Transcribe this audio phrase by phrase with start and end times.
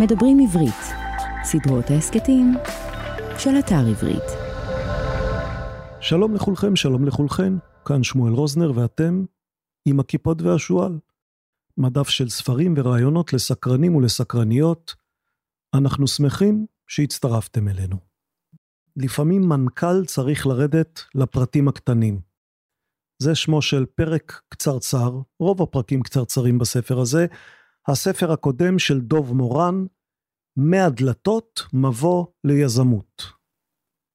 [0.00, 0.82] מדברים עברית,
[1.44, 2.54] סדרות ההסכתים
[3.38, 4.22] של אתר עברית.
[6.00, 7.52] שלום לכולכם, שלום לכולכן,
[7.84, 9.24] כאן שמואל רוזנר ואתם
[9.88, 10.98] עם הכיפות והשועל.
[11.78, 14.94] מדף של ספרים ורעיונות לסקרנים ולסקרניות.
[15.74, 17.96] אנחנו שמחים שהצטרפתם אלינו.
[18.96, 22.20] לפעמים מנכ"ל צריך לרדת לפרטים הקטנים.
[23.22, 27.26] זה שמו של פרק קצרצר, רוב הפרקים קצרצרים בספר הזה,
[27.88, 29.86] הספר הקודם של דוב מורן,
[30.56, 33.22] מהדלתות מבוא ליזמות,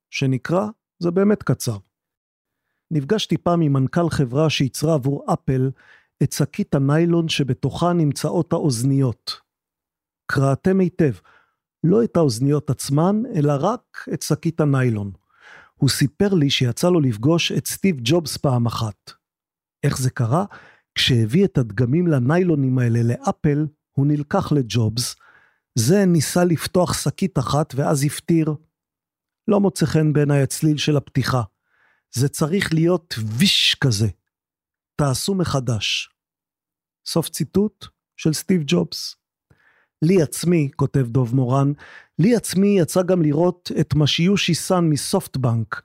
[0.09, 0.67] שנקרא,
[0.99, 1.77] זה באמת קצר.
[2.91, 5.71] נפגשתי פעם עם מנכ"ל חברה שייצרה עבור אפל
[6.23, 9.31] את שקית הניילון שבתוכה נמצאות האוזניות.
[10.31, 11.13] קראתם היטב,
[11.83, 15.11] לא את האוזניות עצמן, אלא רק את שקית הניילון.
[15.73, 19.11] הוא סיפר לי שיצא לו לפגוש את סטיב ג'ובס פעם אחת.
[19.83, 20.45] איך זה קרה?
[20.95, 25.15] כשהביא את הדגמים לניילונים האלה לאפל, הוא נלקח לג'ובס.
[25.75, 28.53] זה ניסה לפתוח שקית אחת ואז הפטיר.
[29.47, 31.41] לא מוצא חן בעיניי הצליל של הפתיחה.
[32.13, 34.07] זה צריך להיות ויש כזה.
[34.95, 36.09] תעשו מחדש.
[37.05, 37.85] סוף ציטוט
[38.17, 39.15] של סטיב ג'ובס.
[40.01, 41.71] לי עצמי, כותב דוב מורן,
[42.19, 45.81] לי עצמי יצא גם לראות את משיושי סאן מסופטבנק.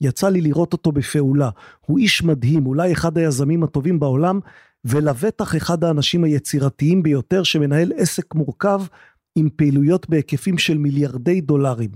[0.00, 1.50] יצא לי לראות אותו בפעולה.
[1.86, 4.40] הוא איש מדהים, אולי אחד היזמים הטובים בעולם,
[4.84, 8.82] ולבטח אחד האנשים היצירתיים ביותר שמנהל עסק מורכב
[9.36, 11.90] עם פעילויות בהיקפים של מיליארדי דולרים.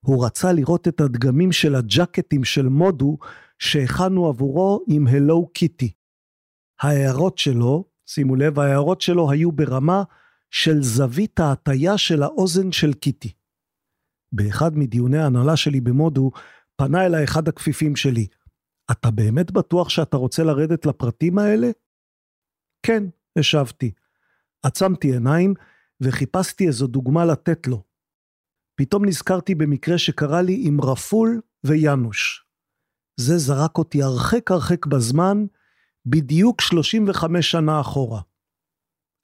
[0.00, 3.18] הוא רצה לראות את הדגמים של הג'קטים של מודו
[3.58, 5.92] שהכנו עבורו עם הלו קיטי.
[6.82, 10.02] ההערות שלו, שימו לב, ההערות שלו היו ברמה
[10.50, 13.32] של זווית ההטייה של האוזן של קיטי.
[14.32, 16.30] באחד מדיוני ההנהלה שלי במודו,
[16.82, 18.26] פנה אליי אחד הכפיפים שלי.
[18.90, 21.70] אתה באמת בטוח שאתה רוצה לרדת לפרטים האלה?
[22.86, 23.02] כן,
[23.38, 23.92] השבתי.
[24.62, 25.54] עצמתי עיניים
[26.00, 27.82] וחיפשתי איזו דוגמה לתת לו.
[28.74, 32.46] פתאום נזכרתי במקרה שקרה לי עם רפול ויאנוש.
[33.20, 35.46] זה זרק אותי הרחק הרחק בזמן,
[36.06, 38.20] בדיוק 35 שנה אחורה.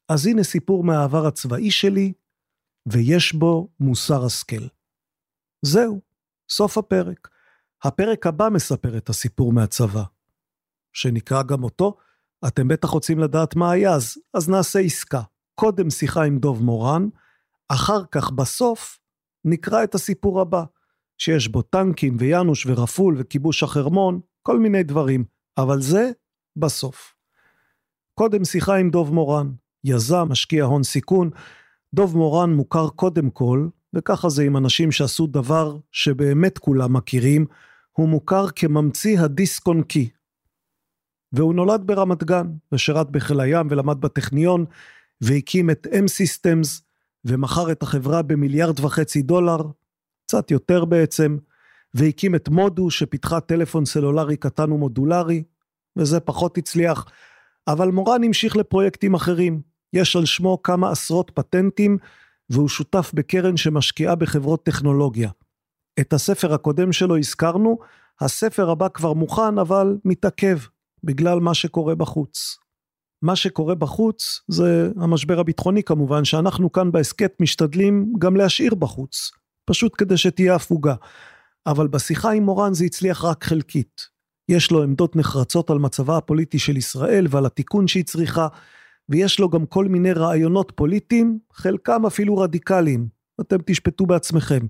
[0.08, 2.12] אז הנה סיפור מהעבר הצבאי שלי,
[2.92, 4.66] ויש בו מוסר השכל.
[5.62, 6.00] זהו,
[6.50, 7.37] סוף הפרק.
[7.84, 10.02] הפרק הבא מספר את הסיפור מהצבא,
[10.92, 11.96] שנקרא גם אותו,
[12.46, 15.22] אתם בטח רוצים לדעת מה היה, אז, אז נעשה עסקה.
[15.54, 17.08] קודם שיחה עם דוב מורן,
[17.68, 18.98] אחר כך בסוף
[19.44, 20.64] נקרא את הסיפור הבא,
[21.18, 25.24] שיש בו טנקים ויאנוש ורפול וכיבוש החרמון, כל מיני דברים,
[25.58, 26.10] אבל זה
[26.56, 27.14] בסוף.
[28.14, 29.52] קודם שיחה עם דוב מורן,
[29.84, 31.30] יזם, משקיע הון סיכון.
[31.94, 37.46] דוב מורן מוכר קודם כל, וככה זה עם אנשים שעשו דבר שבאמת כולם מכירים,
[37.92, 40.10] הוא מוכר כממציא הדיסק און קי.
[41.32, 44.64] והוא נולד ברמת גן, ושירת בחיל הים ולמד בטכניון,
[45.20, 46.82] והקים את M-Systems,
[47.24, 49.58] ומכר את החברה במיליארד וחצי דולר,
[50.26, 51.38] קצת יותר בעצם,
[51.94, 55.42] והקים את מודו שפיתחה טלפון סלולרי קטן ומודולרי,
[55.96, 57.06] וזה פחות הצליח,
[57.68, 59.60] אבל מורן המשיך לפרויקטים אחרים.
[59.92, 61.98] יש על שמו כמה עשרות פטנטים,
[62.50, 65.30] והוא שותף בקרן שמשקיעה בחברות טכנולוגיה.
[66.00, 67.78] את הספר הקודם שלו הזכרנו,
[68.20, 70.58] הספר הבא כבר מוכן, אבל מתעכב,
[71.04, 72.58] בגלל מה שקורה בחוץ.
[73.22, 79.30] מה שקורה בחוץ זה המשבר הביטחוני כמובן, שאנחנו כאן בהסכת משתדלים גם להשאיר בחוץ,
[79.64, 80.94] פשוט כדי שתהיה הפוגה.
[81.66, 84.02] אבל בשיחה עם מורן זה הצליח רק חלקית.
[84.48, 88.48] יש לו עמדות נחרצות על מצבה הפוליטי של ישראל ועל התיקון שהיא צריכה,
[89.08, 93.08] ויש לו גם כל מיני רעיונות פוליטיים, חלקם אפילו רדיקליים.
[93.40, 94.66] אתם תשפטו בעצמכם.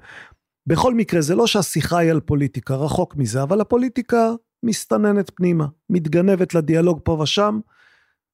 [0.66, 4.32] בכל מקרה, זה לא שהשיחה היא על פוליטיקה, רחוק מזה, אבל הפוליטיקה
[4.62, 7.60] מסתננת פנימה, מתגנבת לדיאלוג פה ושם,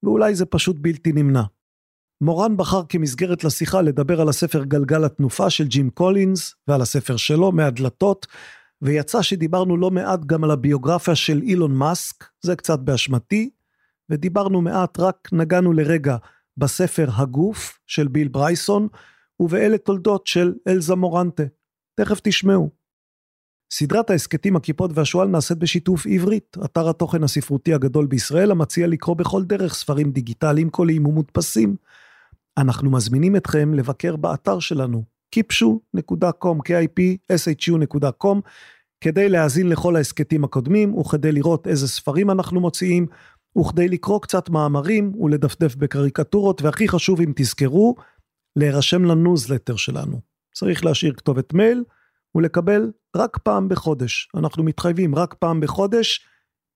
[0.03, 1.43] ואולי זה פשוט בלתי נמנע.
[2.21, 7.51] מורן בחר כמסגרת לשיחה לדבר על הספר גלגל התנופה של ג'ים קולינס, ועל הספר שלו,
[7.51, 8.27] מהדלתות,
[8.81, 13.49] ויצא שדיברנו לא מעט גם על הביוגרפיה של אילון מאסק, זה קצת באשמתי,
[14.09, 16.17] ודיברנו מעט, רק נגענו לרגע
[16.57, 18.87] בספר הגוף של ביל ברייסון,
[19.39, 21.43] ובאלה תולדות של אלזה מורנטה.
[21.95, 22.69] תכף תשמעו.
[23.73, 29.43] סדרת ההסכתים הכיפות והשועל נעשית בשיתוף עברית, אתר התוכן הספרותי הגדול בישראל המציע לקרוא בכל
[29.43, 31.75] דרך ספרים דיגיטליים קוליים ומודפסים.
[32.57, 35.03] אנחנו מזמינים אתכם לבקר באתר שלנו,
[35.35, 38.39] kipshu.com, kipshu.com,
[39.01, 43.07] כדי להאזין לכל ההסכתים הקודמים וכדי לראות איזה ספרים אנחנו מוציאים,
[43.57, 47.95] וכדי לקרוא קצת מאמרים ולדפדף בקריקטורות, והכי חשוב אם תזכרו,
[48.55, 50.21] להירשם לניוזלטר שלנו.
[50.53, 51.83] צריך להשאיר כתובת מייל
[52.35, 54.29] ולקבל רק פעם בחודש.
[54.37, 56.27] אנחנו מתחייבים רק פעם בחודש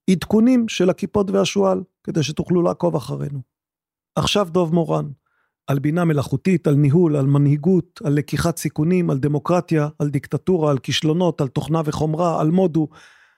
[0.10, 3.40] עדכונים של הקיפוד והשועל, כדי שתוכלו לעקוב אחרינו.
[4.16, 5.06] עכשיו דוב מורן.
[5.68, 10.80] על בינה מלאכותית, על ניהול, על מנהיגות, על לקיחת סיכונים, על דמוקרטיה, על דיקטטורה, על
[10.80, 12.88] כישלונות, על תוכנה וחומרה, על מודו,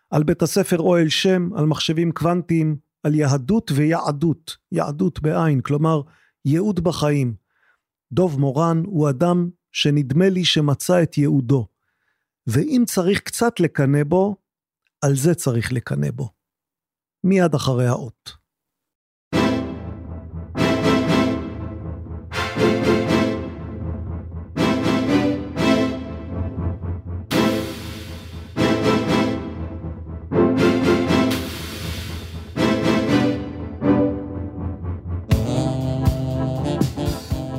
[0.10, 6.02] על בית הספר אוהל שם, על מחשבים קוונטיים, על יהדות ויעדות, יהדות בעין, כלומר
[6.46, 7.36] ייעוד בחיים.
[8.12, 11.68] דוב מורן הוא אדם שנדמה לי שמצא את ייעודו,
[12.48, 14.36] ואם צריך קצת לקנא בו,
[15.02, 16.30] על זה צריך לקנא בו.
[17.24, 18.41] מיד אחרי האות.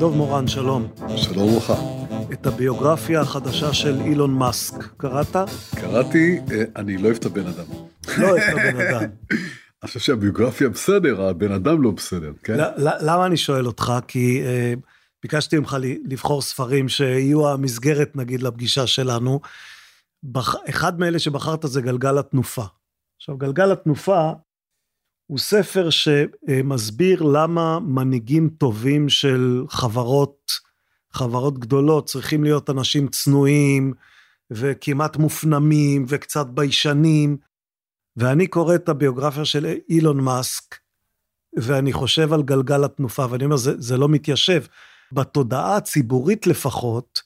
[0.02, 0.88] דוב מורן, שלום.
[1.16, 1.74] שלום וברכה.
[2.32, 5.36] את הביוגרפיה החדשה של אילון מאסק, קראת?
[5.74, 7.64] קראתי, אה, אני לא אוהב את הבן אדם.
[8.18, 9.02] לא אוהב את הבן אדם.
[9.82, 12.56] אני חושב שהביוגרפיה בסדר, הבן אדם לא בסדר, כן?
[12.78, 13.92] למה אני שואל אותך?
[14.08, 14.74] כי אה,
[15.22, 19.40] ביקשתי ממך לבחור ספרים שיהיו המסגרת, נגיד, לפגישה שלנו.
[20.68, 22.64] אחד מאלה שבחרת זה גלגל התנופה.
[23.16, 24.30] עכשיו, גלגל התנופה
[25.32, 30.52] הוא ספר שמסביר למה מנהיגים טובים של חברות,
[31.12, 33.92] חברות גדולות, צריכים להיות אנשים צנועים
[34.50, 37.36] וכמעט מופנמים וקצת ביישנים.
[38.16, 40.76] ואני קורא את הביוגרפיה של אילון מאסק,
[41.56, 44.62] ואני חושב על גלגל התנופה, ואני אומר, זה, זה לא מתיישב.
[45.12, 47.22] בתודעה הציבורית לפחות,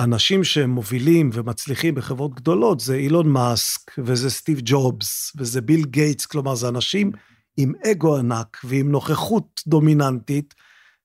[0.00, 6.26] אנשים שהם מובילים ומצליחים בחברות גדולות זה אילון מאסק, וזה סטיב ג'ובס, וזה ביל גייטס,
[6.26, 7.12] כלומר זה אנשים
[7.56, 10.54] עם אגו ענק ועם נוכחות דומיננטית,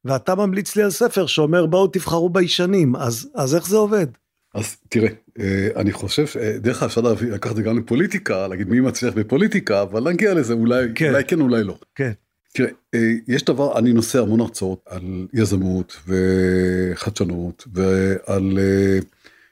[0.06, 4.08] ואתה ממליץ לי על ספר שאומר בואו תבחרו ביישנים, אז, אז איך זה עובד?
[4.54, 5.10] אז תראה,
[5.40, 6.26] אה, אני חושב,
[6.58, 10.54] דרך אגב אפשר לקחת את זה גם לפוליטיקה, להגיד מי מצליח בפוליטיקה, אבל נגיע לזה
[10.54, 11.78] אולי כן, אולי כן אולי לא.
[11.96, 12.12] כן.
[12.56, 19.00] תראה, אה, יש דבר, אני נושא המון הרצאות על יזמות וחדשנות ועל אה,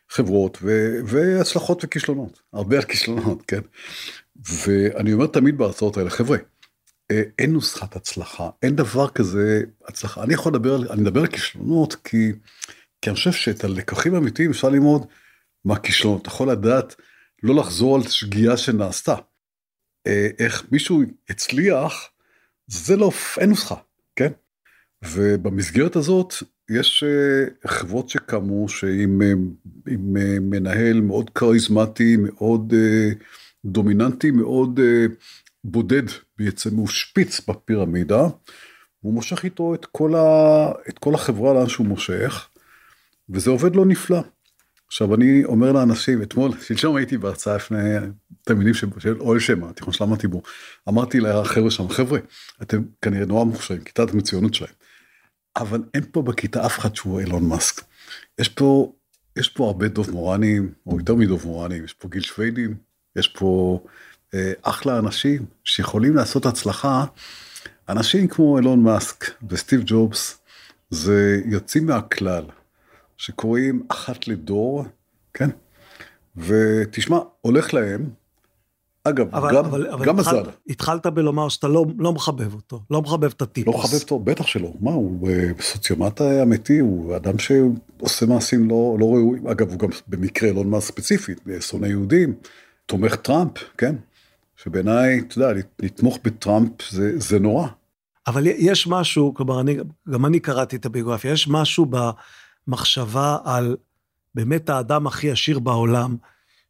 [0.09, 3.59] חברות ו, והצלחות וכישלונות, הרבה על כישלונות, כן?
[4.65, 6.43] ואני אומר תמיד בהרצאות האלה, חבר'ה, אה,
[7.39, 10.23] אין נוסחת הצלחה, אין דבר כזה הצלחה.
[10.23, 12.31] אני יכול לדבר, אני מדבר על כישלונות כי,
[13.01, 15.05] כי אני חושב שאת הלקחים האמיתיים אפשר ללמוד
[15.65, 16.21] מהכישלונות.
[16.21, 16.95] אתה יכול לדעת
[17.43, 19.15] לא לחזור על שגיאה שנעשתה.
[20.07, 22.09] אה, איך מישהו הצליח,
[22.67, 23.75] זה לא, אין נוסחה,
[24.15, 24.31] כן?
[25.05, 26.33] ובמסגרת הזאת
[26.69, 29.21] יש אה, חברות שקמו שעם
[29.87, 30.13] עם
[30.49, 32.73] מנהל מאוד כריזמטי, מאוד
[33.65, 34.79] דומיננטי, מאוד
[35.63, 36.03] בודד
[36.37, 38.21] בעצם, הוא שפיץ בפירמידה,
[38.99, 40.71] הוא מושך איתו את כל, ה...
[40.89, 42.47] את כל החברה לאן שהוא מושך,
[43.29, 44.19] וזה עובד לו נפלא.
[44.87, 47.79] עכשיו אני אומר לאנשים, אתמול, שלשום הייתי בהרצאה לפני
[48.41, 48.87] תלמידים של
[49.19, 50.41] אוהל שמע, התיכון שלמדתי בו,
[50.89, 52.19] אמרתי לחבר'ה שם, חבר'ה,
[52.61, 54.73] אתם כנראה נורא מוכשרים, כיתת המצוינות שלהם,
[55.55, 57.81] אבל אין פה בכיתה אף אחד שהוא אילון מאסק.
[58.39, 58.93] יש פה,
[59.37, 62.75] יש פה הרבה דוב מורנים, או יותר מדוב מורנים, יש פה גיל שוויידים,
[63.15, 63.79] יש פה
[64.61, 67.05] אחלה אנשים שיכולים לעשות הצלחה,
[67.89, 70.39] אנשים כמו אילון מאסק וסטיב ג'ובס,
[70.89, 72.45] זה יוצאים מהכלל,
[73.17, 74.85] שקוראים אחת לדור,
[75.33, 75.49] כן?
[76.37, 78.09] ותשמע, הולך להם,
[79.03, 80.49] אגב, אבל, גם, אבל, אבל גם התחל, מזל.
[80.69, 83.75] התחלת בלומר שאתה לא, לא מחבב אותו, לא מחבב את הטיפוס.
[83.75, 84.73] לא מחבב אותו, בטח שלא.
[84.79, 89.47] מה, הוא אה, סוציומט אמיתי, הוא אדם שעושה מעשים לא, לא ראויים.
[89.47, 92.33] אגב, הוא גם במקרה לא מאסק ספציפית, שונא יהודים,
[92.85, 93.95] תומך טראמפ, כן?
[94.63, 97.67] שבעיניי, אתה יודע, לתמוך בטראמפ זה, זה נורא.
[98.27, 99.77] אבל יש משהו, כלומר, אני,
[100.09, 101.85] גם אני קראתי את הביוגרפיה, יש משהו
[102.67, 103.77] במחשבה על
[104.35, 106.17] באמת האדם הכי עשיר בעולם,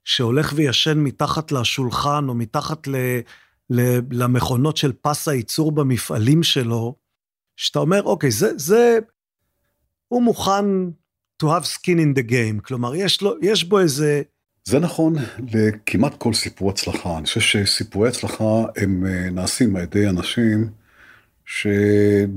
[0.04, 2.96] שהולך וישן מתחת לשולחן או מתחת ל,
[3.70, 6.96] ל, למכונות של פס הייצור במפעלים שלו,
[7.58, 9.00] שאתה אומר, אוקיי, זה, זה,
[10.08, 10.66] הוא מוכן
[11.44, 14.22] to have skin in the game, כלומר, יש, לו, יש בו איזה
[14.65, 15.15] זה נכון
[15.53, 17.17] לכמעט כל סיפור הצלחה.
[17.17, 20.70] אני חושב שסיפורי הצלחה הם אה, נעשים על ידי אנשים
[21.46, 21.67] ש-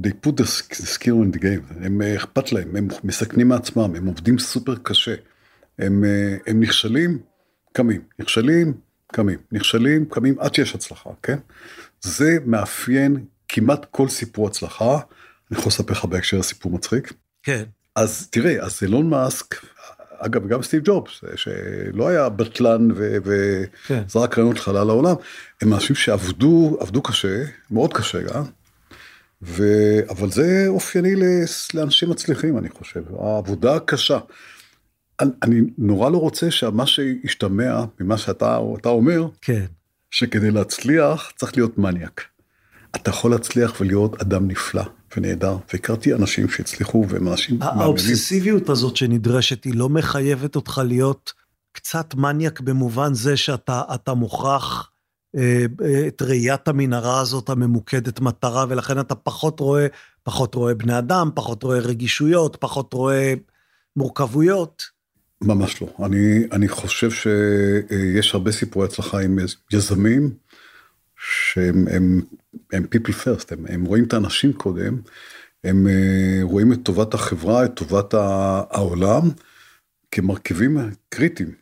[0.03, 0.45] they put the
[0.85, 5.15] skill in the game, הם אה, אכפת להם, הם מסכנים מעצמם, הם עובדים סופר קשה.
[5.79, 7.19] הם, אה, הם נכשלים,
[7.73, 8.75] קמים, נכשלים,
[9.13, 11.39] קמים, נכשלים, קמים עד שיש הצלחה, כן?
[12.01, 14.99] זה מאפיין כמעט כל סיפור הצלחה.
[15.51, 17.13] אני יכול לספר לך בהקשר הסיפור מצחיק.
[17.43, 17.63] כן.
[17.97, 19.55] אז תראה, אז אילון מאסק
[20.19, 24.41] אגב גם סטיב ג'ובס שלא היה בטלן וזרק כן.
[24.41, 25.15] רעיונות חלל לעולם
[25.63, 28.43] הם אנשים שעבדו עבדו קשה מאוד קשה גם.
[29.43, 29.65] ו...
[30.11, 31.15] אבל זה אופייני
[31.75, 34.19] לאנשים מצליחים אני חושב העבודה הקשה.
[35.21, 39.65] אני, אני נורא לא רוצה שמה שישתמע ממה שאתה אתה אומר כן.
[40.11, 42.25] שכדי להצליח צריך להיות מניאק.
[42.97, 44.83] אתה יכול להצליח ולהיות אדם נפלא
[45.17, 47.81] ונהדר, והכרתי אנשים שהצליחו והם אנשים מאמינים.
[47.81, 51.33] האובססיביות הזאת שנדרשת היא לא מחייבת אותך להיות
[51.73, 54.91] קצת מניאק במובן זה שאתה מוכרח
[55.37, 55.65] אה,
[56.09, 59.87] את ראיית המנהרה הזאת הממוקדת מטרה, ולכן אתה פחות רואה,
[60.23, 63.35] פחות רואה בני אדם, פחות רואה רגישויות, פחות רואה
[63.97, 64.83] מורכבויות.
[65.43, 66.07] ממש לא.
[66.07, 69.39] אני, אני חושב שיש הרבה סיפורי הצלחה עם
[69.73, 70.31] יזמים,
[71.29, 72.21] שהם הם,
[72.73, 75.01] הם people first, הם, הם רואים את האנשים קודם,
[75.65, 79.23] הם אה, רואים את טובת החברה, את טובת העולם,
[80.11, 80.79] כמרכיבים
[81.09, 81.53] קריטיים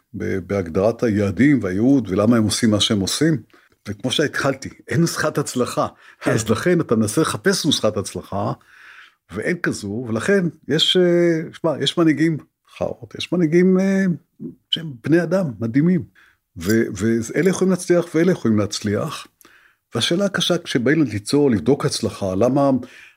[0.46, 3.42] בהגדרת היעדים והייעוד ולמה הם עושים מה שהם עושים.
[3.88, 5.86] וכמו שהתחלתי, אין נוסחת הצלחה,
[6.20, 6.30] כן.
[6.30, 8.52] אז לכן אתה מנסה לחפש נוסחת הצלחה,
[9.32, 12.36] ואין כזו, ולכן יש, אה, שמע, יש מנהיגים
[12.78, 14.04] חרות, יש מנהיגים אה,
[14.70, 16.02] שהם בני אדם מדהימים,
[16.56, 19.26] ואלה יכולים להצליח ואלה יכולים להצליח.
[19.94, 22.70] והשאלה הקשה כשבאים ליצור, לבדוק הצלחה, למה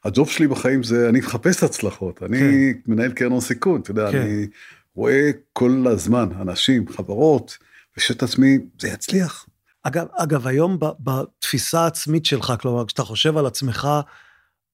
[0.06, 2.92] הג'וב שלי בחיים זה, אני מחפש הצלחות, אני כן.
[2.92, 4.22] מנהל קרן הון סיכון, אתה יודע, כן.
[4.22, 4.48] אני
[4.96, 7.58] רואה כל הזמן אנשים, חברות,
[7.98, 9.46] ושואל את עצמי, זה יצליח.
[9.84, 13.88] אגב, אגב, היום בתפיסה העצמית שלך, כלומר, כשאתה חושב על עצמך,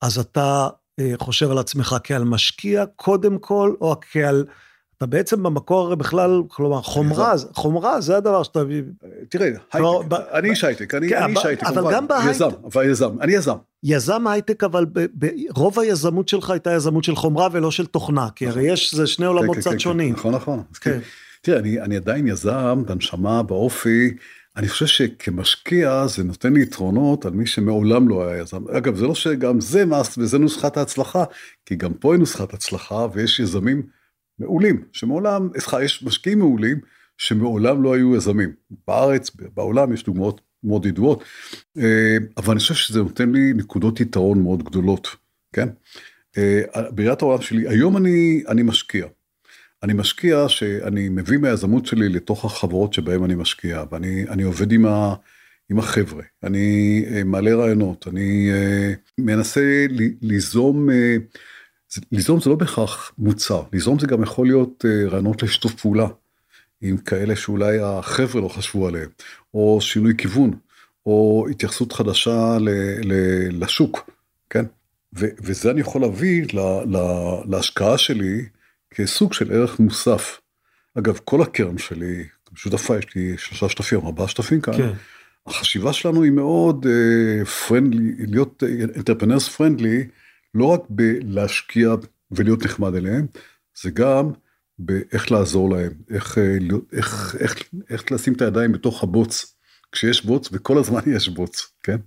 [0.01, 0.67] אז אתה
[0.99, 4.45] אה, חושב על עצמך כעל משקיע קודם כל, או כעל...
[4.97, 8.59] אתה בעצם במקור הרי בכלל, כלומר, חומרה, חומרה זה הדבר שאתה...
[9.29, 9.49] תראה,
[10.33, 12.45] אני איש הייטק, אני כן, איש הייטק, אבל גם בהייטק...
[12.85, 13.55] יזם, אני יזם.
[13.83, 14.85] יזם הייטק, אבל
[15.49, 18.73] רוב היזמות שלך הייתה יזמות של חומרה ולא של תוכנה, כי הרי נכון.
[18.73, 20.13] יש, זה שני עולמות כן, כן, קצת שונים.
[20.13, 20.63] נכון, נכון.
[21.41, 24.13] תראה, אני עדיין יזם, בנשמה, באופי,
[24.57, 28.67] אני חושב שכמשקיע זה נותן לי יתרונות על מי שמעולם לא היה יזם.
[28.77, 31.23] אגב, זה לא שגם זה מס וזה נוסחת ההצלחה,
[31.65, 33.81] כי גם פה היא נוסחת הצלחה ויש יזמים
[34.43, 35.49] מעולים, שמעולם,
[35.83, 36.79] יש משקיעים מעולים
[37.17, 38.53] שמעולם לא היו יזמים.
[38.87, 41.23] בארץ, בעולם יש דוגמאות מאוד ידועות,
[41.77, 45.07] אה, אבל אני חושב שזה נותן לי נקודות יתרון מאוד גדולות,
[45.53, 45.69] כן?
[46.37, 49.05] אה, בראיית העולם שלי, היום אני, אני משקיע.
[49.83, 55.13] אני משקיע שאני מביא מהיזמות שלי לתוך החברות שבהן אני משקיע, ואני עובד עם, ה,
[55.71, 58.49] עם החבר'ה, אני אה, מעלה רעיונות, אני
[59.17, 59.85] מנסה
[60.21, 60.89] ליזום,
[62.11, 66.07] ליזום זה לא בהכרח מוצר, ליזום זה גם יכול להיות uh, רעיונות לשיתוף פעולה,
[66.81, 69.09] עם כאלה שאולי החבר'ה לא חשבו עליהם,
[69.53, 70.51] או שינוי כיוון,
[71.05, 72.69] או התייחסות חדשה ל,
[73.03, 73.13] ל,
[73.63, 74.09] לשוק,
[74.49, 74.65] כן?
[75.17, 78.45] ו, וזה אני יכול להביא לה, לה, להשקעה שלי,
[78.91, 80.39] כסוג של ערך מוסף.
[80.97, 82.23] אגב, כל הקרן שלי,
[82.55, 84.91] שותפה, יש לי שלושה שותפים, ארבעה שותפים כאן, כן.
[85.47, 86.85] החשיבה שלנו היא מאוד
[87.67, 88.63] פרנדלי, uh, להיות
[88.97, 90.07] אנטרפנרס uh, פרנדלי,
[90.53, 91.95] לא רק בלהשקיע
[92.31, 93.27] ולהיות נחמד אליהם,
[93.81, 94.31] זה גם
[94.79, 99.55] באיך לעזור להם, איך, uh, איך, איך, איך לשים את הידיים בתוך הבוץ,
[99.91, 101.97] כשיש בוץ, וכל הזמן יש בוץ, כן?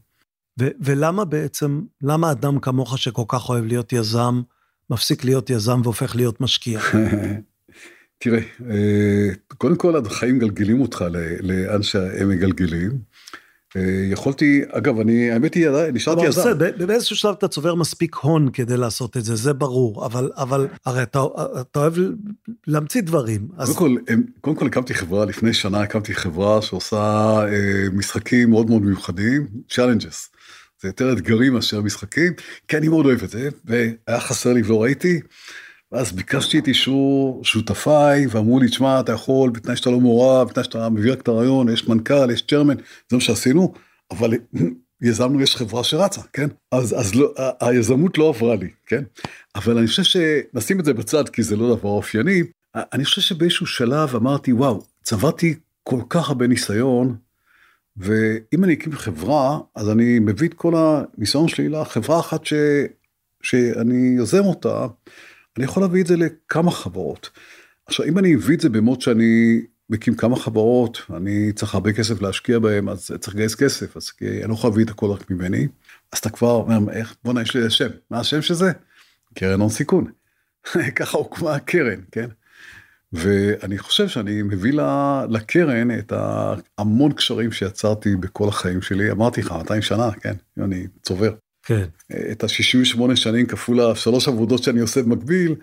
[0.61, 4.43] ו- ולמה בעצם, למה אדם כמוך שכל כך אוהב להיות יזם,
[4.91, 6.81] מפסיק להיות יזם והופך להיות משקיע?
[8.19, 11.05] תראה, אה, קודם כל החיים מגלגלים אותך
[11.41, 12.99] לאן שהם מגלגלים.
[13.77, 16.59] אה, יכולתי, אגב, אני, האמת היא, נשארתי יזם.
[16.87, 21.03] באיזשהו שלב אתה צובר מספיק הון כדי לעשות את זה, זה ברור, אבל, אבל הרי
[21.03, 21.23] אתה,
[21.61, 21.95] אתה אוהב
[22.67, 23.49] להמציא דברים.
[23.57, 23.77] אז...
[23.77, 26.97] קודם כל, קודם כל הקמתי חברה, לפני שנה הקמתי חברה שעושה
[27.49, 30.37] אה, משחקים מאוד מאוד מיוחדים, challenges.
[30.83, 32.33] זה יותר אתגרים מאשר משחקים,
[32.69, 35.21] כי אני מאוד אוהב את זה, והיה חסר לי ולא ראיתי.
[35.93, 40.65] ואז ביקשתי את אישור שותפיי, ואמרו לי, תשמע, אתה יכול, בתנאי שאתה לא מעורב, בתנאי
[40.65, 42.77] שאתה מביא רק את הרעיון, יש מנכ"ל, יש צ'רמן,
[43.11, 43.73] זה מה שעשינו,
[44.11, 44.31] אבל
[45.03, 46.49] יזמנו, יש חברה שרצה, כן?
[46.73, 49.05] אז, אז לא, היזמות לא עברה לי, כן?
[49.55, 52.43] אבל אני חושב שנשים את זה בצד, כי זה לא דבר אופייני,
[52.75, 57.17] אני חושב שבאיזשהו שלב אמרתי, וואו, צברתי כל כך הרבה ניסיון,
[57.97, 62.53] ואם אני אקים חברה, אז אני מביא את כל הניסיון שלי לחברה אחת ש...
[63.43, 64.87] שאני יוזם אותה,
[65.57, 67.31] אני יכול להביא את זה לכמה חברות.
[67.87, 69.61] עכשיו, אם אני אביא את זה במוד שאני
[69.91, 74.49] מקים כמה חברות, אני צריך הרבה כסף להשקיע בהם, אז צריך לגייס כסף, אז אני
[74.49, 75.67] לא יכול להביא את הכל רק ממני,
[76.13, 78.73] אז אתה כבר אומר, איך, בואנה, יש לי שם, מה השם של זה?
[79.35, 80.11] קרן הון סיכון.
[80.97, 82.29] ככה הוקמה הקרן, כן?
[83.13, 84.73] ואני חושב שאני מביא
[85.29, 86.13] לקרן את
[86.79, 91.35] המון קשרים שיצרתי בכל החיים שלי, אמרתי לך, 200 שנה, כן, אני צובר.
[91.67, 91.85] כן.
[92.33, 95.55] את ה-68 שנים כפול השלוש עבודות שאני עושה במקביל,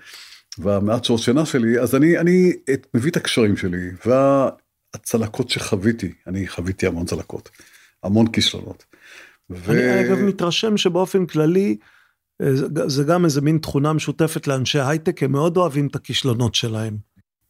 [0.57, 6.47] והמעט שעות שינה שלי, אז אני, אני את, מביא את הקשרים שלי, והצלקות שחוויתי, אני
[6.47, 7.49] חוויתי המון צלקות,
[8.03, 8.85] המון כישלונות.
[9.49, 9.71] ו...
[9.71, 11.77] אני אגב מתרשם שבאופן כללי,
[12.41, 12.55] אה,
[12.87, 16.97] זה גם איזה מין תכונה משותפת לאנשי הייטק, הם מאוד אוהבים את הכישלונות שלהם.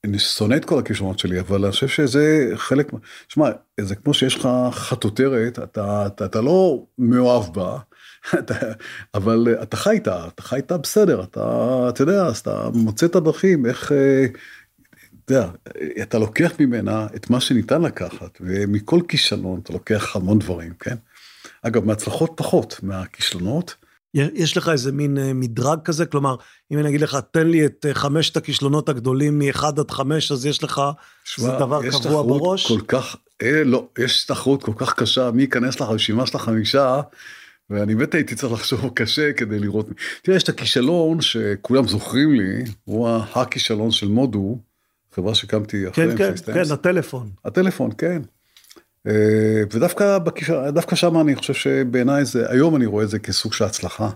[0.03, 2.91] אני שונא את כל הכישרונות שלי, אבל אני חושב שזה חלק,
[3.29, 3.49] שמע,
[3.81, 7.77] זה כמו שיש לך חטוטרת, אתה, אתה, אתה לא מאוהב בה,
[9.13, 13.15] אבל אתה חי איתה, אתה חי איתה בסדר, אתה, אתה יודע, אז אתה מוצא את
[13.15, 14.25] הדרכים, איך, אה,
[15.25, 15.49] אתה יודע,
[16.01, 20.95] אתה לוקח ממנה את מה שניתן לקחת, ומכל כישלון אתה לוקח המון דברים, כן?
[21.61, 23.75] אגב, מהצלחות פחות, מהכישלונות.
[24.13, 26.05] יש לך איזה מין אה, מדרג כזה?
[26.05, 26.35] כלומר,
[26.71, 30.45] אם אני אגיד לך, תן לי את אה, חמשת הכישלונות הגדולים מ-1 עד 5, אז
[30.45, 30.81] יש לך
[31.23, 32.67] שמה, איזה דבר קבוע בראש?
[32.67, 37.01] כל כך, אה, לא, יש תחרות כל כך קשה, מי ייכנס לרשימה של החמישה,
[37.73, 39.87] ואני באמת הייתי צריך לחשוב קשה כדי לראות.
[40.21, 44.57] תראה, יש את הכישלון שכולם זוכרים לי, הוא הכישלון של מודו,
[45.15, 47.29] חברה שהקמתי אחרי כן, כן, כן, הטלפון.
[47.45, 48.21] הטלפון, כן.
[49.07, 50.17] אה, ודווקא
[50.69, 54.09] דווקא שם אני חושב שבעיניי זה, היום אני רואה את זה כסוג של הצלחה.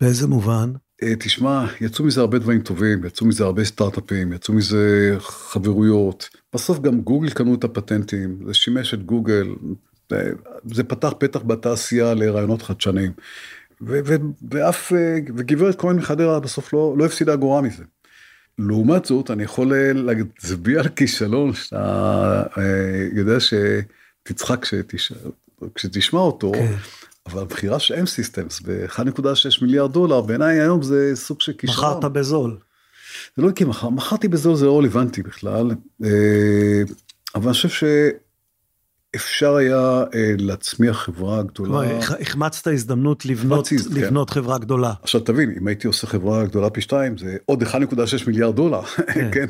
[0.00, 0.72] באיזה מובן?
[1.02, 6.28] אה, תשמע, יצאו מזה הרבה דברים טובים, יצאו מזה הרבה סטארט-אפים, יצאו מזה חברויות.
[6.54, 9.46] בסוף גם גוגל קנו את הפטנטים, זה שימש את גוגל,
[10.72, 13.12] זה פתח פתח בתעשייה לרעיונות חדשניים.
[14.50, 14.92] ואף,
[15.36, 17.84] וגברת כהן מחדרה בסוף לא, לא הפסידה אגורה מזה.
[18.58, 22.42] לעומת זאת, אני יכול להצביע על כישלון שאתה
[23.12, 23.54] יודע ש...
[24.22, 25.12] תצחק כשתש...
[25.74, 26.74] כשתשמע אותו, כן.
[27.26, 31.98] אבל הבחירה של סיסטמס ב-1.6 מיליארד דולר, בעיניי היום זה סוג של כישרון.
[31.98, 32.58] מכרת בזול.
[33.36, 35.70] זה לא כי מכר, מכרתי בזול זה לא רלוונטי בכלל,
[36.04, 36.82] אה,
[37.34, 37.68] אבל אני חושב
[39.16, 41.70] שאפשר היה אה, להצמיח חברה גדולה.
[41.70, 43.76] כלומר, החמצת הזדמנות לבנות, כן.
[43.90, 44.34] לבנות כן.
[44.34, 44.92] חברה גדולה.
[45.02, 47.76] עכשיו תבין, אם הייתי עושה חברה גדולה פי שתיים, זה עוד 1.6
[48.26, 49.30] מיליארד דולר, כן.
[49.34, 49.46] כן?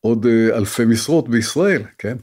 [0.00, 2.16] עוד אה, אלפי משרות בישראל, כן?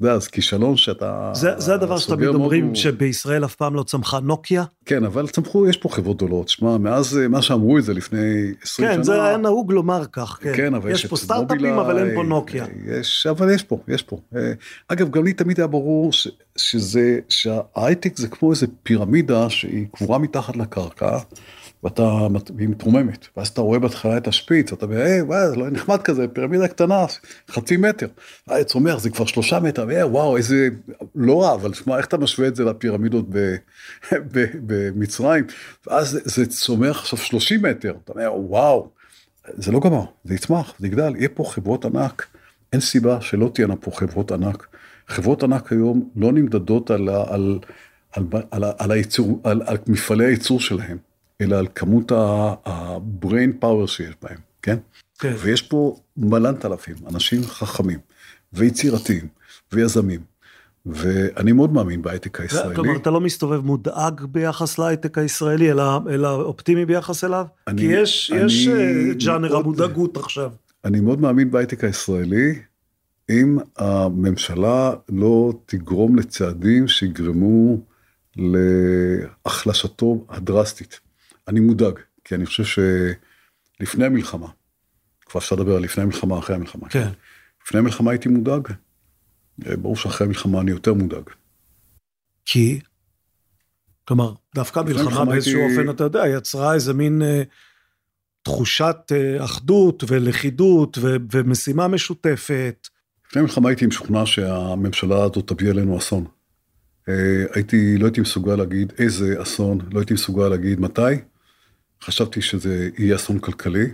[0.00, 1.30] אתה יודע, אז כישלון שאתה...
[1.34, 2.74] זה, זה הדבר שתמיד אומרים, הוא...
[2.74, 4.64] שבישראל אף פעם לא צמחה נוקיה?
[4.84, 6.48] כן, אבל צמחו, יש פה חברות גדולות.
[6.48, 8.96] שמע, מאז מה שאמרו את זה לפני 20 כן, שנה...
[8.96, 10.52] כן, זה היה נהוג לומר כך, כן.
[10.56, 12.66] כן, אבל יש, יש פה סטארט-אפים, אבל אין פה נוקיה.
[12.86, 14.20] יש, אבל יש פה, יש פה.
[14.36, 14.52] אה,
[14.88, 20.18] אגב, גם לי תמיד היה ברור ש, שזה, שההייטק זה כמו איזה פירמידה שהיא קבורה
[20.18, 21.18] מתחת לקרקע.
[21.84, 25.70] ואתה, והיא מתרוממת, ואז אתה רואה בהתחלה את השפיץ, אתה אומר, היי, וואי, זה לא
[25.70, 27.06] נחמד כזה, פירמידה קטנה,
[27.50, 28.06] חצי מטר.
[28.50, 30.68] אה, צומח, זה כבר שלושה מטר, וואי, וואו, איזה,
[31.14, 33.26] לא רע, אבל שמע, איך אתה משווה את זה לפירמידות
[34.66, 35.44] במצרים?
[35.86, 38.88] ואז זה צומח עכשיו 30 מטר, אתה אומר, וואו,
[39.54, 42.26] זה לא גמר, זה יצמח, זה יגדל, יהיה פה חברות ענק,
[42.72, 44.66] אין סיבה שלא תהיינה פה חברות ענק.
[45.08, 47.58] חברות ענק היום לא נמדדות על, על,
[48.12, 51.09] על, על, על, על, הייצור, על, על מפעלי הייצור שלהם.
[51.40, 54.76] אלא על כמות ה-brain power שיש בהם, כן?
[55.18, 55.34] כן.
[55.38, 57.98] ויש פה מלנת אלפים, אנשים חכמים
[58.52, 59.28] ויצירתיים
[59.72, 60.20] ויזמים.
[60.86, 62.74] ואני מאוד מאמין בהייטק הישראלי.
[62.74, 67.46] כלומר, אתה לא מסתובב מודאג ביחס להייטק הישראלי, אלא, אלא אופטימי ביחס אליו?
[67.68, 70.50] אני, כי יש, אני יש אה, ג'אנר המודאגות עכשיו.
[70.84, 72.58] אני מאוד מאמין בהייטק הישראלי,
[73.30, 77.78] אם הממשלה לא תגרום לצעדים שיגרמו
[78.36, 81.00] להחלשתו הדרסטית.
[81.50, 84.48] אני מודאג, כי אני חושב שלפני המלחמה,
[85.26, 86.88] כבר אפשר לדבר על לפני המלחמה, אחרי המלחמה.
[86.88, 87.08] כן.
[87.66, 88.68] לפני המלחמה הייתי מודאג,
[89.66, 91.30] אה, ברור שאחרי המלחמה אני יותר מודאג.
[92.44, 92.80] כי?
[94.04, 95.78] כלומר, דווקא מלחמה באיזשהו הייתי...
[95.78, 97.42] אופן, אתה יודע, יצרה איזה מין אה,
[98.42, 102.88] תחושת אה, אחדות ולכידות ו- ומשימה משותפת.
[103.26, 106.24] לפני המלחמה הייתי משוכנע שהממשלה הזאת תביא עלינו אסון.
[107.08, 111.02] אה, הייתי, לא הייתי מסוגל להגיד איזה אסון, לא הייתי מסוגל להגיד מתי,
[112.04, 113.86] חשבתי שזה יהיה אסון כלכלי.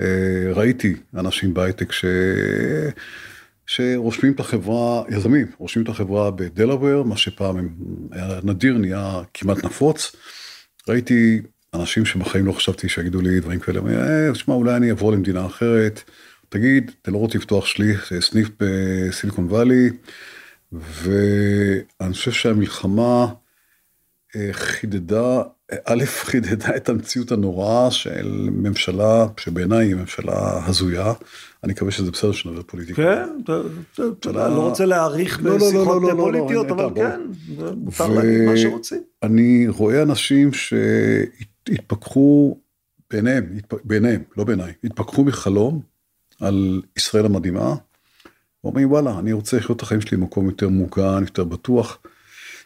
[0.00, 2.04] אה, ראיתי אנשים בהייטק ש...
[3.66, 7.68] שרושמים את החברה, יזמים, רושמים את החברה בדלאוור, מה שפעם
[8.12, 10.16] היה נדיר, נהיה כמעט נפוץ.
[10.88, 11.40] ראיתי
[11.74, 16.02] אנשים שבחיים לא חשבתי שיגידו לי דברים כאלה, אה, שמע, אולי אני אעבור למדינה אחרת,
[16.48, 19.90] תגיד, אתם לא רוצים לפתוח שליח, סניף בסיליקון וואלי,
[20.72, 23.43] ואני חושב שהמלחמה אה,
[24.52, 25.42] חידדה
[25.84, 31.12] א', חידדה את המציאות הנוראה של ממשלה שבעיניי היא ממשלה הזויה.
[31.64, 33.02] אני מקווה שזה בסדר שנדבר פוליטיקה.
[33.02, 33.28] כן,
[34.20, 37.20] אתה לא רוצה להעריך לא, לא, לא, בשיחות פוליטיות, אבל כן,
[37.76, 39.02] מותר להגיד מה שרוצים.
[39.22, 42.58] אני רואה אנשים שהתפכחו
[43.10, 43.44] בעיניהם,
[43.84, 45.80] בעיניהם, לא בעיניי, התפכחו מחלום
[46.40, 47.74] על ישראל המדהימה,
[48.64, 51.98] ואומרים וואלה, אני רוצה לחיות את החיים שלי במקום יותר מוגן, יותר בטוח.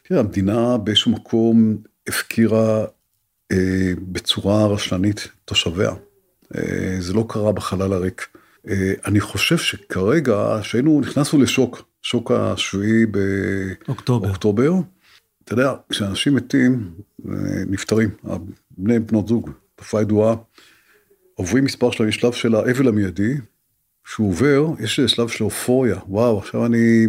[0.08, 1.76] תראה, המדינה באיזשהו מקום
[2.08, 2.84] הפקירה
[3.52, 5.90] אה, בצורה רשלנית תושביה.
[6.56, 8.28] אה, זה לא קרה בחלל הריק.
[8.68, 13.06] אה, אני חושב שכרגע, שהיינו, נכנסנו לשוק, שוק השביעי
[14.20, 14.74] באוקטובר,
[15.44, 16.90] אתה יודע, כשאנשים מתים,
[17.28, 17.34] אה,
[17.66, 18.10] נפטרים,
[18.78, 20.34] בני בנות זוג, תופעה ידועה,
[21.34, 23.34] עוברים מספר שלבים, שלב של האבל המיידי,
[24.10, 27.06] שהוא עובר, יש שלב של אופוריה, וואו, עכשיו אני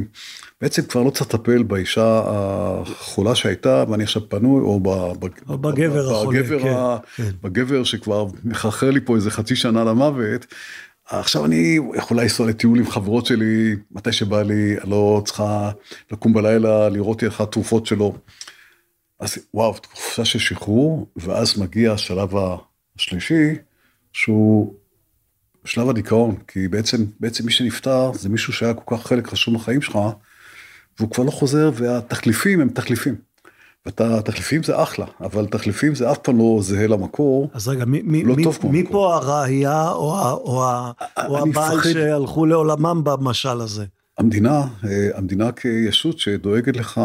[0.61, 6.11] בעצם כבר לא צריך לטפל באישה החולה שהייתה, ואני עכשיו פנוי, או, בג, או בגבר
[6.11, 7.29] החולה, בגבר, כן, ה, כן.
[7.43, 10.45] בגבר שכבר מחרחר לי פה איזה חצי שנה למוות.
[11.05, 15.71] עכשיו אני יכולה לנסוע לטיול עם חברות שלי, מתי שבא לי, לא צריכה
[16.11, 18.15] לקום בלילה, לראות איך התרופות שלו.
[19.19, 22.29] אז וואו, תקופה של שחרור, ואז מגיע השלב
[22.95, 23.55] השלישי,
[24.13, 24.73] שהוא
[25.65, 29.81] שלב הדיכאון, כי בעצם, בעצם מי שנפטר זה מישהו שהיה כל כך חלק חשוב בחיים
[29.81, 29.99] שלך,
[30.99, 33.15] והוא כבר לא חוזר, והתחליפים הם תחליפים.
[34.25, 37.49] תחליפים זה אחלה, אבל תחליפים זה אף פעם לא זהה למקור.
[37.53, 40.63] אז רגע, מי, מי, לא מי, מי פה הראייה או, או,
[41.27, 41.89] או הבעל פחד...
[41.89, 43.85] שהלכו לעולמם במשל הזה?
[44.17, 47.01] המדינה, אה, המדינה כישות שדואגת לך,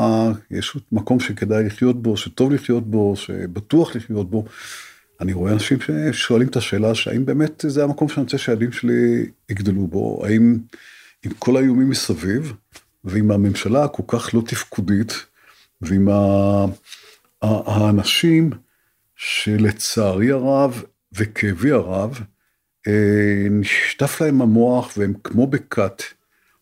[0.51, 4.45] ישות מקום שכדאי לחיות בו, שטוב לחיות בו, שבטוח לחיות בו.
[5.21, 9.87] אני רואה אנשים ששואלים את השאלה שהאם באמת זה המקום שאני רוצה שהילדים שלי יגדלו
[9.87, 10.59] בו, האם
[11.25, 12.53] עם כל האיומים מסביב,
[13.05, 15.13] ועם הממשלה הכל כך לא תפקודית,
[15.81, 16.09] ועם
[17.43, 18.51] האנשים
[19.17, 22.21] שלצערי הרב וכאבי הרב,
[22.87, 26.03] אה, נשטף להם המוח והם כמו בכת,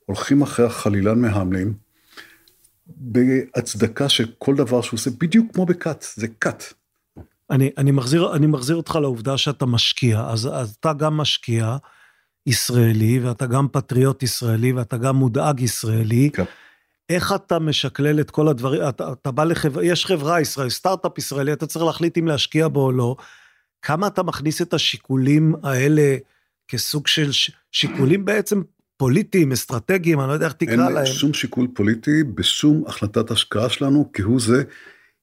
[0.06, 1.72] הולכים אחרי החלילן מהמלין,
[2.86, 6.62] בהצדקה של כל דבר שהוא עושה, בדיוק כמו בכת, זה כת.
[7.52, 11.76] אני, אני, מחזיר, אני מחזיר אותך לעובדה שאתה משקיע, אז, אז אתה גם משקיע
[12.46, 16.30] ישראלי, ואתה גם פטריוט ישראלי, ואתה גם מודאג ישראלי.
[16.32, 16.44] כן.
[17.08, 21.52] איך אתה משקלל את כל הדברים, אתה, אתה בא לחברה, יש חברה ישראלית, סטארט-אפ ישראלי,
[21.52, 23.16] אתה צריך להחליט אם להשקיע בו או לא.
[23.82, 26.16] כמה אתה מכניס את השיקולים האלה
[26.68, 27.30] כסוג של
[27.72, 28.62] שיקולים בעצם
[28.96, 30.96] פוליטיים, אסטרטגיים, אני לא יודע איך תקרא אין להם.
[30.96, 34.62] אין שום שיקול פוליטי בשום החלטת השקעה שלנו, כהוא זה.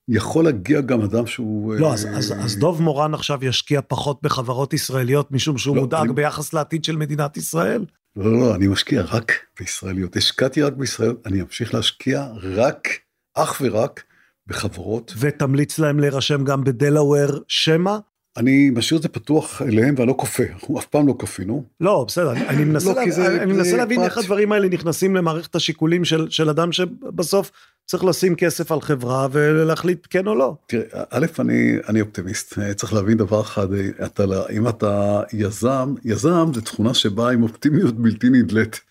[0.10, 1.74] יכול להגיע גם אדם שהוא...
[1.74, 6.06] לא, אז, אז, אז דוב מורן עכשיו ישקיע פחות בחברות ישראליות משום שהוא לא, מודאג
[6.06, 6.14] אני...
[6.14, 7.86] ביחס לעתיד של מדינת ישראל?
[8.16, 10.16] לא, לא, לא, אני משקיע רק בישראליות.
[10.16, 12.88] השקעתי רק בישראל, אני אמשיך להשקיע רק,
[13.36, 14.04] אך ורק,
[14.48, 15.14] בחברות.
[15.18, 17.98] ותמליץ להם להירשם גם בדלאוור שמא?
[18.38, 21.64] אני משאיר את זה פתוח אליהם ואני לא כופה, אנחנו אף פעם לא כפינו.
[21.80, 25.56] לא, בסדר, אני מנסה, לא, לה, זה, אני מנסה להבין איך הדברים האלה נכנסים למערכת
[25.56, 27.52] השיקולים של, של אדם שבסוף
[27.90, 30.56] צריך לשים כסף על חברה ולהחליט כן או לא.
[30.68, 33.68] תראה, א', אני, אני אופטימיסט, צריך להבין דבר אחד,
[34.06, 38.82] אתה, אם אתה יזם, יזם זה תכונה שבאה עם אופטימיות בלתי נדלית.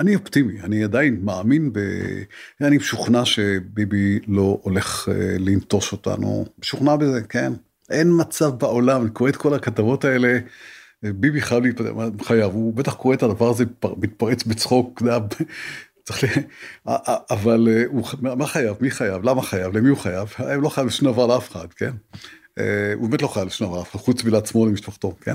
[0.00, 1.78] אני אופטימי, אני עדיין מאמין ב...
[2.60, 7.52] אני משוכנע שביבי לא הולך אה, לנטוש אותנו, משוכנע בזה, כן.
[7.90, 10.38] אין מצב בעולם, אני קורא את כל הכתבות האלה,
[11.02, 13.64] ביבי חייב להתפטר, חייב, הוא בטח קורא את הדבר הזה,
[13.96, 15.02] מתפרץ בצחוק,
[16.10, 16.40] צריך ל...
[17.30, 20.86] אבל אה, הוא, מה חייב, מי חייב, למה חייב, למי הוא חייב, הוא לא חייב
[20.86, 21.90] לשום דבר לאף אחד, כן?
[22.58, 25.34] אה, הוא באמת לא חייב לשום דבר לאף אחד, חוץ מלעצמו למשפחתו, כן?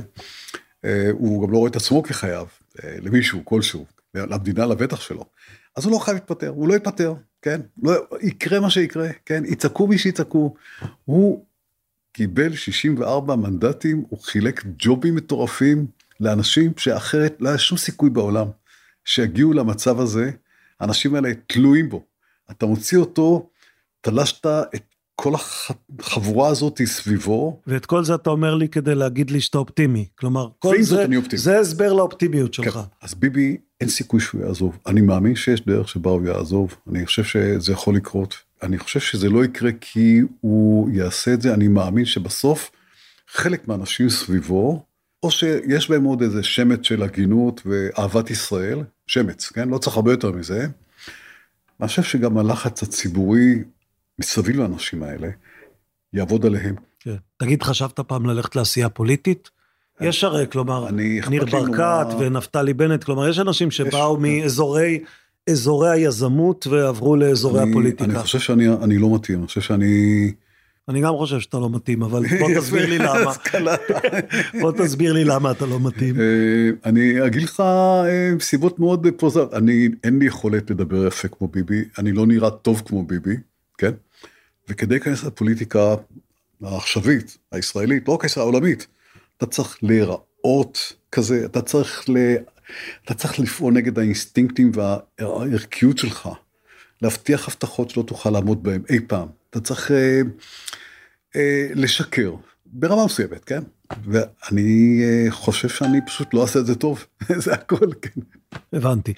[0.86, 2.48] אה, הוא גם לא רואה את עצמו כחייב,
[2.84, 5.26] למישהו, כלשהו, למדינה לבטח שלו.
[5.76, 7.62] אז הוא לא חייב להתפטר, הוא לא יתפטר, כן?
[7.84, 9.44] לא, יקרה מה שיקרה, כן?
[9.46, 10.56] יצעקו מי שיצעקו.
[11.06, 11.46] הוא
[12.14, 15.88] קיבל 64 מנדטים, הוא חילק ג'ובים מטורפים
[16.20, 18.48] לאנשים שאחרת לא היה שום סיכוי בעולם
[19.06, 20.32] שיגיעו למצב הזה,
[20.80, 22.04] האנשים האלה תלויים בו.
[22.52, 23.50] אתה מוציא אותו,
[24.02, 24.84] תלשת את
[25.16, 25.34] כל
[26.00, 27.60] החבורה הזאת סביבו.
[27.68, 30.08] ואת כל זה אתה אומר לי כדי להגיד לי שאתה אופטימי.
[30.16, 32.74] כלומר, כל זה, זה הסבר לאופטימיות שלך.
[32.74, 32.80] כן.
[33.02, 34.78] אז ביבי, אין סיכוי שהוא יעזוב.
[34.88, 36.76] אני מאמין שיש דרך שבה הוא יעזוב.
[36.90, 38.36] אני חושב שזה יכול לקרות.
[38.64, 42.72] אני חושב שזה לא יקרה כי הוא יעשה את זה, אני מאמין שבסוף
[43.28, 44.86] חלק מהאנשים סביבו,
[45.24, 49.70] או שיש בהם עוד איזה שמץ של הגינות ואהבת ישראל, שמץ, כן?
[49.70, 50.68] לא צריך הרבה יותר מזה.
[51.80, 53.64] אני חושב שגם הלחץ הציבורי
[54.20, 55.28] מסביב לאנשים האלה
[56.14, 56.76] יעבוד עליהם.
[57.00, 57.16] כן.
[57.38, 59.50] תגיד, חשבת פעם ללכת לעשייה פוליטית?
[60.02, 65.00] יש הרי, כלומר, ניר ברקת ונפתלי בנט, כלומר, יש אנשים שבאו מאזורי
[65.50, 68.04] אזורי היזמות ועברו לאזורי אני, הפוליטיקה.
[68.06, 70.32] אני חושב שאני לא מתאים, אני חושב שאני...
[70.90, 73.32] אני גם חושב שאתה לא מתאים, אבל בוא תסביר לי למה.
[74.62, 76.20] בוא תסביר לי למה אתה לא מתאים.
[76.20, 79.48] אה, אני אגיד לך אה, סיבות מאוד פוזר.
[79.54, 83.36] אני, אין לי יכולת לדבר יפה כמו ביבי, אני לא נראה טוב כמו ביבי,
[83.78, 83.92] כן?
[84.70, 85.96] וכדי להיכנס לפוליטיקה
[86.64, 88.88] העכשווית, הישראלית, לא רק הישראלית, העולמית,
[89.38, 92.36] אתה צריך להיראות כזה, אתה צריך ל...
[93.06, 96.30] אתה צריך לפעול נגד האינסטינקטים והערכיות שלך,
[97.02, 99.28] להבטיח הבטחות שלא תוכל לעמוד בהן אי פעם.
[99.50, 100.22] אתה צריך אה,
[101.36, 102.34] אה, לשקר,
[102.66, 103.64] ברמה מסוימת, כן?
[104.04, 107.06] ואני אה, חושב שאני פשוט לא אעשה את זה טוב,
[107.44, 108.22] זה הכל, כן.
[108.74, 109.14] הבנתי.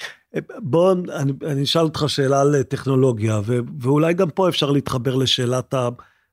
[0.57, 5.73] בוא, אני, אני אשאל אותך שאלה על טכנולוגיה, ו, ואולי גם פה אפשר להתחבר לשאלת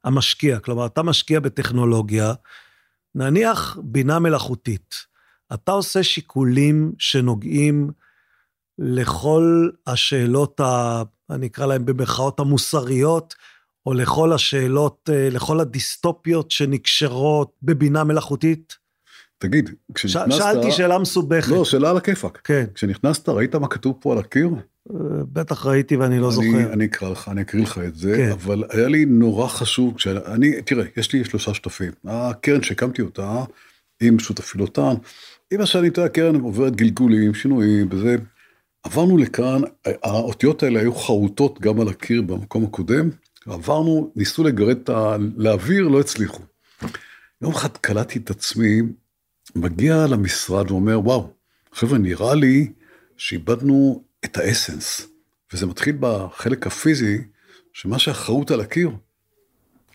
[0.04, 0.58] המשקיע.
[0.58, 2.32] כלומר, אתה משקיע בטכנולוגיה,
[3.14, 4.94] נניח בינה מלאכותית.
[5.54, 7.90] אתה עושה שיקולים שנוגעים
[8.78, 13.34] לכל השאלות, ה, אני אקרא להן במרכאות המוסריות,
[13.86, 18.84] או לכל השאלות, אה, לכל הדיסטופיות שנקשרות בבינה מלאכותית?
[19.38, 20.38] תגיד, כשנכנסת...
[20.38, 21.48] שאלתי שאלה מסובכת.
[21.48, 22.40] לא, שאלה על הכיפאק.
[22.44, 22.64] כן.
[22.74, 24.48] כשנכנסת, ראית מה כתוב פה על הקיר?
[24.90, 24.96] אה,
[25.32, 26.72] בטח ראיתי ואני לא אני, זוכר.
[26.72, 28.30] אני אקרא לך, אני אקריא לך את זה, כן.
[28.30, 31.92] אבל היה לי נורא חשוב, כשאני, תראה, יש לי שלושה שותפים.
[32.04, 33.44] הקרן שהקמתי אותה,
[34.02, 34.94] עם שותפילותן,
[35.52, 38.16] עם השנים, אתה יודע, הקרן עוברת גלגולים, שינויים, וזה.
[38.82, 39.60] עברנו לכאן,
[40.02, 43.10] האותיות האלה היו חרוטות גם על הקיר במקום הקודם,
[43.52, 45.16] עברנו, ניסו לגרד את ה...
[45.36, 46.42] להעביר, לא הצליחו.
[47.42, 48.80] יום אחד קלטתי את עצמי,
[49.54, 51.32] מגיע למשרד ואומר, וואו,
[51.72, 52.72] חבר'ה, נראה לי
[53.16, 55.06] שאיבדנו את האסנס,
[55.52, 57.18] וזה מתחיל בחלק הפיזי,
[57.72, 58.90] שמה שהחרוט על הקיר,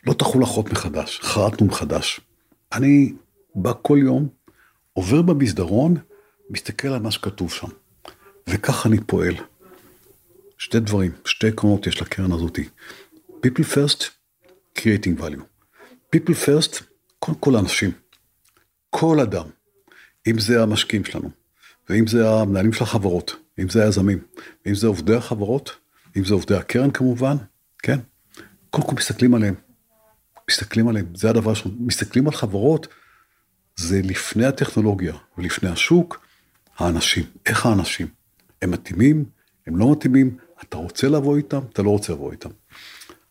[0.05, 2.19] לא תחול אחות מחדש, חרטנו מחדש.
[2.73, 3.13] אני
[3.55, 4.27] בא כל יום,
[4.93, 5.95] עובר במסדרון,
[6.49, 7.67] מסתכל על מה שכתוב שם,
[8.47, 9.35] וכך אני פועל.
[10.57, 12.69] שתי דברים, שתי עקרונות יש לקרן הזאתי.
[13.41, 14.09] People first,
[14.75, 15.43] creating value.
[16.15, 16.83] people first,
[17.19, 17.91] קודם כל אנשים.
[18.89, 19.45] כל אדם,
[20.27, 21.29] אם זה המשקיעים שלנו,
[21.89, 24.19] ואם זה המנהלים של החברות, אם זה היזמים,
[24.67, 25.71] אם זה עובדי החברות,
[26.17, 27.35] אם זה עובדי הקרן כמובן,
[27.83, 27.99] כן?
[28.69, 29.55] קודם כל מסתכלים עליהם.
[30.49, 31.75] מסתכלים עליהם, זה הדבר שלנו.
[31.79, 32.87] מסתכלים על חברות,
[33.75, 36.25] זה לפני הטכנולוגיה ולפני השוק,
[36.77, 37.23] האנשים.
[37.45, 38.07] איך האנשים?
[38.61, 39.25] הם מתאימים,
[39.67, 42.49] הם לא מתאימים, אתה רוצה לבוא איתם, אתה לא רוצה לבוא איתם.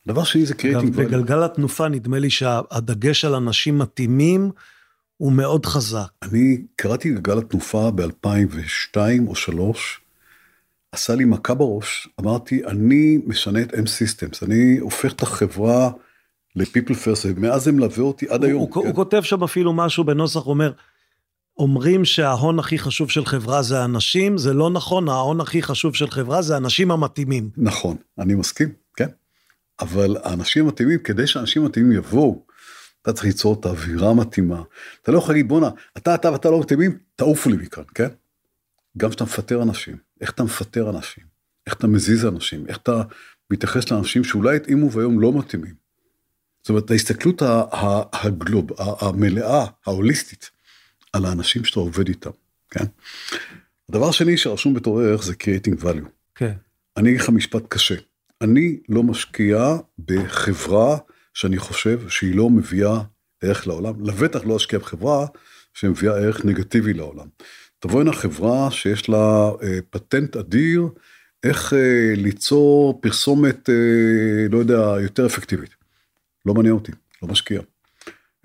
[0.09, 0.97] דבר שני זה קריאיטינג.
[0.97, 4.51] בגלגל התנופה נדמה לי שהדגש על אנשים מתאימים
[5.17, 6.09] הוא מאוד חזק.
[6.23, 10.01] אני קראתי גלגל התנופה ב-2002 או 2003,
[10.93, 15.91] עשה לי מכה בראש, אמרתי, אני משנה את M-Systems, אני הופך את החברה
[16.57, 18.61] ל-People First, ומאז זה מלווה אותי עד הוא, היום.
[18.61, 18.89] הוא, כן.
[18.89, 20.73] הוא כותב שם אפילו משהו בנוסח, הוא אומר,
[21.59, 26.11] אומרים שההון הכי חשוב של חברה זה אנשים, זה לא נכון, ההון הכי חשוב של
[26.11, 27.51] חברה זה האנשים המתאימים.
[27.57, 28.69] נכון, אני מסכים.
[29.81, 32.47] אבל האנשים המתאימים, כדי שאנשים מתאימים יבואו,
[33.03, 34.63] אתה צריך ליצור את האווירה המתאימה.
[35.03, 38.09] אתה לא יכול להגיד, בואנה, אתה, אתה ואתה לא מתאימים, תעופו לי מכאן, כן?
[38.97, 41.25] גם כשאתה מפטר אנשים, איך אתה מפטר אנשים,
[41.67, 43.03] איך אתה מזיז אנשים, איך אתה
[43.51, 45.75] מתייחס לאנשים שאולי התאימו והיום לא מתאימים.
[46.63, 47.43] זאת אומרת, ההסתכלות
[48.13, 50.51] הגלוב, המלאה, ההוליסטית,
[51.13, 52.31] על האנשים שאתה עובד איתם,
[52.71, 52.85] כן?
[53.89, 56.09] הדבר השני שרשום בתור ערך זה creating value.
[56.35, 56.53] כן.
[56.97, 57.95] אני אגיד לך משפט קשה.
[58.41, 60.99] אני לא משקיע בחברה
[61.35, 63.01] שאני חושב שהיא לא מביאה
[63.43, 65.27] ערך לעולם, לבטח לא אשקיע בחברה
[65.75, 67.27] שמביאה ערך נגטיבי לעולם.
[67.79, 70.89] תבוא הנה חברה שיש לה אה, פטנט אדיר,
[71.45, 75.75] איך אה, ליצור פרסומת, אה, לא יודע, יותר אפקטיבית.
[76.47, 77.61] לא מעניין אותי, לא משקיע.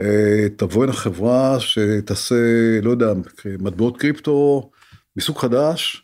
[0.01, 2.35] אה, תבוא הנה חברה שתעשה,
[2.81, 3.13] לא יודע,
[3.45, 4.69] מטבעות קריפטו
[5.15, 6.02] מסוג חדש,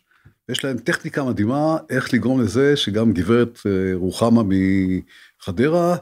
[0.50, 5.96] יש להם טכניקה מדהימה איך לגרום לזה שגם גברת אה, רוחמה מחדרה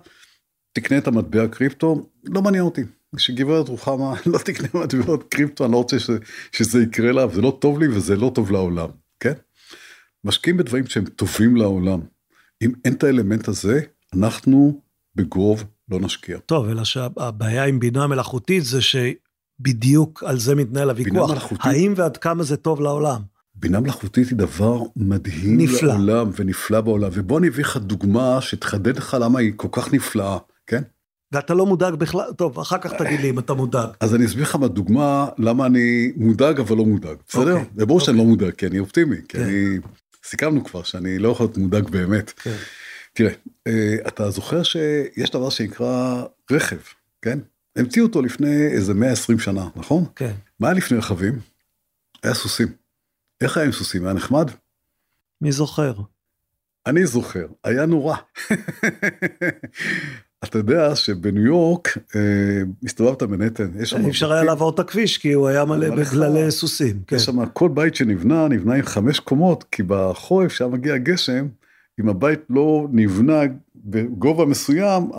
[0.72, 2.82] תקנה את המטבע קריפטו, לא מעניין אותי.
[3.16, 6.10] שגברת רוחמה לא תקנה מטבעות קריפטו, אני לא רוצה ש,
[6.52, 8.88] שזה יקרה לה, וזה לא טוב לי וזה לא טוב לעולם,
[9.20, 9.32] כן?
[10.24, 12.00] משקיעים בדברים שהם טובים לעולם.
[12.62, 13.80] אם אין את האלמנט הזה,
[14.14, 14.80] אנחנו
[15.14, 16.38] בגרוב לא נשקיע.
[16.38, 21.30] טוב, אלא שהבעיה עם בינה מלאכותית זה שבדיוק על זה מתנהל הוויכוח.
[21.30, 23.22] מלאכותית- האם ועד כמה זה טוב לעולם?
[23.60, 25.88] בינה מלאכותית היא דבר מדהים נפלא.
[25.88, 30.38] לעולם ונפלא בעולם, ובוא אני אביא לך דוגמה שתחדד לך למה היא כל כך נפלאה,
[30.66, 30.82] כן?
[31.32, 33.88] ואתה לא מודאג בכלל, טוב, אחר כך תגיד לי אם אתה מודאג.
[34.00, 37.52] אז אני אסביר לך בדוגמה למה אני מודאג אבל לא מודאג, בסדר?
[37.52, 38.24] אוקיי, זה ברור שאני אוקיי.
[38.26, 39.42] לא מודאג, כי אני אופטימי, כי כן.
[39.42, 39.78] אני...
[40.24, 42.30] סיכמנו כבר שאני לא יכול להיות מודאג באמת.
[42.30, 42.56] כן.
[43.12, 43.32] תראה,
[43.66, 46.76] אה, אתה זוכר שיש דבר שנקרא רכב,
[47.22, 47.38] כן?
[47.76, 50.04] המציאו אותו לפני איזה 120 שנה, נכון?
[50.16, 50.32] כן.
[50.60, 51.38] מה היה לפני רכבים?
[52.22, 52.68] היה סוסים.
[53.40, 54.04] איך היה עם סוסים?
[54.04, 54.50] היה נחמד?
[55.40, 55.92] מי זוכר?
[56.86, 58.16] אני זוכר, היה נורא.
[60.44, 62.20] אתה יודע שבניו יורק, אה,
[62.84, 64.04] הסתובבת בנטן, יש שם...
[64.04, 66.50] אי אפשר היה לעבור את הכביש כי הוא היה מלא מלא בגללי.
[66.50, 67.02] סוסים.
[67.06, 67.16] כן.
[67.16, 71.46] יש שם כל בית שנבנה, נבנה עם חמש קומות, כי בחורף שהיה מגיע גשם,
[72.00, 73.40] אם הבית לא נבנה
[73.74, 75.10] בגובה מסוים,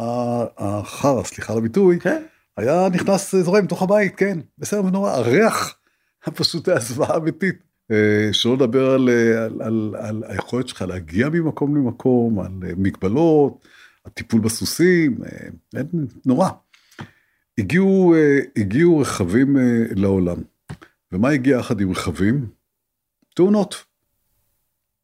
[0.57, 2.23] החרא, סליחה על הביטוי, כן.
[2.57, 5.75] היה נכנס זורם לתוך הבית, כן, בסדר ונורא, הריח
[6.35, 7.68] פשוט היה זוועה אמיתית.
[7.91, 12.71] אה, שלא לדבר על, אה, על, על, על היכולת שלך להגיע ממקום למקום, על אה,
[12.77, 13.67] מגבלות,
[14.05, 15.17] הטיפול בסוסים,
[16.25, 16.49] נורא.
[17.57, 18.15] הגיעו,
[18.57, 19.57] הגיעו רכבים
[19.95, 20.37] לעולם,
[21.11, 22.47] ומה הגיע יחד עם רכבים?
[23.35, 23.85] תאונות.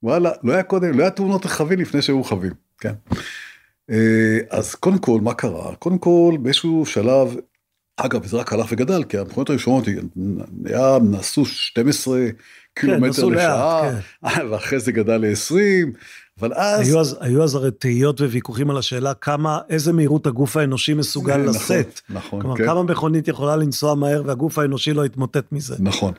[0.04, 2.93] וואלה, לא היה קודם, לא היה תאונות רכבים לפני שהיו רכבים, כן.
[4.50, 5.76] אז קודם כל, מה קרה?
[5.76, 7.36] קודם כל, באיזשהו שלב
[7.98, 9.86] אגב, זה רק הלך וגדל, כי המכוניות הראשונות
[10.65, 12.19] היה, נסעו 12
[12.75, 13.91] קילומטר נסעו לשעה,
[14.23, 15.55] לאט, ואחרי זה גדל ל-20,
[16.39, 16.88] אבל אז...
[16.88, 21.38] היו אז, היו אז הרי תהיות וויכוחים על השאלה כמה, איזה מהירות הגוף האנושי מסוגל
[21.38, 22.01] נכון, לשאת.
[22.09, 22.65] נכון, כלומר, כן.
[22.65, 25.75] כמה מכונית יכולה לנסוע מהר והגוף האנושי לא יתמוטט מזה.
[25.79, 26.13] נכון.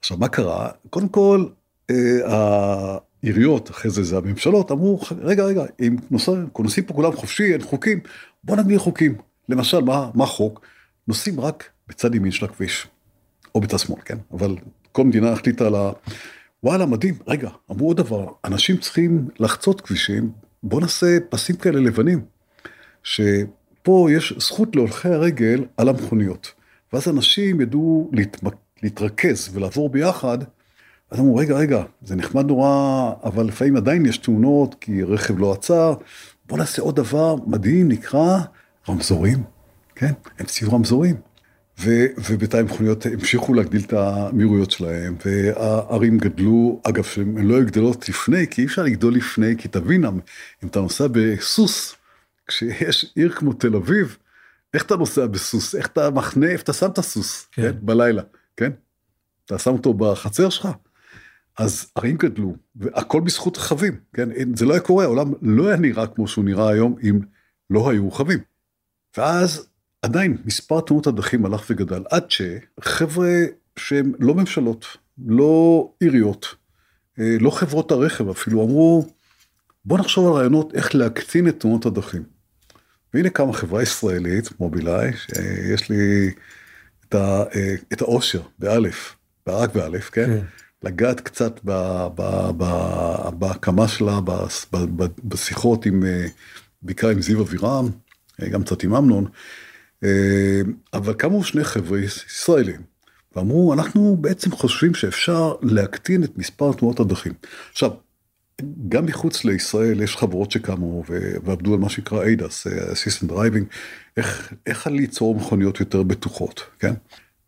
[0.00, 0.68] עכשיו, מה קרה?
[0.90, 1.46] קודם כל,
[1.90, 5.96] אה, העיריות, אחרי זה זה הממשלות, אמרו, רגע, רגע, אם
[6.58, 8.00] נוסעים פה כולם חופשי, אין חוקים,
[8.44, 9.14] בוא נגדיר חוקים.
[9.48, 10.60] למשל, מה, מה חוק?
[11.08, 12.86] נוסעים רק בצד ימין של הכביש,
[13.54, 14.18] או בצד שמאל, כן?
[14.32, 14.56] אבל
[14.92, 15.90] כל מדינה החליטה על ה...
[16.62, 17.14] וואלה, מדהים.
[17.26, 20.30] רגע, אמרו עוד דבר, אנשים צריכים לחצות כבישים,
[20.62, 22.20] בוא נעשה פסים כאלה לבנים,
[23.02, 26.52] שפה יש זכות להולכי הרגל על המכוניות.
[26.92, 28.54] ואז אנשים ידעו להתמק...
[28.82, 30.38] להתרכז ולעבור ביחד,
[31.10, 35.52] אז אמרו, רגע, רגע, זה נחמד נורא, אבל לפעמים עדיין יש תאונות, כי רכב לא
[35.52, 35.94] עצר,
[36.48, 38.38] בוא נעשה עוד דבר מדהים, נקרא
[38.88, 39.42] רמזורים,
[39.94, 40.12] כן?
[40.38, 41.16] הם ציבו רמזורים.
[41.80, 48.08] ו- ובינתיים מכוניות המשיכו להגדיל את המהירויות שלהם, והערים גדלו, אגב, שהן לא היו גדלות
[48.08, 51.94] לפני, כי אי אפשר לגדול לפני, כי תבין, אם אתה נוסע בסוס,
[52.46, 54.16] כשיש עיר כמו תל אביב,
[54.74, 55.74] איך אתה נוסע בסוס?
[55.74, 57.62] איך אתה מחנה, איפה אתה שם את הסוס, כן.
[57.62, 57.78] כן?
[57.82, 58.22] בלילה,
[58.56, 58.70] כן?
[59.44, 60.68] אתה שם אותו בחצר שלך.
[61.58, 64.28] אז ערים גדלו, והכל בזכות רכבים, כן?
[64.56, 67.20] זה לא היה קורה, העולם לא היה נראה כמו שהוא נראה היום אם
[67.70, 68.38] לא היו רכבים.
[69.16, 69.69] ואז
[70.02, 73.28] עדיין מספר תאונות הדרכים הלך וגדל, עד שחבר'ה
[73.76, 74.86] שהם לא ממשלות,
[75.26, 76.54] לא עיריות,
[77.18, 79.08] לא חברות הרכב אפילו, אמרו,
[79.84, 82.22] בוא נחשוב על רעיונות איך להקטין את תאונות הדרכים.
[83.14, 86.30] והנה קמה חברה ישראלית, מובילאיי, שיש לי
[87.08, 87.42] את, ה,
[87.92, 89.16] את האושר, באלף,
[89.48, 90.26] רק באלף, כן?
[90.26, 90.44] כן.
[90.82, 91.60] לגעת קצת
[93.38, 94.18] בהקמה שלה,
[95.24, 96.02] בשיחות עם,
[96.82, 97.88] בעיקר עם זיו אבירם,
[98.50, 99.26] גם קצת עם אמנון,
[100.92, 102.80] אבל קמו שני חבר'ה ישראלים,
[103.36, 107.32] ואמרו, אנחנו בעצם חושבים שאפשר להקטין את מספר תנועות הדרכים.
[107.72, 107.90] עכשיו,
[108.88, 111.04] גם מחוץ לישראל יש חברות שקמו
[111.44, 113.64] ועבדו על מה שנקרא ADAS, Assistant Driving,
[114.16, 116.94] איך, איך ליצור מכוניות יותר בטוחות, כן?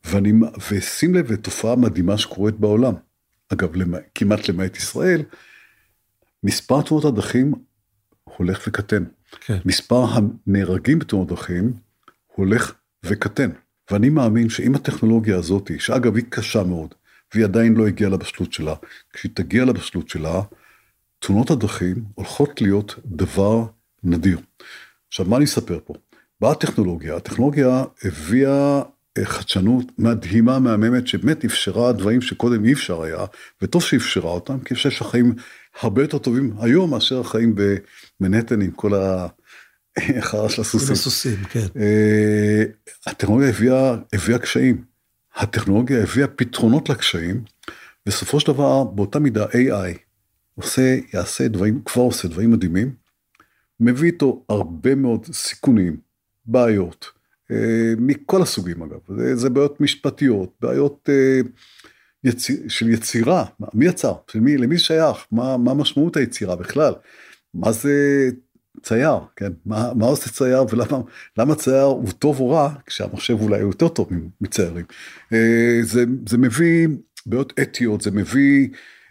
[0.04, 0.32] ואני,
[0.70, 2.94] ושים לב לתופעה מדהימה שקורית בעולם.
[3.48, 5.22] אגב, למע, כמעט למעט ישראל,
[6.44, 7.54] מספר תאונות הדרכים
[8.24, 9.04] הולך וקטן.
[9.40, 9.58] כן.
[9.64, 10.04] מספר
[10.46, 11.72] הנהרגים בתאונות דרכים
[12.34, 12.72] הולך
[13.04, 13.50] וקטן.
[13.90, 16.94] ואני מאמין שעם הטכנולוגיה הזאת, שאגב היא קשה מאוד,
[17.34, 18.74] והיא עדיין לא הגיעה לבשלות שלה,
[19.12, 20.40] כשהיא תגיע לבשלות שלה,
[21.18, 23.64] תאונות הדרכים הולכות להיות דבר
[24.04, 24.38] נדיר.
[25.08, 25.94] עכשיו, מה אני אספר פה?
[26.40, 28.82] באה הטכנולוגיה, הטכנולוגיה הביאה
[29.24, 33.24] חדשנות מדהימה, מהממת, שבאמת אפשרה דברים שקודם אי אפשר היה,
[33.62, 35.34] וטוב שאפשרה אותם, כי אני חושב שהחיים
[35.80, 39.28] הרבה יותר טובים היום מאשר החיים במנהטן עם כל החרא
[40.48, 40.86] של הסוסים.
[40.86, 41.66] עם הסוסים, כן.
[43.06, 44.92] הטכנולוגיה הביאה, הביאה קשיים.
[45.36, 47.44] הטכנולוגיה הביאה פתרונות לקשיים,
[48.06, 49.98] בסופו של דבר, באותה מידה AI
[50.54, 52.94] עושה, יעשה דברים, כבר עושה דברים מדהימים,
[53.80, 55.96] מביא איתו הרבה מאוד סיכונים,
[56.44, 57.06] בעיות,
[57.98, 61.08] מכל הסוגים אגב, זה, זה בעיות משפטיות, בעיות
[62.24, 66.92] יציר, של יצירה, מי יצר, של מי, למי שייך, מה, מה משמעות היצירה בכלל,
[67.54, 68.28] מה זה
[68.82, 70.64] צייר, כן, מה, מה עושה צייר
[71.36, 74.08] ולמה צייר הוא טוב או רע, כשהמחשב אולי הוא יותר טוב
[74.40, 74.84] מציירים.
[75.82, 76.88] זה, זה מביא
[77.26, 78.68] בעיות אתיות, זה מביא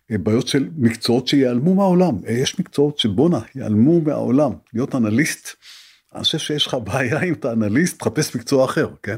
[0.09, 5.49] בעיות של מקצועות שיעלמו מהעולם, יש מקצועות שבואנה, יעלמו מהעולם, להיות אנליסט.
[6.15, 9.17] אני חושב שיש לך בעיה אם אתה אנליסט, תחפש מקצוע אחר, כן?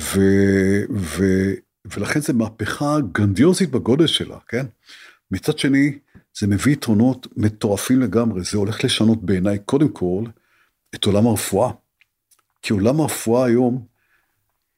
[0.00, 0.20] ו,
[0.90, 1.24] ו,
[1.94, 4.66] ולכן זה מהפכה גרנדיוזית בגודל שלה, כן?
[5.30, 5.98] מצד שני,
[6.40, 10.24] זה מביא יתרונות מטורפים לגמרי, זה הולך לשנות בעיניי קודם כל
[10.94, 11.70] את עולם הרפואה.
[12.62, 13.84] כי עולם הרפואה היום,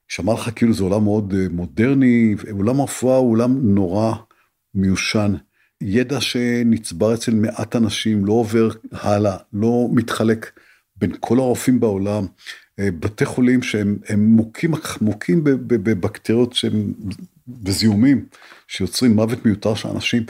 [0.09, 4.13] שמע לך כאילו זה עולם מאוד מודרני, עולם הרפואה הוא עולם נורא
[4.75, 5.35] מיושן.
[5.81, 10.51] ידע שנצבר אצל מעט אנשים, לא עובר הלאה, לא מתחלק.
[10.97, 12.27] בין כל הרופאים בעולם,
[12.81, 16.93] בתי חולים שהם מוכים, מוכים בבקטריות שהם
[17.49, 18.27] בזיהומים,
[18.69, 20.23] שיוצרים מוות מיותר של אנשים.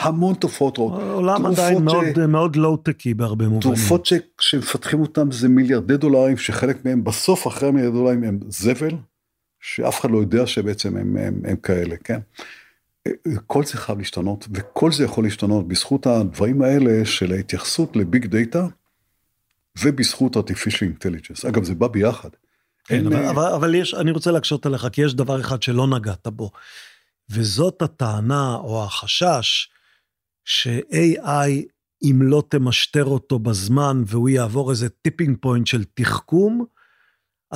[0.00, 1.02] המון תופעות רעות.
[1.02, 3.74] עולם עדיין מאוד, מאוד לואו-טקי בהרבה מובנים.
[3.74, 4.08] תרופות
[4.40, 8.94] שמפתחים אותם זה מיליארדי דולרים, שחלק מהם בסוף אחרי המיליארדי דולרים הם זבל,
[9.60, 12.18] שאף אחד לא יודע שבעצם הם, הם, הם כאלה, כן?
[13.46, 18.66] כל זה חייב להשתנות, וכל זה יכול להשתנות בזכות הדברים האלה של ההתייחסות לביג דאטה.
[19.82, 21.48] ובזכות artificial intelligence.
[21.48, 22.28] אגב, זה בא ביחד.
[22.84, 26.26] כן, אבל, אבל, אבל יש, אני רוצה להקשות עליך, כי יש דבר אחד שלא נגעת
[26.26, 26.50] בו,
[27.30, 29.68] וזאת הטענה או החשש
[30.44, 31.50] ש-AI,
[32.02, 36.64] אם לא תמשטר אותו בזמן והוא יעבור איזה tipping point של תחכום,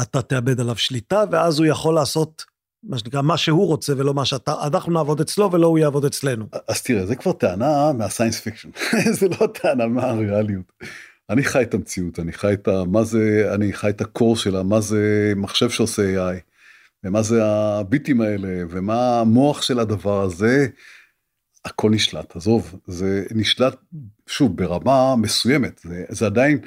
[0.03, 2.45] אתה תאבד עליו שליטה, ואז הוא יכול לעשות
[2.83, 6.47] מה שנקרא, מה שהוא רוצה ולא מה שאתה, אנחנו נעבוד אצלו ולא הוא יעבוד אצלנו.
[6.69, 8.69] אז תראה, זה כבר טענה מה science fiction,
[9.19, 10.73] זה לא טענה מהריאליות.
[11.31, 12.85] אני חי את המציאות, אני חי את ה...
[12.85, 16.41] מה זה, אני חי את ה core שלה, מה זה מחשב שעושה AI,
[17.05, 20.67] ומה זה הביטים האלה, ומה המוח של הדבר הזה,
[21.65, 23.77] הכל נשלט, עזוב, זה נשלט,
[24.27, 26.59] שוב, ברמה מסוימת, זה, זה עדיין,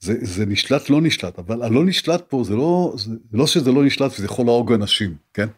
[0.00, 3.84] זה, זה נשלט לא נשלט, אבל הלא נשלט פה זה לא, זה לא שזה לא
[3.84, 5.48] נשלט וזה יכול להרוג אנשים, כן?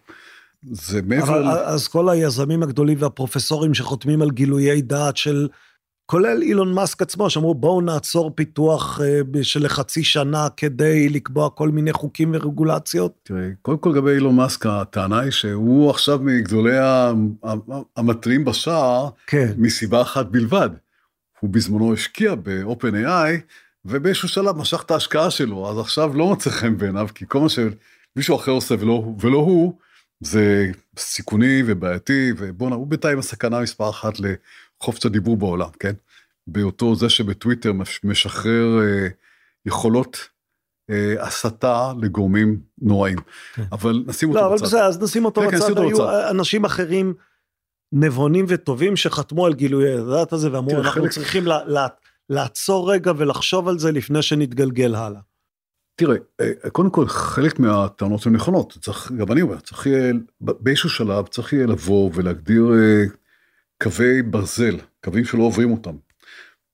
[0.70, 1.40] זה מעבר...
[1.40, 5.48] אבל אז כל היזמים הגדולים והפרופסורים שחותמים על גילויי דעת של
[6.12, 11.68] כולל אילון מאסק עצמו, שאמרו בואו נעצור פיתוח uh, של חצי שנה כדי לקבוע כל
[11.68, 13.12] מיני חוקים ורגולציות.
[13.22, 16.76] תראה, קודם כל לגבי אילון מאסק, הטענה היא שהוא עכשיו מגדולי
[17.96, 19.52] המטרים בשער, כן.
[19.56, 20.70] מסיבה אחת בלבד.
[21.40, 23.40] הוא בזמנו השקיע ב-open.ai,
[23.84, 27.48] ובאיזשהו שלב משך את ההשקעה שלו, אז עכשיו לא מוצא חן בעיניו, כי כל מה
[27.48, 29.78] שמישהו אחר עושה ולא, ולא הוא,
[30.20, 34.20] זה סיכוני ובעייתי, ובואנה, הוא בינתיים הסכנה מספר אחת
[34.82, 35.92] חופש הדיבור בעולם, כן?
[36.46, 37.72] באותו זה שבטוויטר
[38.04, 39.08] משחרר אה,
[39.66, 40.28] יכולות
[40.90, 43.18] אה, הסתה לגורמים נוראים.
[43.54, 43.62] כן.
[43.72, 44.62] אבל נשים אותו לא, בצד.
[44.62, 45.74] לא, אבל בסדר, אז נשים אותו כן, כן בצד.
[45.74, 46.26] כן, היו בצד.
[46.30, 47.14] אנשים אחרים
[47.92, 51.10] נבונים וטובים שחתמו על גילויי הדעת הזה ואמרו, אנחנו חלק...
[51.10, 51.86] צריכים לה, לה,
[52.30, 55.20] לעצור רגע ולחשוב על זה לפני שנתגלגל הלאה.
[55.94, 60.90] תראה, אה, קודם כל חלק מהטענות הן נכונות, צריך, גם אני אומר, צריך יהיה, באיזשהו
[60.90, 63.04] שלב צריך יהיה לבוא ולהגדיר אה,
[63.82, 65.96] קווי ברזל, קווים שלא עוברים אותם,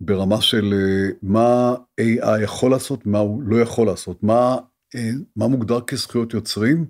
[0.01, 4.57] ברמה של אה, מה AI יכול לעשות, מה הוא לא יכול לעשות, מה,
[4.95, 6.87] אה, מה מוגדר כזכויות יוצרים,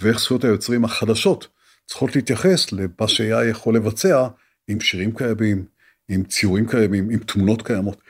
[0.00, 1.48] ואיך זכויות היוצרים החדשות
[1.86, 4.28] צריכות להתייחס למה ש-AI יכול לבצע
[4.68, 5.64] עם שירים קיימים,
[6.08, 8.00] עם ציורים קיימים, עם תמונות קיימות.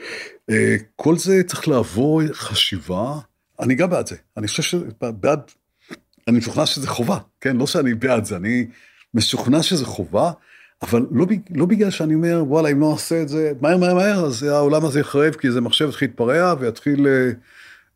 [0.51, 3.19] אה, כל זה צריך לעבור חשיבה,
[3.61, 5.41] אני גם בעד זה, אני חושב שבעד,
[6.29, 7.57] אני משוכנע שזה חובה, כן?
[7.57, 8.67] לא שאני בעד זה, אני
[9.15, 10.31] משוכנע שזה חובה,
[10.83, 14.27] אבל לא, לא בגלל שאני אומר, וואלה, אם לא נעשה את זה מהר מהר מהר,
[14.27, 17.31] אז העולם הזה יחרב, כי איזה מחשב יתחיל להתפרע ויתחיל, אה,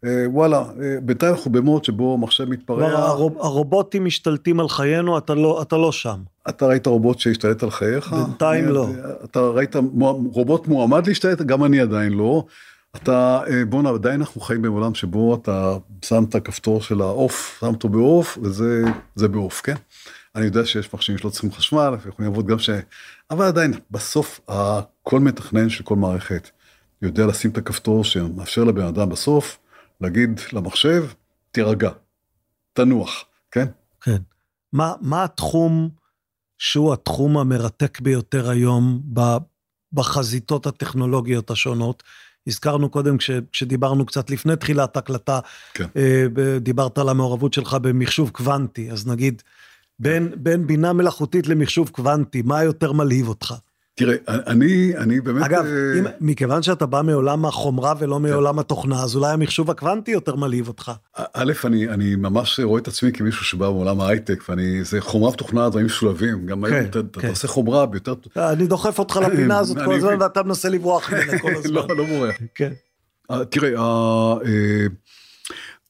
[0.05, 2.89] אה, וואלה, אה, בינתיים אנחנו במוד שבו מחשב מתפרע.
[2.89, 6.21] הרוב, הרובוטים משתלטים על חיינו, אתה לא, אתה לא שם.
[6.49, 8.13] אתה ראית רובוט שהשתלט על חייך?
[8.13, 8.89] בינתיים אני, לא.
[9.25, 9.77] אתה ראית
[10.33, 11.43] רובוט מועמד להשתלט?
[11.43, 12.45] גם אני עדיין לא.
[12.97, 17.67] אתה, אה, בואנה, עדיין אנחנו חיים בעולם שבו אתה שם את הכפתור של העוף, שם
[17.67, 19.75] אותו בעוף, וזה בעוף, כן?
[20.37, 22.71] אני יודע שיש מחשבים שלא צריכים חשמל ויכולים לעבוד גם ש...
[23.31, 24.41] אבל עדיין בסוף
[25.03, 26.51] כל מתכנן של כל מערכת
[27.03, 29.59] יודע לשים את הכפתור שמאפשר לבן אדם בסוף
[30.01, 31.07] להגיד למחשב
[31.51, 31.91] תירגע,
[32.73, 33.67] תנוח, כן?
[34.01, 34.17] כן.
[34.73, 35.89] מה, מה התחום
[36.59, 39.03] שהוא התחום המרתק ביותר היום
[39.93, 42.03] בחזיתות הטכנולוגיות השונות?
[42.47, 45.41] הזכרנו קודם כש, כשדיברנו קצת לפני תחילת ההקלטה,
[45.75, 45.87] כן.
[45.97, 46.27] אה,
[46.61, 49.43] דיברת על המעורבות שלך במחשוב קוונטי, אז נגיד
[50.01, 53.55] בין, בין בינה מלאכותית למחשוב קוונטי, מה יותר מלהיב אותך?
[53.95, 55.45] תראה, אני, אני באמת...
[55.45, 55.99] אגב, אה...
[55.99, 58.23] אם, מכיוון שאתה בא מעולם החומרה ולא כן.
[58.23, 60.93] מעולם התוכנה, אז אולי המחשוב הקוונטי יותר מלהיב אותך.
[61.17, 65.69] א', אני, אני ממש רואה את עצמי כמישהו שבא מעולם ההייטק, ואני, זה חומרה ותוכנה,
[65.69, 67.21] דברים משולבים, גם כן, היום אתה, כן.
[67.21, 68.15] אתה עושה חומרה ביותר...
[68.37, 71.75] אני דוחף אותך לפינה הזאת כל הזמן, ואתה מנסה לברוח ממנה כל הזמן.
[71.75, 72.35] לא, לא בורח.
[72.55, 72.73] כן.
[73.31, 74.87] אה, תראה, אה,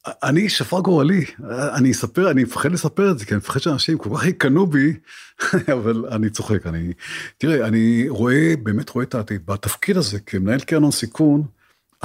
[0.07, 4.09] אני שפר גורלי, אני אספר, אני מפחד לספר את זה, כי אני מפחד שאנשים כל
[4.17, 4.93] כך יקנאו בי,
[5.77, 6.93] אבל אני צוחק, אני,
[7.37, 11.43] תראה, אני רואה, באמת רואה את העתיד, בתפקיד הזה כמנהל קרן הון סיכון,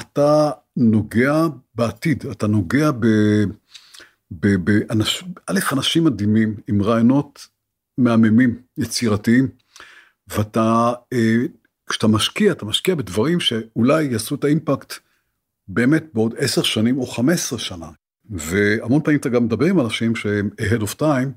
[0.00, 3.06] אתה נוגע בעתיד, אתה נוגע ב...
[4.30, 7.46] ב, ב אנש, א', אנשים מדהימים עם רעיונות
[7.98, 9.48] מהממים, יצירתיים,
[10.28, 11.36] ואתה, אה,
[11.88, 14.92] כשאתה משקיע, אתה משקיע בדברים שאולי יעשו את האימפקט
[15.68, 17.90] באמת בעוד עשר שנים או חמש עשרה שנה.
[18.30, 21.28] והמון פעמים אתה גם מדבר עם אנשים שהם ahead of time,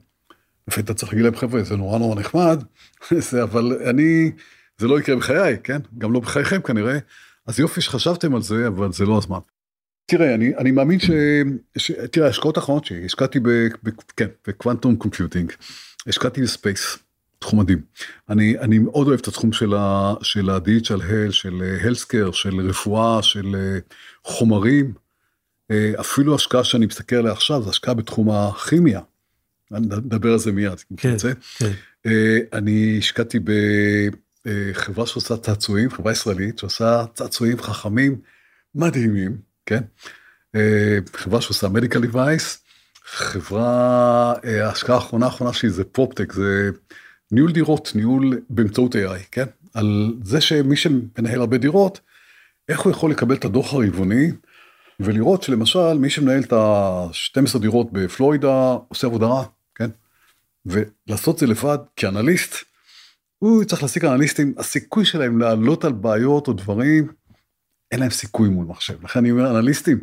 [0.67, 2.63] לפעמים אתה צריך להגיד להם חבר'ה זה נורא נורא נחמד,
[3.43, 4.31] אבל אני,
[4.77, 5.79] זה לא יקרה בחיי, כן?
[5.97, 6.97] גם לא בחייכם כנראה,
[7.47, 9.39] אז יופי שחשבתם על זה, אבל זה לא הזמן.
[10.05, 11.09] תראה, אני, אני מאמין ש...
[11.77, 11.91] ש...
[12.11, 13.49] תראה, ההשקעות האחרונות שלי, השקעתי ב...
[13.83, 13.89] ב...
[14.17, 15.51] כן, ב quantum computing,
[16.07, 16.97] השקעתי ב space,
[17.39, 17.81] תחום מדהים.
[18.29, 22.59] אני, אני מאוד אוהב את התחום של, ה, של ה-digital health, של ה healthcare, של
[22.69, 23.79] רפואה, של אה,
[24.23, 24.93] חומרים.
[25.71, 29.01] אה, אפילו השקעה שאני מסתכל עליה עכשיו, זו השקעה בתחום הכימיה.
[29.71, 31.31] נדבר על זה מיד, אם כן, תרצה.
[31.57, 31.71] כן.
[32.05, 33.39] אה, אני השקעתי
[34.45, 38.15] בחברה שעושה צעצועים, חברה ישראלית, שעושה צעצועים חכמים
[38.75, 39.81] מדהימים, כן?
[41.15, 42.57] חברה שעושה medical device,
[43.05, 46.71] חברה, ההשקעה האחרונה האחרונה שלי זה פופטק, זה
[47.31, 49.45] ניהול דירות, ניהול באמצעות AI, כן?
[49.73, 51.99] על זה שמי שמנהל הרבה דירות,
[52.69, 54.31] איך הוא יכול לקבל את הדוח הרבעוני
[54.99, 59.43] ולראות שלמשל מי שמנהל את ה-12 דירות בפלורידה עושה עבודה רעה,
[59.75, 59.89] כן?
[60.65, 62.55] ולעשות זה לבד כאנליסט,
[63.39, 67.07] הוא צריך להשיג אנליסטים, הסיכוי שלהם לעלות על בעיות או דברים,
[67.91, 69.03] אין להם סיכוי מול מחשב.
[69.03, 69.99] לכן אני אומר אנליסטים,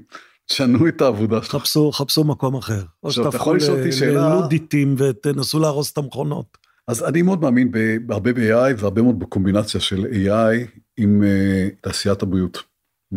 [0.47, 1.53] תשנו את העבודה שלך.
[1.53, 2.83] חפשו, חפשו מקום אחר.
[3.03, 3.55] או שתהפכו
[4.03, 6.66] ללודיטים ותנסו להרוס את המכונות.
[6.89, 7.71] אז אני מאוד מאמין
[8.07, 12.59] בהרבה ב-AI והרבה מאוד בקומבינציה של AI עם uh, תעשיית הבריאות.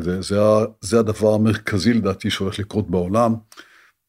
[0.01, 0.35] זה, זה,
[0.81, 3.35] זה הדבר המרכזי לדעתי שהולך לקרות בעולם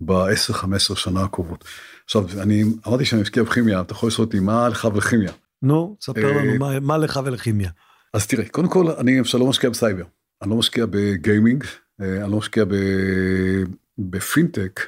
[0.01, 1.65] ב-10-15 שנה הקרובות.
[2.05, 5.33] עכשיו, אני אמרתי שאני משקיע בכימיה, אתה יכול לשאול אותי מה לך ולכימיה.
[5.63, 7.71] נו, ספר אה, לנו מה- מה לך ולכימיה.
[8.15, 10.05] אז תראה, קודם כל, אני למשל לא משקיע בסייבר,
[10.43, 11.65] אני לא משקיע בגיימינג,
[12.01, 12.65] אה, אני לא משקיע
[13.99, 14.81] בפינטק,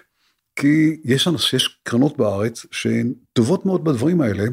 [0.57, 4.45] כי יש, אנש, יש קרנות בארץ שהן טובות מאוד בדברים האלה,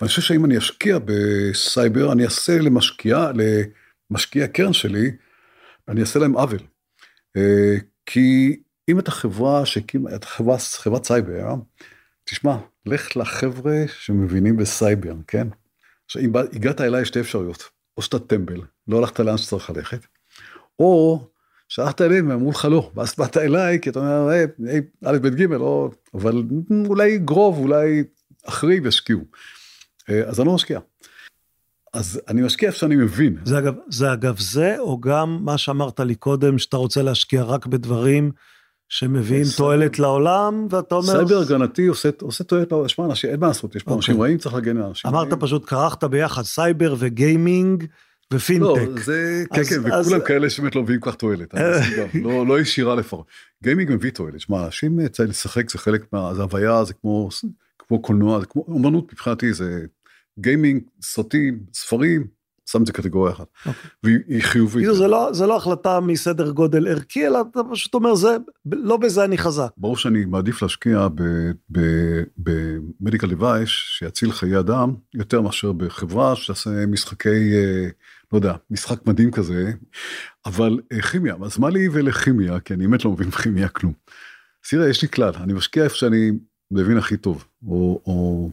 [0.00, 3.30] ואני חושב שאם אני אשקיע בסייבר, אני אעשה למשקיע,
[4.10, 5.10] למשקיע הקרן שלי,
[5.88, 6.60] אני אעשה להם עוול.
[7.36, 8.56] אה, כי
[8.88, 11.54] אם אתה חברה שהקימה, אתה חברה, חברת סייבר,
[12.24, 12.56] תשמע,
[12.86, 15.48] לך לחבר'ה שמבינים בסייבר, כן?
[16.04, 17.64] עכשיו, אם הגעת אליי יש שתי אפשרויות,
[17.96, 20.06] או שאתה טמבל, לא הלכת לאן שצריך ללכת,
[20.78, 21.20] או
[21.74, 25.28] שהלכת אליהם ואמרו לך לא, ואז באת אליי כי אתה אומר, היי, היי, א', ב',
[25.28, 26.42] ג', לא, אבל
[26.86, 28.04] אולי גרוב, אולי
[28.46, 29.20] אחרים ישקיעו.
[30.10, 30.80] אה, אז אני לא משקיע.
[31.92, 33.36] אז אני משקיע איפה שאני מבין.
[33.44, 37.66] זה אגב, זה אגב זה, או גם מה שאמרת לי קודם, שאתה רוצה להשקיע רק
[37.66, 38.32] בדברים
[38.88, 39.44] שמביאים.
[39.56, 41.12] תועלת לעולם, ואתה אומר...
[41.12, 42.88] סייבר הגנתי עושה, עושה תועלת, לעולם.
[42.88, 44.26] שמע, אנשים, אין מה לעשות, יש פה אנשים אוקיי.
[44.26, 45.32] רעים, צריך להגן על אנשים אמרת.
[45.40, 47.84] פשוט, כרכת ביחד סייבר וגיימינג
[48.34, 49.00] לא, ופינטק.
[49.04, 51.54] זה, כן, אז- כן, אז- וכולם כאלה שבאמת לא מביאים כל כך תועלת,
[52.24, 53.26] לא, לא ישירה לפחות.
[53.62, 57.28] גיימינג מביא תועלת, שמע, אנשים אה, צריך לשחק, זה חלק מה, זה הוויה, זה כמו,
[57.78, 59.84] כמו קולנוע, זה כמו אומנות מבחינתי, זה
[60.38, 62.26] גיימינג, סרטים, ספרים,
[62.66, 63.90] שם את זה קטגוריה אחת, אוקיי.
[64.02, 64.82] והיא חיובית.
[64.82, 68.36] כאילו זה לא, זה לא החלטה מסדר גודל ערכי, אלא אתה פשוט אומר, זה,
[68.72, 69.68] לא בזה אני חזק.
[69.76, 71.08] ברור שאני מעדיף להשקיע
[73.00, 77.88] במדיקל דיווייס שיציל חיי אדם יותר מאשר בחברה שתעשה משחקי אה,
[78.34, 79.72] לא יודע משחק מדהים כזה
[80.46, 83.92] אבל אה, כימיה אז מה לי ולכימיה כי אני באמת לא מבין בכימיה כלום.
[84.70, 86.30] תראה יש לי כלל אני משקיע איפה שאני
[86.70, 88.50] מבין הכי טוב או, או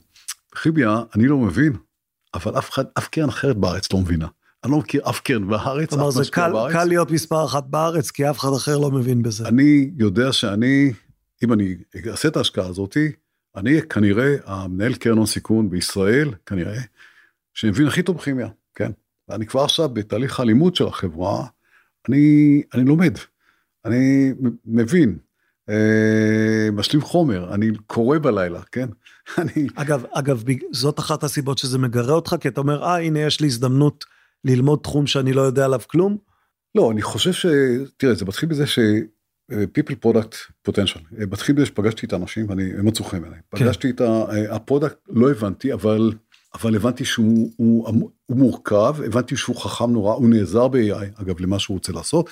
[0.61, 1.73] כימיה אני לא מבין
[2.33, 4.27] אבל אף אחד אף קרן אחרת בארץ לא מבינה.
[4.63, 5.89] אני לא מכיר אף קרן בארץ.
[5.89, 6.73] כלומר, אף זה משקיע קל, בארץ.
[6.73, 9.47] קל להיות מספר אחת בארץ, כי אף אחד אחר לא מבין בזה.
[9.47, 10.93] אני יודע שאני,
[11.43, 11.75] אם אני
[12.11, 13.11] אעשה את ההשקעה הזאתי,
[13.55, 16.81] אני כנראה המנהל קרן הון סיכון בישראל, כנראה,
[17.53, 18.60] שמבין הכי טוב בכימיה, כן?
[19.31, 21.47] ואני כבר עכשיו בתהליך הלימוד של החברה,
[22.09, 23.17] אני, אני לומד,
[23.85, 24.33] אני
[24.65, 25.17] מבין,
[25.69, 28.89] אה, משלים חומר, אני קורא בלילה, כן?
[29.37, 33.41] אני, אגב, אגב, זאת אחת הסיבות שזה מגרה אותך, כי אתה אומר, אה, הנה, יש
[33.41, 34.05] לי הזדמנות
[34.43, 36.17] ללמוד תחום שאני לא יודע עליו כלום.
[36.75, 37.45] לא, אני חושב ש...
[37.97, 38.79] תראה, זה מתחיל בזה ש...
[39.51, 40.35] אה, people product
[40.69, 41.19] potential.
[41.19, 43.39] אה, מתחיל בזה שפגשתי את האנשים ואני, הם מצאו חן בעיניי.
[43.55, 43.65] כן.
[43.65, 46.13] פגשתי את אה, ה product, לא הבנתי, אבל,
[46.53, 47.87] אבל הבנתי שהוא הוא,
[48.25, 52.29] הוא מורכב, הבנתי שהוא חכם נורא, הוא נעזר ב-AI, אגב, למה שהוא רוצה לעשות.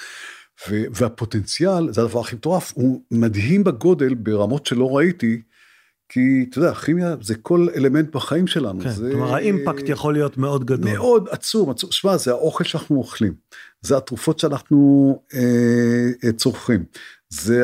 [0.69, 5.41] ו- והפוטנציאל, זה הדבר הכי מטורף, הוא מדהים בגודל ברמות שלא ראיתי,
[6.09, 8.81] כי אתה יודע, כימיה זה כל אלמנט בחיים שלנו.
[8.81, 9.09] כן, זה...
[9.11, 10.91] כלומר, האימפקט יכול להיות מאוד גדול.
[10.91, 11.91] מאוד עצום, עצום.
[11.91, 13.33] שמע, זה האוכל שאנחנו אוכלים,
[13.81, 16.83] זה התרופות שאנחנו אה, אה, צורכים,
[17.29, 17.63] זה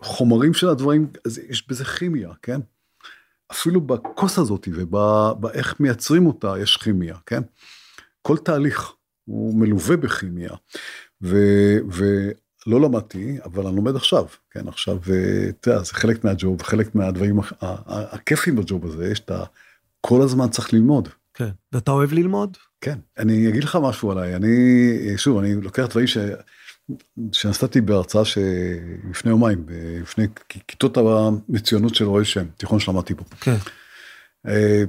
[0.00, 2.60] החומרים של הדברים, אז יש בזה כימיה, כן?
[3.52, 7.42] אפילו בכוס הזאת ובאיך מייצרים אותה יש כימיה, כן?
[8.22, 8.92] כל תהליך
[9.24, 10.50] הוא מלווה בכימיה,
[11.22, 11.36] ו,
[11.86, 14.68] ולא למדתי, אבל אני לומד עכשיו, כן?
[14.68, 19.44] עכשיו, אה, אתה יודע, זה חלק מהג'וב, חלק מהדברים הכיפים בג'וב הזה, שאתה
[20.00, 21.08] כל הזמן צריך ללמוד.
[21.34, 21.48] כן.
[21.72, 22.56] ואתה אוהב ללמוד?
[22.80, 26.18] כן, אני אגיד לך משהו עליי, אני, שוב, אני לוקח דברים ש...
[27.32, 29.66] שנשאתי בהרצאה שלפני יומיים,
[30.02, 30.26] לפני
[30.68, 33.24] כיתות המצוינות של אוהל שם, תיכון שלמדתי בו.
[33.40, 33.56] כן.
[34.48, 34.84] אה,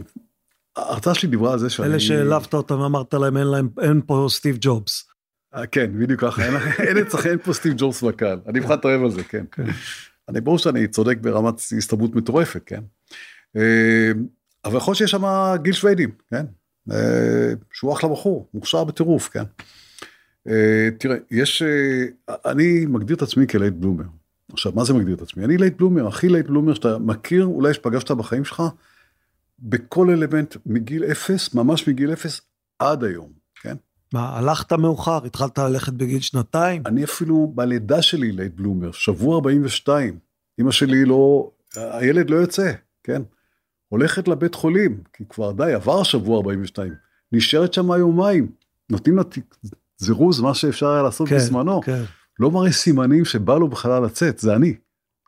[0.76, 1.88] ההרצאה שלי דיברה על זה שאני...
[1.88, 5.06] אלה שהעלבת אותם, אמרת להם, אין להם, אין פה סטיב ג'ובס.
[5.56, 6.46] אה, כן, בדיוק ככה,
[6.88, 9.46] אין, אצלכם, אין פה סטיב ג'ובס בקהל, אני בכלל אוהב על זה, כן.
[9.52, 9.64] כן.
[10.30, 12.82] אני ברור שאני צודק ברמת הסתברות מטורפת, כן.
[13.58, 14.12] אה,
[14.66, 15.24] אבל יכול להיות שיש שם
[15.62, 16.46] גיל שוויד, כן.
[17.74, 19.44] שהוא אחלה בחור, מוכשר בטירוף, כן.
[20.48, 22.06] אה, תראה, יש, אה,
[22.46, 24.06] אני מגדיר את עצמי כ late bloomer.
[24.54, 25.46] עכשיו, מה זה מגדיר את עצמי?
[25.46, 28.64] אני late bloomer, הכי late bloomer שאתה מכיר, אולי שפגשת בחיים שלך,
[29.60, 32.42] בכל אלמנט מגיל אפס, ממש מגיל אפס,
[32.80, 33.30] עד היום,
[33.62, 33.76] כן?
[34.14, 35.26] מה, הלכת מאוחר?
[35.26, 36.84] התחלת ללכת בגיל שנתיים?
[36.86, 40.18] אני אפילו בלידה שלי late bloomer, שבוע 42,
[40.60, 42.72] אמא שלי לא, הילד לא יוצא,
[43.04, 43.22] כן?
[43.90, 46.94] הולכת לבית חולים, כי כבר די, עבר השבוע 42,
[47.32, 48.52] נשארת שם יומיים,
[48.90, 49.24] נותנים לה
[49.98, 52.04] זירוז, מה שאפשר היה לעשות כן, בזמנו, כן.
[52.40, 54.76] לא מראה סימנים שבא לו בכלל לצאת, זה אני.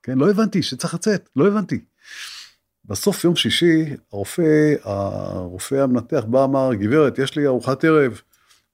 [0.04, 1.80] כן, לא הבנתי שצריך לצאת, לא הבנתי.
[2.86, 8.22] בסוף יום שישי, הרופא, הרופא המנתח בא, אמר, גברת, יש לי ארוחת ערב,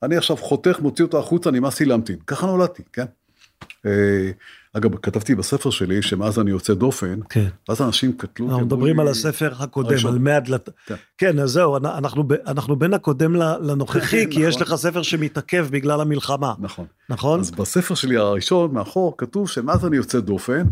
[0.04, 2.20] אני עכשיו חותך, מוציא אותו החוצה, נמאס לי להמתין.
[2.28, 3.06] ככה נולדתי, כן?
[4.76, 7.48] אה, אגב, כתבתי בספר שלי שמאז אני יוצא דופן, כן.
[7.70, 8.50] ואז אנשים קטלו...
[8.50, 10.74] אנחנו מדברים על הספר הקודם, על 100 דלתות.
[10.86, 10.96] כן.
[11.18, 14.68] כן, אז זהו, אנחנו, אנחנו בין הקודם לנוכחי, כי יש נכון.
[14.68, 16.86] לך ספר שמתעכב בגלל המלחמה, נכון.
[17.10, 17.40] נכון?
[17.40, 20.64] אז בספר שלי הראשון, מאחור, כתוב שמאז אני יוצא דופן,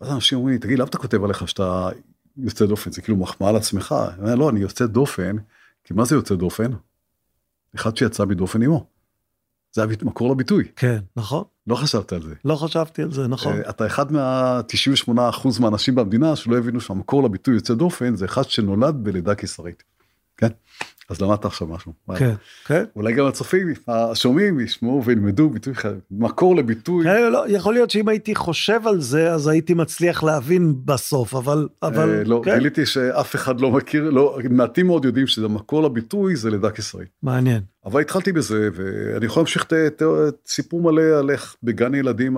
[0.00, 1.88] ואז אנשים אומרים לי, תגיד, למה אתה כותב עליך שאתה
[2.36, 2.92] יוצא דופן?
[2.92, 3.94] זה כאילו מחמאה לעצמך.
[4.08, 5.36] אני אומר, לא, אני יוצא דופן,
[5.84, 6.70] כי מה זה יוצא דופן?
[7.74, 8.86] אחד שיצא מדופן עמו.
[9.72, 11.44] זה המקור לביטוי, כן, נכון?
[11.66, 12.34] לא חשבת על זה.
[12.44, 13.52] לא חשבתי על זה, נכון.
[13.56, 15.12] אה, אתה אחד מה-98%
[15.60, 19.82] מהאנשים במדינה שלא הבינו שהמקור לביטוי יוצא דופן זה אחד שנולד בלידה קיסרית.
[20.36, 20.48] כן?
[21.10, 21.92] אז למדת עכשיו משהו.
[22.16, 22.34] כן,
[22.66, 22.84] כן.
[22.96, 25.74] אולי גם הצופים, השומעים ישמעו וילמדו ביטוי,
[26.10, 27.04] מקור לביטוי.
[27.04, 31.68] כן, לא, יכול להיות שאם הייתי חושב על זה, אז הייתי מצליח להבין בסוף, אבל...
[31.82, 35.82] אבל אה, לא, כן, גיליתי שאף אחד לא מכיר, לא, מעטים מאוד יודעים שזה מקור
[35.82, 37.08] לביטוי זה לידה קיסרית.
[37.22, 37.60] מעניין.
[37.84, 42.36] אבל התחלתי בזה, ואני יכול להמשיך את- את את סיפור מלא על איך בגן ילדים,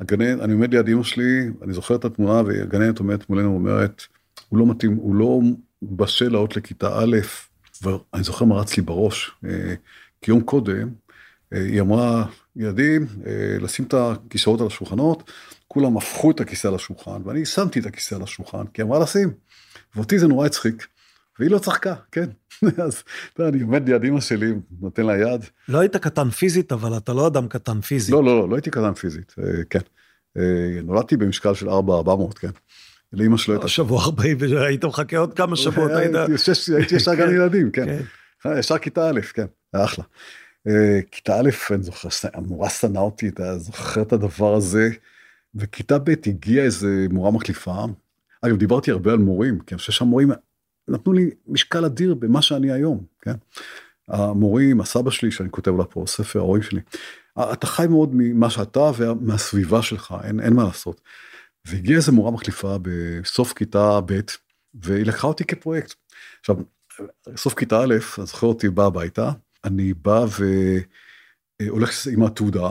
[0.00, 4.02] הגננת, אני עומד ליד אמא שלי, אני זוכר את התמונה, והגננת עומדת מולנו ואומרת,
[4.48, 5.40] הוא לא מתאים, הוא לא
[5.82, 7.16] בשל לעלות לכיתה א',
[7.82, 9.74] ואני זוכר מה רץ לי בראש, אה,
[10.22, 10.88] כי יום קודם,
[11.52, 15.30] אה, היא אמרה, ילדים, אה, לשים את הכיסאות על השולחנות,
[15.68, 18.98] כולם הפכו את הכיסא על השולחן, ואני שמתי את הכיסא על השולחן, כי היא אמרה
[18.98, 19.32] לשים.
[19.94, 20.86] ואותי זה נורא הצחיק,
[21.38, 22.30] והיא לא צחקה, כן.
[22.84, 23.02] אז
[23.32, 25.44] אתה יודע, אני עומד ליד אמא שלי, נותן לה יד.
[25.68, 28.12] לא היית קטן פיזית, אבל אתה לא אדם קטן פיזית.
[28.12, 29.34] לא, לא, לא, לא הייתי קטן פיזית,
[29.70, 29.80] כן.
[30.82, 31.72] נולדתי במשקל של 4-400,
[32.40, 32.50] כן.
[33.12, 33.68] לאמא שלו הייתה...
[33.68, 36.12] שבוע 40, והיית מחכה עוד כמה שבועות, היית...
[36.76, 37.86] הייתי ישר גן ילדים, כן.
[37.86, 38.02] כן.
[38.50, 40.04] אה, ישר כיתה א', כן, היה אחלה.
[40.68, 44.90] אה, כיתה א', אני זוכר, המורה שנאה אותי, אתה זוכר את הדבר הזה.
[45.56, 47.84] וכיתה ב' הגיעה איזה מורה מחליפה.
[48.42, 50.30] אגב, דיברתי הרבה על מורים, כי אני חושב שהמורים
[50.88, 53.34] נתנו לי משקל אדיר במה שאני היום, כן?
[54.08, 56.80] המורים, הסבא שלי, שאני כותב לה פה ספר, ההורים שלי,
[57.38, 61.00] אתה חי מאוד ממה שאתה ומהסביבה שלך, אין, אין מה לעשות.
[61.66, 64.20] והגיעה איזה מורה מחליפה בסוף כיתה ב',
[64.74, 65.94] והיא לקחה אותי כפרויקט.
[66.40, 66.56] עכשיו,
[67.36, 69.30] סוף כיתה א', אני זוכר אותי בא הביתה,
[69.64, 70.26] אני בא
[71.60, 72.68] והולך עם התעודה,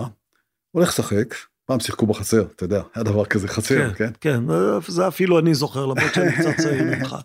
[0.71, 1.35] הולך לשחק,
[1.65, 4.11] פעם שיחקו בחצר, אתה יודע, היה דבר כזה חצר, כן?
[4.21, 4.43] כן,
[4.87, 7.15] זה אפילו אני זוכר, למרות שאני קצת צעיר ממך.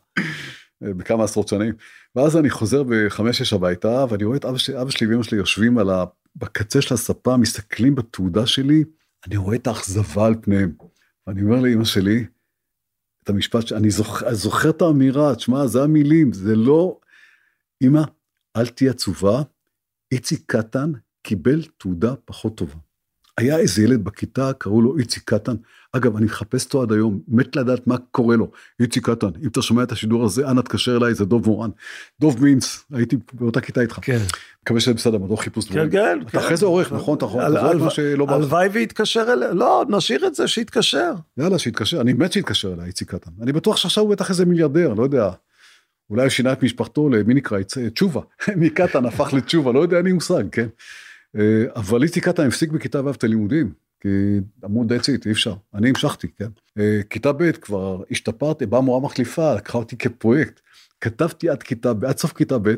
[0.80, 1.74] בכמה עשרות שנים.
[2.16, 5.78] ואז אני חוזר בחמש-שש הביתה, ואני רואה את אבא שלי, אבא שלי ואמא שלי יושבים
[5.78, 6.04] על ה...
[6.36, 8.84] בקצה של הספה, מסתכלים בתעודה שלי,
[9.26, 10.72] אני רואה את האכזבה על פניהם.
[11.30, 12.26] ואני אומר לאמא שלי,
[13.22, 17.00] את המשפט שאני זוכר, זוכר את האמירה, תשמע, זה המילים, זה לא...
[17.82, 18.02] אמא,
[18.56, 19.42] אל תהיה עצובה,
[20.12, 22.78] איציק קטן קיבל תעודה פחות טובה.
[23.38, 25.54] היה איזה ילד בכיתה, קראו לו איציק קטן.
[25.92, 28.50] אגב, אני מחפש אותו עד היום, מת לדעת מה קורה לו.
[28.80, 31.70] איציק קטן, אם אתה שומע את השידור הזה, אנא תקשר אליי, זה דוב מורן.
[32.20, 33.98] דוב מינץ, הייתי באותה כיתה איתך.
[34.02, 34.18] כן,
[34.62, 35.90] מקווה שזה בסדר, מדור חיפוש כן, דברים.
[35.90, 36.18] כן.
[36.28, 37.16] אתה אחרי זה עורך, נכון?
[37.18, 38.34] אתה יכול- על- מה שלא בא.
[38.34, 41.12] הלוואי ויתקשר אליה, לא, נשאיר את זה, שיתקשר.
[41.38, 43.30] יאללה, שיתקשר, אני מת שיתקשר אליי, איציק קטן.
[43.42, 45.30] אני בטוח שעכשיו הוא בטח איזה מיליארדר, לא יודע.
[46.10, 47.58] אולי הוא שינה את משפחתו למי נקרא,
[47.94, 48.20] תשובה.
[48.56, 50.66] מקטן הפך לתשובה, לא יודע, אין לי מושג, כן.
[51.36, 54.08] אה, אבל איציק קטן הפסיק בכיתה ו' את הלימודים, כי
[54.64, 55.54] אמרו דצית, אי אפשר.
[55.74, 56.48] אני המשכתי, כן.
[56.78, 60.60] אה, כיתה ב' כבר השתפרתי, באה מורה מחליפה, לקחה אותי כפרויקט.
[61.00, 62.74] כתבתי עד כיתה, עד סוף כיתה ב',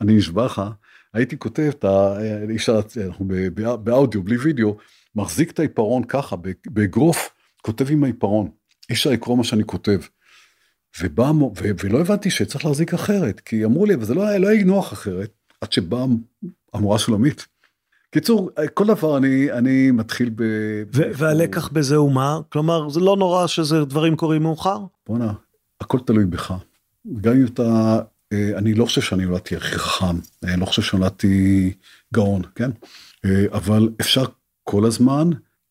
[0.00, 0.62] אני נשבע לך,
[1.14, 2.16] הייתי כותב את ה...
[2.50, 3.28] אי אפשר, אנחנו
[3.84, 4.76] באודיו, בלי וידאו,
[5.14, 6.36] מחזיק את העיפרון ככה,
[6.66, 7.30] באגרוף,
[7.62, 8.50] כותב עם העיפרון.
[8.88, 10.00] אי אפשר לקרוא מה שאני כותב.
[11.00, 14.64] ובא, ו- ולא הבנתי שצריך להחזיק אחרת, כי אמרו לי, וזה לא היה, לא היה
[14.64, 15.30] נוח אחרת,
[15.60, 16.04] עד שבאה
[16.74, 17.46] המורה שולמית.
[18.14, 20.42] קיצור, כל דבר אני, אני מתחיל ב...
[20.94, 22.38] ו- והלקח בזה הוא מה?
[22.48, 24.78] כלומר, זה לא נורא שזה דברים קורים מאוחר?
[25.06, 25.32] בואנה,
[25.80, 26.54] הכל תלוי בך.
[27.20, 28.00] גם אם אתה,
[28.32, 31.72] אה, אני לא חושב שאני נולדתי הכי חכם, אני לא חושב שנולדתי
[32.14, 32.70] גאון, כן?
[33.24, 34.24] אה, אבל אפשר
[34.64, 35.30] כל הזמן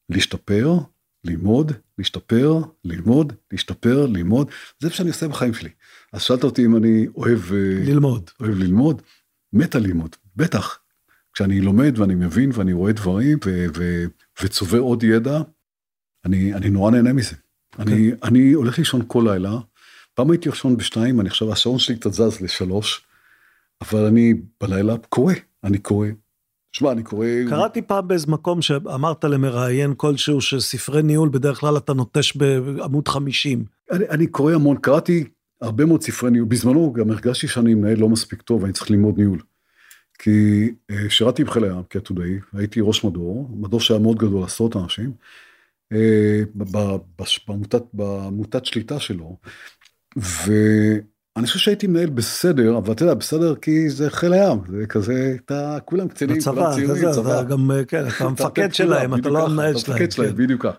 [0.10, 0.78] להשתפר,
[1.24, 4.52] ללמוד, להשתפר, ללמוד, להשתפר, ללמוד.
[4.80, 5.70] זה מה שאני עושה בחיים שלי.
[6.14, 8.30] אז שאלת אותי אם אני אוהב, אה, ללמוד.
[8.40, 9.02] אוהב ללמוד,
[9.54, 10.83] מת על ללמוד, בטח.
[11.34, 14.06] כשאני לומד ואני מבין ואני רואה דברים ו- ו-
[14.42, 15.42] וצובר עוד ידע,
[16.26, 17.36] אני, אני נורא נהנה מזה.
[17.80, 19.58] אני, אני הולך לישון כל לילה,
[20.14, 23.06] פעם הייתי לישון בשתיים, אני חושב השעון שלי קצת זז לשלוש,
[23.82, 26.08] אבל אני בלילה קורא, אני קורא.
[26.72, 27.28] שמע, אני קורא...
[27.50, 33.66] קראתי פעם באיזה מקום שאמרת למראיין כלשהו שספרי ניהול בדרך כלל אתה נוטש בעמוד 50.
[33.92, 35.24] אני, אני קורא המון, קראתי
[35.62, 39.18] הרבה מאוד ספרי ניהול, בזמנו גם הרגשתי שאני מנהל לא מספיק טוב, אני צריך ללמוד
[39.18, 39.40] ניהול.
[40.24, 45.12] כי אה, שירתי בחיל הים כעתודאי, הייתי ראש מדור, מדור שהיה מאוד גדול, עשרות אנשים,
[45.94, 46.42] אה,
[47.48, 49.38] במוטת, במוטת שליטה שלו,
[50.16, 55.36] ואני חושב שהייתי מנהל בסדר, אבל אתה יודע, בסדר כי זה חיל הים, זה כזה,
[55.46, 59.78] אתה, כולם קצינים, כולם ציונים, צבא, אתה גם, כן, אתה המפקד שלהם, אתה לא המנהל
[59.78, 59.98] שלהם.
[59.98, 60.36] המפקד שלהם, כן.
[60.44, 60.76] בדיוק כך.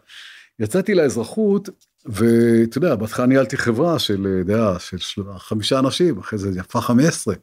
[0.58, 1.68] יצאתי לאזרחות,
[2.06, 7.34] ואתה יודע, בהתחלה ניהלתי חברה של, דעה, של חמישה אנשים, אחרי זה חמש עשרה.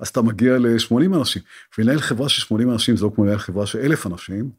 [0.00, 1.42] אז אתה מגיע ל-80 אנשים.
[1.78, 4.50] ולנהל חברה של 80 אנשים זה לא כמו לנהל חברה של 1,000 אנשים,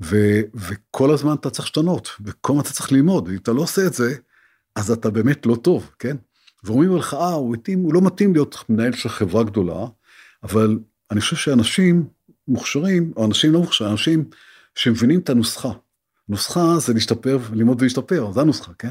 [0.00, 3.86] ו- וכל הזמן אתה צריך להשתנות, וכל הזמן אתה צריך ללמוד, אם אתה לא עושה
[3.86, 4.14] את זה,
[4.76, 6.16] אז אתה באמת לא טוב, כן?
[6.64, 9.86] ואומרים לך, אה, הוא, מתאים, הוא לא מתאים להיות מנהל של חברה גדולה,
[10.42, 10.78] אבל
[11.10, 12.08] אני חושב שאנשים
[12.48, 14.24] מוכשרים, או אנשים לא מוכשרים, אנשים
[14.74, 15.72] שמבינים את הנוסחה.
[16.28, 18.90] נוסחה זה להשתפר, ללמוד ולהשתפר, זה הנוסחה, כן?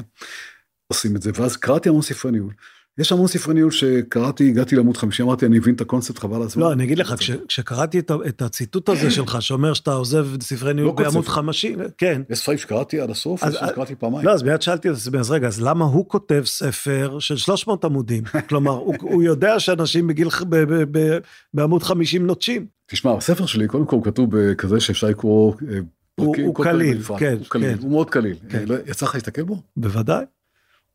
[0.88, 2.52] עושים את זה, ואז קראתי המון ספרי ניהול.
[2.98, 6.62] יש המון ספרי ניהול שקראתי, הגעתי לעמוד חמישי, אמרתי, אני מבין את הקונספט, חבל הזמן.
[6.62, 10.74] לא, אני אגיד לך, כש, כשקראתי את, את הציטוט הזה שלך, שאומר שאתה עוזב ספרי
[10.74, 12.22] ניהול לא בעמוד חמישי, כן.
[12.30, 14.26] יש ספרים שקראתי עד הסוף, אז שקראתי פעמיים.
[14.26, 17.84] לא, אז מיד שאלתי את עצמי, אז רגע, אז למה הוא כותב ספר של 300
[17.84, 18.24] עמודים?
[18.48, 21.18] כלומר, הוא, הוא יודע שאנשים בגיל, ב, ב, ב,
[21.54, 22.66] בעמוד 50 נוטשים.
[22.90, 25.78] תשמע, הספר שלי, קודם כל כתוב בכזה שאפשר לקרוא אה,
[26.14, 27.82] פרקים, הוא קליל, כן, הוא קליל, כן.
[27.82, 28.36] הוא מאוד קליל.
[28.48, 28.64] כן.
[28.66, 29.62] לא- יצא לך להסתכל בו?
[29.76, 30.24] בוודאי.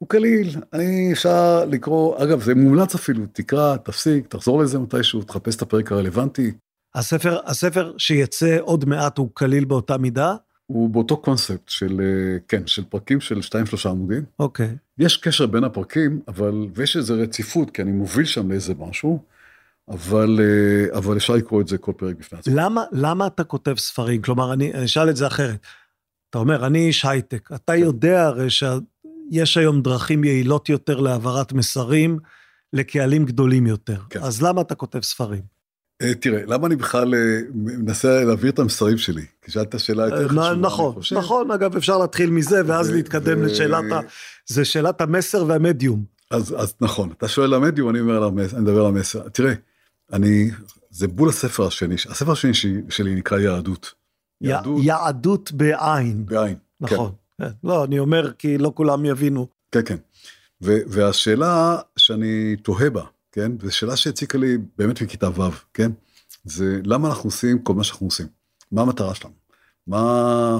[0.02, 5.56] הוא קליל, אני אפשר לקרוא, אגב זה מומלץ אפילו, תקרא, תפסיק, תחזור לזה מתישהו, תחפש
[5.56, 6.52] את הפרק הרלוונטי.
[6.96, 10.36] הספר, הספר שיצא עוד מעט הוא קליל באותה מידה?
[10.66, 14.24] הוא באותו קונספט של, אה, כן, של פרקים של 2-3 עמודים.
[14.40, 14.76] אוקיי.
[14.98, 19.20] יש קשר בין הפרקים, אבל, ויש איזו רציפות, כי אני מוביל שם לאיזה משהו,
[19.90, 22.54] אבל, אה, אבל אפשר לקרוא את זה כל פרק בפני עצמו.
[22.56, 24.22] למה, למה אתה כותב ספרים?
[24.22, 25.60] כלומר, אני אשאל את זה אחרת.
[26.30, 27.80] אתה אומר, אני איש הייטק, אתה כן.
[27.80, 28.78] יודע הרי שה...
[29.32, 32.20] יש היום דרכים יעילות יותר להעברת מסרים
[32.74, 34.00] לקהלים גדולים יותר.
[34.10, 34.20] כן.
[34.20, 35.42] אז למה אתה כותב ספרים?
[36.02, 39.26] אה, תראה, למה אני בכלל אה, מנסה להעביר את המסרים שלי?
[39.42, 40.56] כי שאלת שאלה יותר אה, חשובה.
[40.56, 44.00] נכון, נכון, אגב, אפשר להתחיל מזה, ואז להתקדם לשאלת ה...
[44.48, 46.04] זה שאלת המסר והמדיום.
[46.32, 49.30] אז, אז נכון, אתה שואל על המדיום, אני, אומר אני מדבר על המסר.
[49.30, 49.54] תראה,
[50.14, 50.52] אני,
[50.90, 52.54] זה בול הספר השני, הספר השני
[52.90, 53.94] שלי נקרא יהדות.
[54.42, 56.26] יהדות, יהדות בעין.
[56.26, 56.96] בעין, כן.
[56.96, 57.10] נכון.
[57.10, 57.16] כן.
[57.64, 59.48] לא, אני אומר כי לא כולם יבינו.
[59.72, 59.98] כן, כן.
[60.62, 65.92] והשאלה שאני תוהה בה, כן, זו שאלה שהציקה לי באמת מכיתה ו', כן,
[66.44, 68.28] זה למה אנחנו עושים כל מה שאנחנו עושים?
[68.72, 69.34] מה המטרה שלנו?
[69.88, 70.60] מה...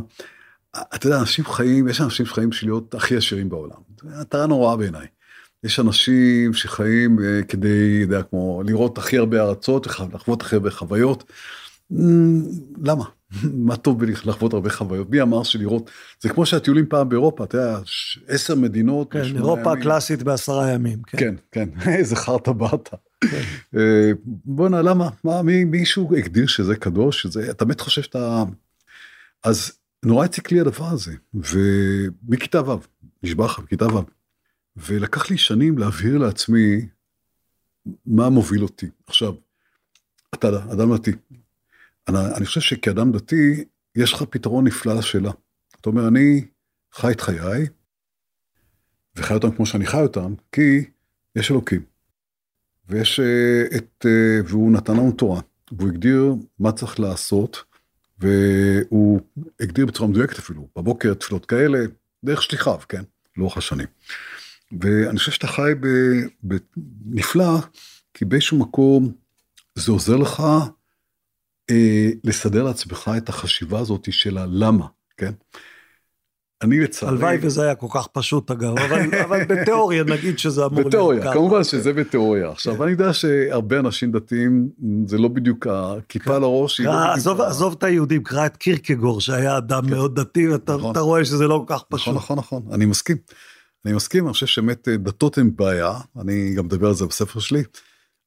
[0.96, 3.78] אתה יודע, אנשים חיים, יש אנשים שחיים בשביל להיות הכי עשירים בעולם.
[4.02, 5.08] זו מטרה נוראה בעיניי.
[5.64, 11.32] יש אנשים שחיים uh, כדי, יודע, כמו לראות הכי הרבה ארצות, לחוות הכי הרבה חוויות.
[11.94, 11.96] Mm,
[12.84, 13.06] למה?
[13.68, 15.10] מה טוב בלחוות הרבה חוויות?
[15.10, 17.80] מי אמר שלראות, זה כמו שהטיולים פעם באירופה, אתה יודע,
[18.28, 19.12] עשר מדינות.
[19.12, 21.02] כן, אירופה הקלאסית בעשרה ימים.
[21.08, 22.52] כן, כן, איזה חרטה.
[23.22, 23.42] כן.
[23.78, 25.10] אה, בואנה, למה?
[25.24, 27.22] מה, מי, מישהו הגדיר שזה קדוש?
[27.22, 28.44] שזה, אתה באמת חושב שאתה...
[29.44, 29.72] אז
[30.06, 32.78] נורא הציק לי הדבר הזה, ומכיתה ו',
[33.24, 34.00] נשבע לך, מכיתה ו',
[34.78, 36.86] ולקח לי שנים להבהיר לעצמי
[38.06, 38.90] מה מוביל אותי.
[39.08, 39.34] עכשיו,
[40.34, 41.12] אתה אדם דתי,
[42.08, 43.64] אני, אני חושב שכאדם דתי,
[43.96, 45.32] יש לך פתרון נפלא לשאלה.
[45.82, 46.46] אתה אומר, אני
[46.94, 47.66] חי את חיי,
[49.16, 50.84] וחי אותם כמו שאני חי אותם, כי
[51.36, 51.82] יש אלוקים.
[52.90, 55.42] ויש uh, את, uh, והוא נתן לנו תורה,
[55.72, 57.64] והוא הגדיר מה צריך לעשות,
[58.20, 59.22] והוא
[59.60, 61.80] הגדיר בצורה מדויקת אפילו, בבוקר תפילות כאלה,
[62.24, 63.04] דרך שליחיו, כן?
[63.38, 63.88] לאורך השנים.
[64.82, 65.72] ואני חושב שאתה חי
[66.44, 67.60] בנפלא,
[68.14, 69.14] כי באיזשהו מקום
[69.76, 70.44] זה עוזר לך
[71.70, 74.86] אה, לסדר לעצמך את החשיבה הזאת של הלמה,
[75.18, 75.32] כן?
[76.62, 77.12] אני לצערי...
[77.12, 80.98] הלוואי וזה היה כל כך פשוט אגב, אבל, אבל בתיאוריה נגיד שזה אמור להיות ככה.
[80.98, 82.50] בתיאוריה, כמובן שזה בתיאוריה.
[82.50, 82.84] עכשיו, כן.
[82.84, 84.70] אני יודע שהרבה אנשים דתיים,
[85.08, 86.80] זה לא בדיוק הכיפה על הראש.
[86.80, 89.90] לא עזוב, עזוב את היהודים, קרא את קירקגור שהיה אדם כן.
[89.90, 90.98] מאוד דתי, ואתה נכון.
[90.98, 92.16] רואה שזה לא כל כך פשוט.
[92.16, 93.18] נכון, נכון, נכון, אני מסכים.
[93.86, 97.40] אני מסכים, אני חושב שבאמת אה, דתות הן בעיה, אני גם מדבר על זה בספר
[97.40, 97.64] שלי.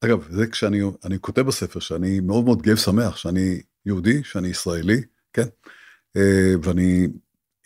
[0.05, 0.80] אגב, זה כשאני
[1.20, 5.02] כותב בספר שאני מאוד מאוד גאה ושמח שאני יהודי, שאני ישראלי,
[5.32, 5.46] כן?
[6.16, 7.09] אה, ואני,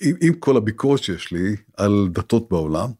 [0.00, 2.90] עם, עם כל הביקורת שיש לי על דתות בעולם,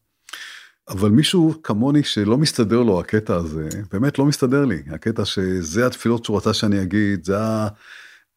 [0.88, 4.82] אבל מישהו כמוני שלא מסתדר לו הקטע הזה, באמת לא מסתדר לי.
[4.90, 7.68] הקטע שזה התפילות שהוא רצה שאני אגיד, זה ה...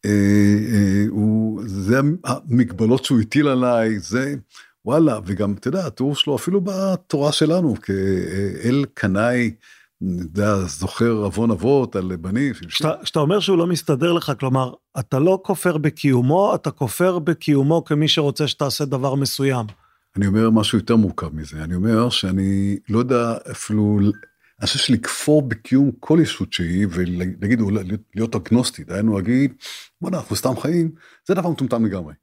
[0.06, 0.10] אה,
[0.74, 4.36] אה, הוא, זה המגבלות שהוא הטיל עליי, זה
[4.86, 9.52] וואלה, וגם, אתה יודע, התיאור שלו אפילו בתורה שלנו, כאל קנאי
[10.02, 12.54] יודע, זוכר עוון אבות על בנים.
[12.54, 18.08] כשאתה אומר שהוא לא מסתדר לך, כלומר, אתה לא כופר בקיומו, אתה כופר בקיומו כמי
[18.08, 19.66] שרוצה שתעשה דבר מסוים.
[20.18, 24.00] אני אומר משהו יותר מורכב מזה, אני אומר שאני לא יודע אפילו,
[24.60, 27.60] אני חושב שלכפור בקיום כל ישות שהיא ולהגיד,
[28.16, 29.54] להיות אגנוסטי, דהיינו להגיד,
[30.02, 30.92] בוא'נה, אנחנו סתם חיים,
[31.28, 32.14] זה דבר מטומטם לגמרי.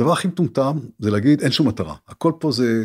[0.00, 2.84] הדבר הכי מטומטם זה להגיד אין שום מטרה, הכל פה זה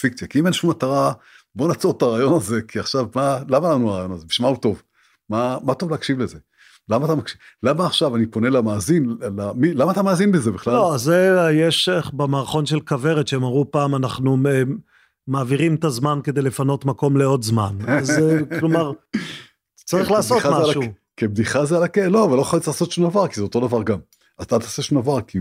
[0.00, 1.12] פיקציה, כי אם אין שום מטרה,
[1.56, 4.26] בוא נעצור את הרעיון הזה, כי עכשיו, מה, למה לנו הרעיון הזה?
[4.26, 4.82] בשביל מה הוא טוב?
[5.28, 6.38] מה, מה טוב להקשיב לזה?
[6.88, 7.38] למה אתה מקשיב?
[7.62, 10.74] למה עכשיו אני פונה למאזין, למי, למה אתה מאזין בזה בכלל?
[10.74, 14.36] לא, זה יש במערכון של כוורת שהם אמרו פעם, אנחנו
[15.28, 17.76] מעבירים את הזמן כדי לפנות מקום לעוד זמן.
[17.88, 18.22] אז
[18.60, 18.92] כלומר,
[19.76, 20.82] צריך לעשות משהו.
[21.16, 23.82] כבדיחה זה על הכן, לא, אבל לא יכול לעשות שום דבר, כי זה אותו דבר
[23.82, 23.98] גם.
[24.42, 25.38] אתה תעשה שום דבר, כי...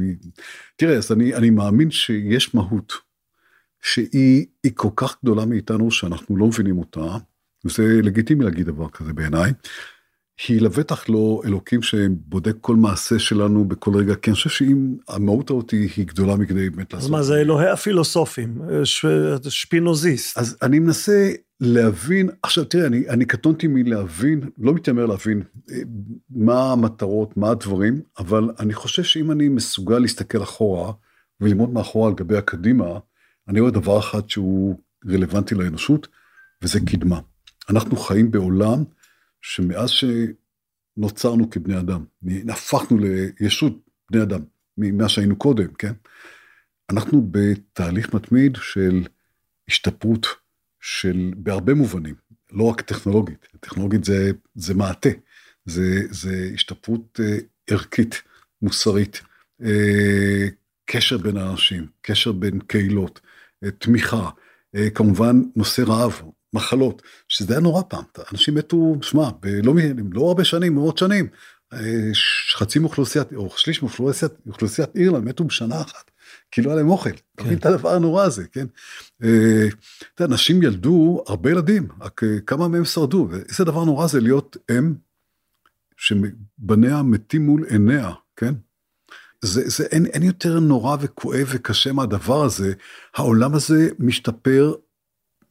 [0.76, 2.94] תראה, אז אני, אני מאמין שיש מהות,
[3.84, 7.18] שהיא כל כך גדולה מאיתנו, שאנחנו לא מבינים אותה,
[7.66, 9.52] וזה לגיטימי להגיד דבר כזה בעיניי.
[10.48, 15.52] היא לבטח לא אלוקים שבודק כל מעשה שלנו בכל רגע, כי אני חושב שאם המהות
[15.52, 17.06] הזאת היא, גדולה מכדי באמת לעשות.
[17.06, 18.62] אז מה זה אלוהי הפילוסופים,
[19.50, 20.38] שפינוזיסט.
[20.38, 25.78] אז אני מנסה להבין, עכשיו תראה, אני, אני קטונתי מלהבין, לא מתיימר להבין אה,
[26.30, 30.92] מה המטרות, מה הדברים, אבל אני חושב שאם אני מסוגל להסתכל אחורה
[31.42, 33.00] וללמוד מאחורה על גבי הקדימה,
[33.48, 36.08] אני רואה דבר אחד שהוא רלוונטי לאנושות,
[36.62, 37.20] וזה קדמה.
[37.70, 38.84] אנחנו חיים בעולם
[39.42, 42.06] שמאז שנוצרנו כבני אדם,
[42.50, 42.98] הפכנו
[43.40, 43.74] לישות
[44.12, 44.42] בני אדם,
[44.78, 45.94] ממה שהיינו קודם, כן?
[46.90, 49.04] אנחנו בתהליך מתמיד של
[49.68, 50.28] השתפרות
[50.82, 52.16] של, בהרבה מובנים,
[52.52, 55.10] לא רק טכנולוגית, טכנולוגית זה, זה מעטה,
[55.66, 57.38] זה, זה השתפרות אה,
[57.68, 58.22] ערכית,
[58.62, 59.22] מוסרית,
[59.64, 60.48] אה,
[60.86, 63.20] קשר בין אנשים, קשר בין קהילות,
[63.72, 64.30] תמיכה,
[64.76, 66.22] אה, כמובן נושא רעב,
[66.54, 69.30] מחלות, שזה היה נורא פעם, אנשים מתו, שמע,
[69.64, 69.74] לא,
[70.12, 71.28] לא הרבה שנים, מאות שנים,
[71.74, 72.12] אה,
[72.54, 76.12] חצי מאוכלוסיית, או שליש מאוכלוסיית מאוכלוסיית אירלנד מתו בשנה אחת,
[76.52, 78.66] כי לא היה להם אוכל, אתה מבין את הדבר הנורא הזה, כן?
[79.24, 79.68] אה,
[80.16, 84.20] אתה יודע, נשים ילדו הרבה ילדים, רק אה, כמה מהם שרדו, ואיזה דבר נורא זה
[84.20, 84.94] להיות אם
[85.98, 88.54] שבניה מתים מול עיניה, כן?
[89.44, 92.74] זה, זה אין, אין יותר נורא וכואב וקשה מהדבר הזה,
[93.16, 94.74] העולם הזה משתפר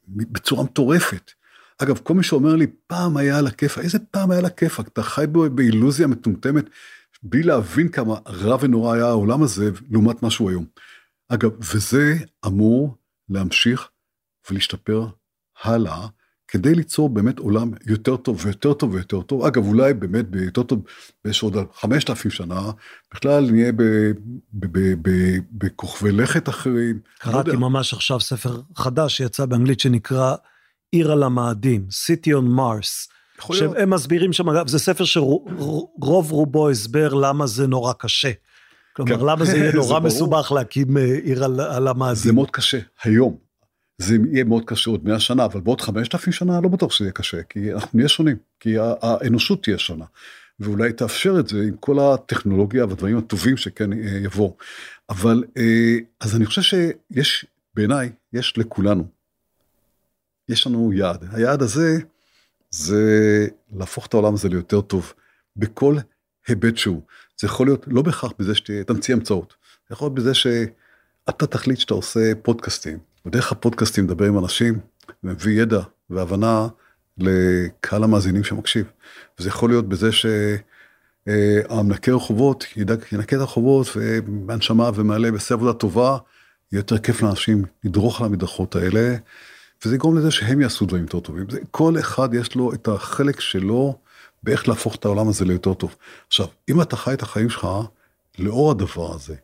[0.09, 1.31] בצורה מטורפת.
[1.79, 4.89] אגב, כל מי שאומר לי, פעם היה על הכיפאק, איזה פעם היה על הכיפאק?
[4.89, 6.65] אתה חי בו באילוזיה מטומטמת,
[7.23, 10.65] בלי להבין כמה רע ונורא היה העולם הזה, לעומת משהו היום.
[11.29, 12.15] אגב, וזה
[12.47, 12.97] אמור
[13.29, 13.89] להמשיך
[14.51, 15.07] ולהשתפר
[15.63, 16.07] הלאה,
[16.53, 19.45] כדי ליצור באמת עולם יותר טוב ויותר טוב ויותר טוב.
[19.45, 20.83] אגב, אולי באמת ביותר טוב,
[21.25, 22.71] יש עוד 5,000 שנה,
[23.15, 23.73] בכלל נהיה
[25.53, 26.99] בכוכבי לכת אחרים.
[27.05, 30.35] לא קראתי לא ממש עכשיו ספר חדש שיצא באנגלית שנקרא
[30.93, 33.13] עיר על המאדים, City on Mars.
[33.53, 38.31] שהם מסבירים שם, אגב, זה ספר שרוב רובו הסבר למה זה נורא קשה.
[38.93, 39.27] כלומר, כן.
[39.27, 42.15] למה זה יהיה נורא מסובך להקים אה, עיר על, על המאדים.
[42.15, 43.52] זה מאוד קשה, היום.
[44.03, 47.13] זה יהיה מאוד קשה עוד 100 שנה, אבל בעוד 5,000 שנה לא בטוח שזה יהיה
[47.13, 50.05] קשה, כי אנחנו נהיה שונים, כי האנושות תהיה שונה.
[50.61, 54.57] ואולי תאפשר את זה עם כל הטכנולוגיה והדברים הטובים שכן אה, יבואו.
[55.11, 59.07] אבל אה, אז אני חושב שיש, בעיניי, יש לכולנו,
[60.49, 61.25] יש לנו יעד.
[61.33, 61.99] היעד הזה
[62.71, 65.13] זה להפוך את העולם הזה ליותר טוב
[65.57, 65.97] בכל
[66.47, 67.03] היבט שהוא.
[67.41, 69.55] זה יכול להיות לא בהכרח בזה שתמציא המצאות,
[69.89, 74.79] זה יכול להיות בזה שאתה תחליט שאתה עושה פודקאסטים, ודרך הפודקאסטים מדבר עם אנשים,
[75.25, 76.69] ומביא ידע והבנה
[77.19, 78.87] לקהל המאזינים שמקשיב.
[79.39, 80.11] וזה יכול להיות בזה
[81.27, 86.19] שהמנקה רחובות ינקה את הרחובות ובהנשמה ומעלה ועושה עבודה טובה,
[86.73, 89.17] יהיה יותר כיף לאנשים לדרוך על המדרכות האלה,
[89.85, 91.51] וזה יגרום לזה שהם יעשו דברים יותר טובים.
[91.51, 93.99] זה, כל אחד יש לו את החלק שלו
[94.43, 95.97] באיך להפוך את העולם הזה ליותר טוב.
[96.27, 97.69] עכשיו, אם אתה חי את החיים שלך
[98.39, 99.35] לאור הדבר הזה,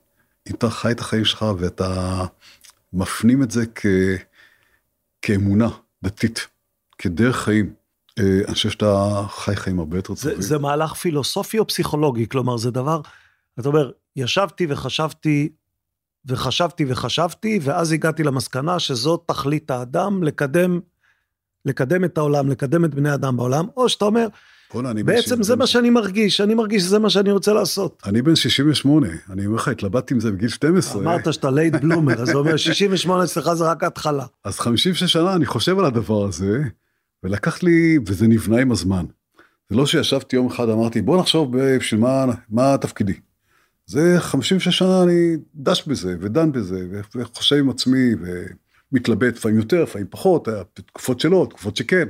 [0.51, 2.25] אם אתה חי את החיים שלך ואתה
[2.93, 3.87] מפנים את זה כ...
[5.23, 5.69] כאמונה
[6.03, 6.47] דתית,
[6.99, 7.73] כדרך חיים.
[8.19, 10.41] אה, אני חושב שאתה חי חיים הרבה יותר טובים.
[10.41, 12.29] זה, זה מהלך פילוסופי או פסיכולוגי?
[12.29, 13.01] כלומר, זה דבר,
[13.61, 15.49] אתה אומר, ישבתי וחשבתי
[16.27, 20.81] וחשבתי וחשבתי, ואז הגעתי למסקנה שזאת תכלית האדם, לקדם,
[21.65, 24.29] לקדם את העולם, לקדם את בני אדם בעולם, או שאתה אומר,
[25.05, 28.03] בעצם זה מה שאני מרגיש, אני מרגיש שזה מה שאני רוצה לעשות.
[28.07, 31.03] אני בן 68, אני אומר לך, התלבטתי עם זה בגיל 12.
[31.03, 34.25] אמרת שאתה late bloomer, אז זה אומר 68 אצלך זה רק התחלה.
[34.45, 36.63] אז 56 שנה אני חושב על הדבר הזה,
[37.25, 39.05] ולקח לי, וזה נבנה עם הזמן.
[39.71, 43.15] זה לא שישבתי יום אחד, אמרתי, בוא נחשוב בשביל מה, מה תפקידי.
[43.87, 48.11] זה 56 שנה אני דש בזה, ודן בזה, וחושב עם עצמי,
[48.93, 52.09] ומתלבט, לפעמים יותר, לפעמים פחות, תקופות שלא, תקופות שכן.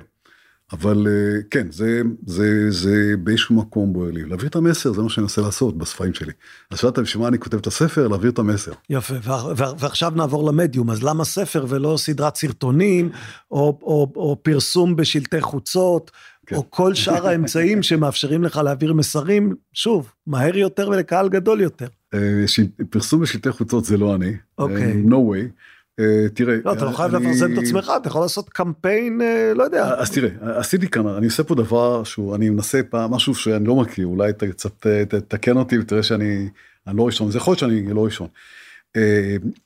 [0.72, 4.24] אבל אה, כן, זה, זה, זה באיזשהו מקום בוער לי.
[4.24, 6.32] להעביר את המסר, זה מה שאני מנסה לעשות בספרים שלי.
[6.70, 8.08] אז שאלת בשביל מה אני כותב את הספר?
[8.08, 8.72] להעביר את המסר.
[8.90, 9.14] יפה,
[9.56, 13.10] ועכשיו נעבור למדיום, אז למה ספר ולא סדרת סרטונים,
[13.50, 16.10] או, או, או פרסום בשלטי חוצות,
[16.46, 16.56] כן.
[16.56, 21.86] או כל שאר האמצעים שמאפשרים לך להעביר מסרים, שוב, מהר יותר ולקהל גדול יותר.
[22.14, 22.44] אה,
[22.90, 24.36] פרסום בשלטי חוצות זה לא אני.
[24.58, 24.92] אוקיי.
[24.92, 25.08] Okay.
[25.08, 25.52] no way.
[25.98, 29.62] אה, תראה, לא, אתה לא חייב לפרסם את עצמך, אתה יכול לעשות קמפיין, אה, לא
[29.62, 29.94] יודע.
[29.98, 33.76] אז תראה, עשיתי כאן, אני עושה פה דבר שהוא, אני מנסה פעם משהו שאני לא
[33.76, 36.48] מכיר, אולי קצת תתקן אותי ותראה שאני
[36.86, 38.28] לא ראשון, זה יכול להיות שאני לא ראשון.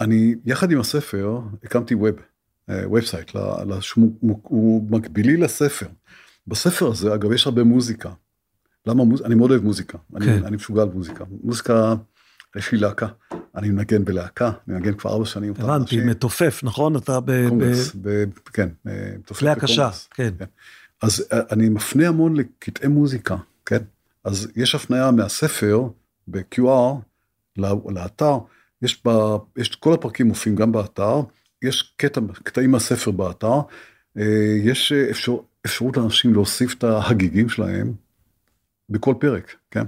[0.00, 2.14] אני, יחד עם הספר, הקמתי web,
[2.68, 3.32] website,
[4.42, 5.86] הוא מקבילי לספר.
[6.46, 8.10] בספר הזה, אגב, יש הרבה מוזיקה.
[8.86, 9.26] למה מוזיקה?
[9.26, 9.98] אני מאוד אוהב מוזיקה.
[9.98, 10.16] כן.
[10.16, 11.24] אני, אני משוגע על מוזיקה.
[11.42, 11.94] מוזיקה,
[12.56, 13.06] יש לי להקה.
[13.56, 15.52] אני מנגן בלהקה, אני מנגן כבר ארבע שנים.
[15.58, 16.96] הבנתי, מתופף, נכון?
[16.96, 17.48] אתה ב...
[17.48, 18.24] קונגרס, ב...
[18.52, 18.68] כן.
[18.84, 20.30] מתופף כלי הקשה, כן.
[20.38, 20.44] כן.
[21.02, 23.36] אז אה, אני מפנה המון לקטעי מוזיקה,
[23.66, 23.82] כן?
[24.24, 25.88] אז יש הפניה מהספר
[26.28, 26.94] ב-QR
[27.88, 28.38] לאתר,
[28.82, 29.10] יש, ב...
[29.56, 31.20] יש כל הפרקים מופיעים גם באתר,
[31.62, 33.60] יש קטע, קטעים מהספר באתר,
[34.18, 35.36] אה, יש אה, אפשר,
[35.66, 37.92] אפשרות לאנשים להוסיף את ההגיגים שלהם
[38.90, 39.84] בכל פרק, כן?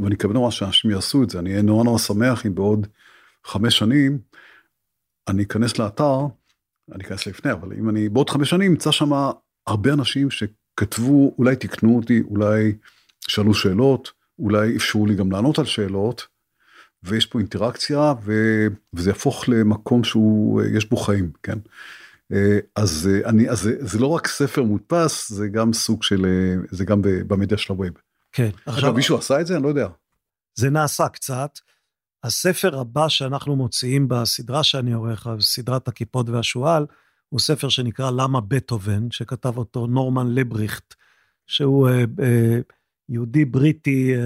[0.00, 2.86] ואני מקווה נורא שאנשים יעשו את זה, אני אהיה נורא נורא שמח אם בעוד
[3.44, 4.18] חמש שנים
[5.28, 6.18] אני אכנס לאתר,
[6.92, 9.10] אני אכנס לפני, אבל אם אני בעוד חמש שנים אמצא שם
[9.66, 12.72] הרבה אנשים שכתבו, אולי תקנו אותי, אולי
[13.28, 16.26] שאלו שאלות, אולי אפשרו לי גם לענות על שאלות,
[17.02, 18.32] ויש פה אינטראקציה, ו...
[18.94, 21.58] וזה יהפוך למקום שהוא, יש בו חיים, כן?
[22.32, 26.26] אה, אז אה, אני, אז זה, זה לא רק ספר מודפס, זה גם סוג של,
[26.26, 28.07] אה, זה גם במדיה של הווב.
[28.32, 28.50] כן.
[28.66, 29.54] עכשיו מישהו עשה את זה?
[29.54, 29.88] אני לא יודע.
[30.54, 31.58] זה נעשה קצת.
[32.24, 36.86] הספר הבא שאנחנו מוציאים בסדרה שאני עורך, סדרת הכיפות והשועל,
[37.28, 40.94] הוא ספר שנקרא למה בטהובן, שכתב אותו נורמן לבריכט,
[41.46, 42.58] שהוא אה, אה,
[43.08, 44.20] יהודי בריטי אה,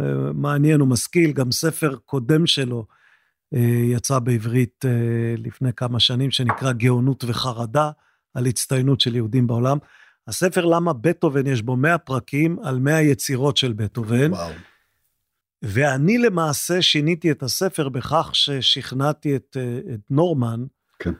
[0.00, 2.86] אה, מעניין ומשכיל, גם ספר קודם שלו
[3.54, 7.90] אה, יצא בעברית אה, לפני כמה שנים, שנקרא גאונות וחרדה,
[8.34, 9.78] על הצטיינות של יהודים בעולם.
[10.28, 14.32] הספר למה בטהובן, יש בו 100 פרקים על 100 יצירות של בטהובן.
[14.32, 14.52] וואו.
[15.62, 20.64] ואני למעשה שיניתי את הספר בכך ששכנעתי את, אה, את נורמן
[20.98, 21.12] כן.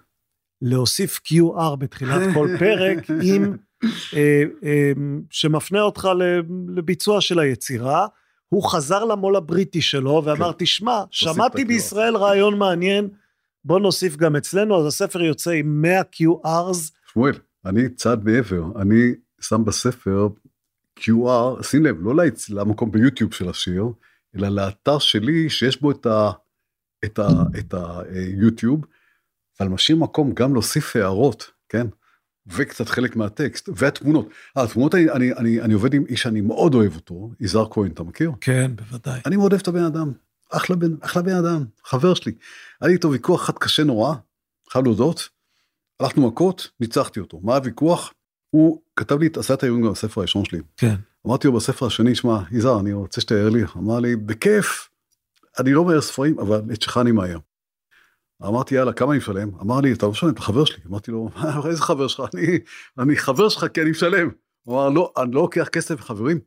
[0.63, 2.99] להוסיף QR בתחילת כל פרק
[3.33, 3.57] עם,
[4.15, 4.93] אה, אה,
[5.31, 6.09] שמפנה אותך
[6.77, 8.07] לביצוע של היצירה.
[8.49, 10.59] הוא חזר למו"ל הבריטי שלו ואמר, כן.
[10.59, 13.09] תשמע, שמעתי בישראל רעיון מעניין,
[13.65, 16.93] בוא נוסיף גם אצלנו, אז הספר יוצא עם 100 QRs.
[17.13, 17.33] שמואל,
[17.69, 20.29] אני צעד מעבר, אני שם בספר
[21.01, 22.25] QR, שים לב, לא.
[22.49, 23.85] למקום ביוטיוב של השיר,
[24.37, 26.31] אלא לאתר שלי שיש בו את, ה...
[27.05, 27.29] את, ה...
[27.59, 28.85] את היוטיוב,
[29.61, 31.87] אבל משאיר מקום גם להוסיף הערות, כן?
[32.47, 34.29] וקצת חלק מהטקסט, והתמונות.
[34.57, 37.91] אה, התמונות, אני, אני, אני, אני עובד עם איש שאני מאוד אוהב אותו, יזהר כהן,
[37.91, 38.33] אתה מכיר?
[38.41, 39.21] כן, בוודאי.
[39.27, 40.13] אני מאוד אוהב את הבן אדם,
[40.53, 42.33] אחלה בן, אחלה בן אדם, חבר שלי.
[42.81, 44.15] היה לי איתו ויכוח אחד קשה נורא,
[44.71, 45.29] חייב להודות,
[46.01, 47.41] הלכנו מכות, ניצחתי אותו.
[47.43, 48.13] מה הוויכוח?
[48.51, 50.61] הוא כתב לי, את האירועים גם בספר הראשון שלי.
[50.77, 50.95] כן.
[51.27, 53.63] אמרתי לו בספר השני, שמע, יזהר, אני רוצה שתאר לי.
[53.77, 54.89] אמר לי, בכיף,
[55.59, 57.39] אני לא מהר ספרים, אבל את שלך אני מהר.
[58.43, 59.51] אמרתי, יאללה, כמה אני משלם?
[59.61, 60.83] אמר לי, אתה לא משלם, אתה חבר שלי.
[60.87, 61.29] אמרתי לו,
[61.69, 62.35] איזה חבר שלך?
[62.35, 62.59] אני,
[62.99, 64.31] אני חבר שלך כי אני משלם.
[64.63, 66.41] הוא אמר, לא, אני לא לוקח כסף מחברים.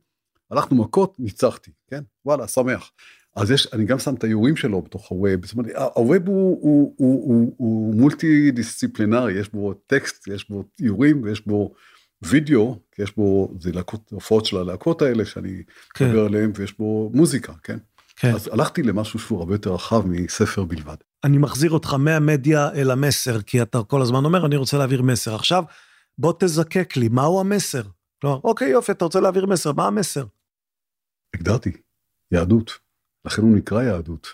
[0.50, 2.02] הלכנו מכות, ניצחתי, כן?
[2.24, 2.90] וואלה, שמח.
[3.36, 6.94] אז יש, אני גם שם את האיורים שלו בתוך הווב, זאת אומרת, הווב הוא, הוא,
[6.96, 11.74] הוא, הוא, הוא מולטי דיסציפלינרי, יש בו טקסט, יש בו איורים ויש בו
[12.22, 15.62] וידאו, יש בו, זה להקות, הופעות של הלהקות האלה שאני
[15.94, 16.08] כן.
[16.08, 17.78] מדבר עליהן, ויש בו מוזיקה, כן?
[18.16, 18.34] כן.
[18.34, 20.96] אז הלכתי למשהו שהוא הרבה יותר רחב מספר בלבד.
[21.24, 25.34] אני מחזיר אותך מהמדיה אל המסר, כי אתה כל הזמן אומר, אני רוצה להעביר מסר.
[25.34, 25.64] עכשיו,
[26.18, 27.82] בוא תזקק לי, מהו המסר?
[28.20, 30.24] כלומר, אוקיי, יופי, אתה רוצה להעביר מסר, מה המסר?
[31.34, 31.72] הגדרתי,
[32.32, 32.89] יהדות.
[33.24, 34.28] לכן הוא נקרא יהדות.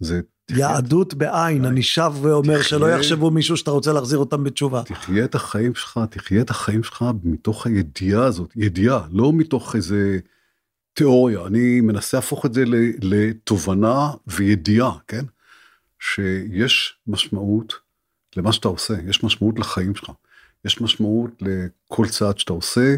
[0.00, 0.20] זה...
[0.50, 2.64] יהדות בעין, אני שב ואומר תחיה...
[2.64, 4.82] שלא יחשבו מישהו שאתה רוצה להחזיר אותם בתשובה.
[4.82, 10.18] תחיה את החיים שלך, תחיה את החיים שלך מתוך הידיעה הזאת, ידיעה, לא מתוך איזה
[10.92, 11.46] תיאוריה.
[11.46, 12.64] אני מנסה להפוך את זה
[13.02, 15.24] לתובנה וידיעה, כן?
[16.00, 17.74] שיש משמעות
[18.36, 20.10] למה שאתה עושה, יש משמעות לחיים שלך,
[20.64, 22.96] יש משמעות לכל צעד שאתה עושה,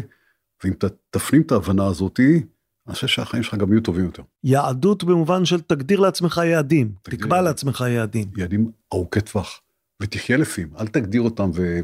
[0.63, 2.43] ואם אתה תפנים את ההבנה הזאתי,
[2.87, 4.23] אני חושב שהחיים שלך גם יהיו טובים יותר.
[4.43, 7.45] יהדות במובן של תגדיר לעצמך יעדים, תקבע יעדים.
[7.45, 8.27] לעצמך יעדים.
[8.37, 9.61] יעדים ארוכי טווח,
[10.01, 11.79] ותחיה לפיהם, אל תגדיר אותם, ו...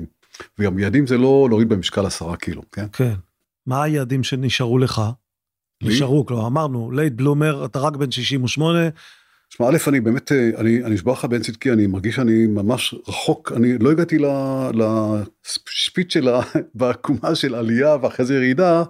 [0.59, 2.85] וגם יעדים זה לא להוריד במשקל עשרה קילו, כן?
[2.93, 3.13] כן.
[3.65, 5.01] מה היעדים שנשארו לך?
[5.81, 5.93] לי?
[5.93, 8.79] נשארו, כלומר אמרנו, late bloomer, אתה רק בן 68,
[9.49, 13.51] שמע, א', אני באמת, אה, אני נשבע לך בהן צדקי, אני מרגיש שאני ממש רחוק,
[13.55, 14.17] אני לא הגעתי
[14.73, 16.41] לשפיץ שלה
[16.75, 18.83] בעקומה של עלייה ואחרי זה ירידה,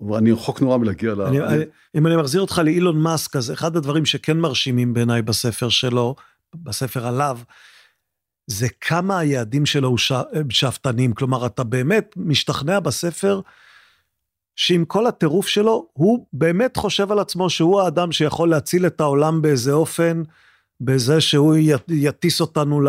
[0.00, 1.22] ואני רחוק נורא מלהגיע ל...
[1.22, 1.64] אני, אני,
[1.94, 6.14] אם אני מחזיר אותך לאילון מאסק, אז אחד הדברים שכן מרשימים בעיניי בספר שלו,
[6.54, 7.38] בספר עליו,
[8.46, 9.94] זה כמה היעדים שלו
[10.50, 11.12] שאפתניים.
[11.12, 13.40] כלומר, אתה באמת משתכנע בספר
[14.56, 19.42] שעם כל הטירוף שלו, הוא באמת חושב על עצמו שהוא האדם שיכול להציל את העולם
[19.42, 20.22] באיזה אופן,
[20.80, 21.56] בזה שהוא
[21.88, 22.80] יטיס אותנו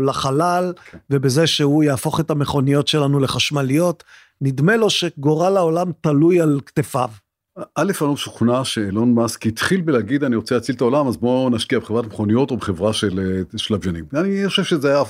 [0.00, 0.98] לחלל, כן.
[1.10, 4.04] ובזה שהוא יהפוך את המכוניות שלנו לחשמליות.
[4.40, 7.10] נדמה לו שגורל העולם תלוי על כתפיו.
[7.58, 11.50] א', אני לא משוכנע שאילון מאסק התחיל בלהגיד אני רוצה להציל את העולם אז בואו
[11.50, 14.04] נשקיע בחברת מכוניות או בחברה של אה, שלביינים.
[14.14, 15.02] אני חושב שזה היה...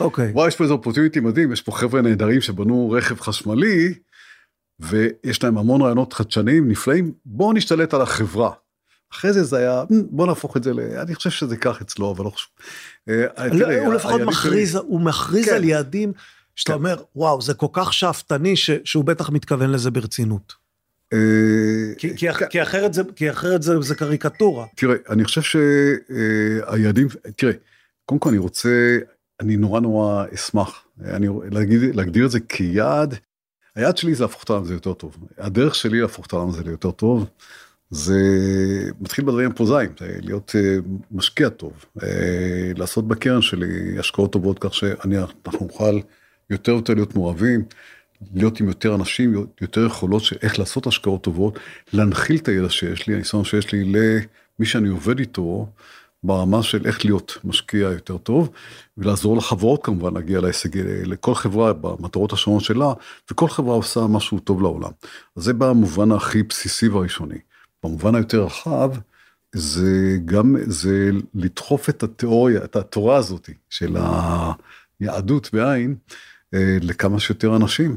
[0.00, 0.30] אוקיי.
[0.30, 3.94] וואי יש פה איזה אופורטיוניטי מדהים יש פה חבר'ה נהדרים שבנו רכב חשמלי
[4.80, 8.50] ויש להם המון רעיונות חדשניים נפלאים בואו נשתלט על החברה.
[9.12, 10.80] אחרי זה זה היה בוא נהפוך את זה ל...
[10.80, 12.50] אני חושב שזה כך אצלו אבל לא חשוב.
[13.08, 15.54] אה, לא, הוא לפחות מכריז הוא מכריז כן.
[15.54, 16.12] על יעדים
[16.60, 16.78] שאתה כן.
[16.78, 18.54] אומר וואו זה כל כך שאפתני
[18.84, 20.54] שהוא בטח מתכוון לזה ברצינות.
[21.12, 21.18] אה,
[21.98, 22.16] כי,
[22.50, 24.66] כי, אחרת זה, כי אחרת זה, זה קריקטורה.
[24.76, 27.52] תראה, אני חושב שהיעדים, תראה,
[28.06, 28.98] קודם כל אני רוצה,
[29.40, 33.14] אני נורא נורא אשמח, אני להגיד, להגדיר את זה כיעד,
[33.76, 36.62] היעד שלי זה להפוך את העולם הזה יותר טוב, הדרך שלי להפוך את העולם הזה
[36.62, 37.26] ליותר טוב,
[37.90, 38.20] זה
[39.00, 40.76] מתחיל בדברים הפרוזאיים, להיות אה,
[41.10, 46.00] משקיע טוב, אה, לעשות בקרן שלי השקעות טובות כך שאנחנו נוכל
[46.50, 47.64] יותר ויותר להיות מעורבים.
[48.34, 51.58] להיות עם יותר אנשים, יותר יכולות של איך לעשות השקעות טובות,
[51.92, 55.66] להנחיל את הידע שיש לי, הניסיון שיש לי למי שאני עובד איתו,
[56.22, 58.50] ברמה של איך להיות משקיע יותר טוב,
[58.98, 62.92] ולעזור לחברות כמובן להגיע להישג, לכל חברה במטרות השונות שלה,
[63.30, 64.90] וכל חברה עושה משהו טוב לעולם.
[65.36, 67.38] אז זה במובן הכי בסיסי והראשוני.
[67.84, 68.90] במובן היותר רחב,
[69.52, 73.96] זה גם, זה לדחוף את התיאוריה, את התורה הזאת של
[75.00, 75.94] היהדות בעין,
[76.80, 77.96] לכמה שיותר אנשים.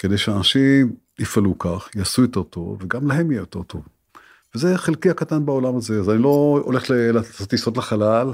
[0.00, 3.82] כדי שאנשים יפעלו כך, יעשו יותר טוב, וגם להם יהיה יותר טוב.
[4.54, 8.32] וזה חלקי הקטן בעולם הזה, אז אני לא הולך לעשות טיסות לחלל.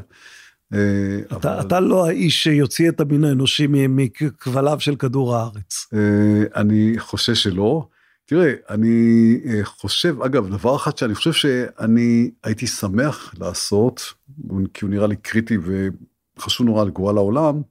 [0.75, 0.79] אה,
[1.27, 1.67] אתה, אבל...
[1.67, 5.87] אתה לא האיש שיוציא את המין האנושי מכבליו של כדור הארץ.
[5.95, 7.89] אה, אני חושש שלא.
[8.27, 14.01] תראה, אני אה, חושב, אגב, דבר אחד שאני חושב שאני הייתי שמח לעשות,
[14.75, 15.59] כי הוא נראה לי קריטי
[16.37, 17.63] וחשוב נורא לגורל העולם,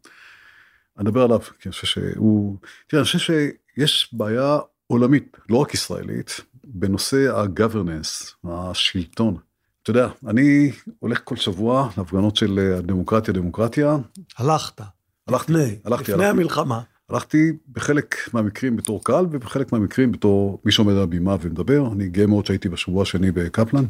[0.95, 3.33] אדבר עליו, כי אני חושב שהוא, תראה, אני חושב
[3.77, 9.37] יש בעיה עולמית, לא רק ישראלית, בנושא ה-governance, השלטון.
[9.83, 13.97] אתה יודע, אני הולך כל שבוע להפגנות של הדמוקרטיה, דמוקרטיה.
[14.37, 14.81] הלכת.
[15.27, 16.41] הלכתי, לפני, הלכתי, לפני הלכתי.
[16.41, 16.81] המלחמה.
[17.09, 21.87] הלכתי בחלק מהמקרים בתור קהל ובחלק מהמקרים בתור מי שעומד על הבימה ומדבר.
[21.93, 23.85] אני גאה מאוד שהייתי בשבוע השני בקפלן.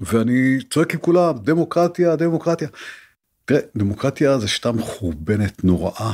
[0.00, 2.68] ואני צועק עם כולם, דמוקרטיה, דמוקרטיה.
[3.44, 6.12] תראה, דמוקרטיה זה שיטה מחורבנת נוראה.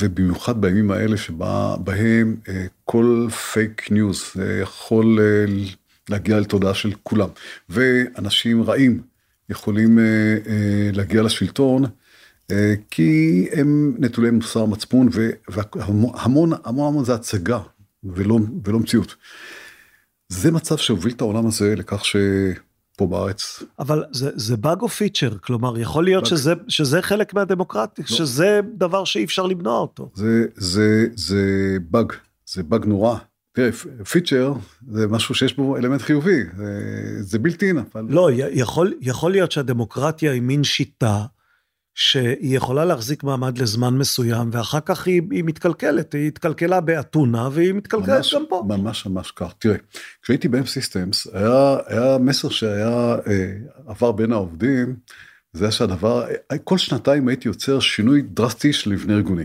[0.00, 4.22] ובמיוחד בימים האלה שבהם אה, כל fake news
[4.62, 5.54] יכול אה,
[6.08, 7.28] להגיע לתודעה של כולם,
[7.68, 9.02] ואנשים רעים
[9.48, 10.04] יכולים אה,
[10.92, 11.84] להגיע לשלטון,
[12.90, 15.08] כי הם נטולי מוסר מצפון,
[15.48, 17.58] והמון המון המון זה הצגה
[18.04, 19.14] ולא, ולא מציאות.
[20.28, 22.16] זה מצב שהוביל את העולם הזה לכך ש...
[22.98, 23.62] פה בארץ.
[23.78, 28.16] אבל זה, זה באג או פיצ'ר, כלומר יכול להיות שזה, שזה חלק מהדמוקרטיה, לא.
[28.16, 30.10] שזה דבר שאי אפשר למנוע אותו.
[30.14, 32.12] זה, זה, זה באג,
[32.46, 33.16] זה באג נורא.
[33.52, 33.72] תראה,
[34.12, 34.52] פיצ'ר
[34.92, 37.78] זה משהו שיש בו אלמנט חיובי, זה, זה בלתי אין.
[37.78, 38.06] אבל...
[38.08, 41.24] לא, יכול, יכול להיות שהדמוקרטיה היא מין שיטה
[42.00, 47.72] שהיא יכולה להחזיק מעמד לזמן מסוים, ואחר כך היא, היא מתקלקלת, היא התקלקלה באתונה, והיא
[47.72, 48.64] מתקלקלת ממש, גם פה.
[48.68, 49.52] ממש ממש כך.
[49.58, 49.76] תראה,
[50.22, 53.52] כשהייתי ב M-Systems, היה, היה מסר שהיה, אה,
[53.86, 54.96] עבר בין העובדים,
[55.52, 56.26] זה שהדבר,
[56.64, 59.44] כל שנתיים הייתי יוצר שינוי דרסטי של מבנה ארגוני.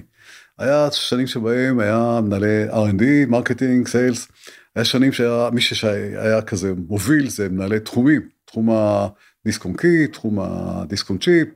[0.59, 4.27] היה שנים שבהם היה מנהלי R&D, marketing, sales,
[4.75, 11.09] היה שנים שהיה מי שהיה כזה מוביל, זה מנהלי תחומים, תחום ה DiskOnKey, תחום ה
[11.09, 11.47] DiskOnChip.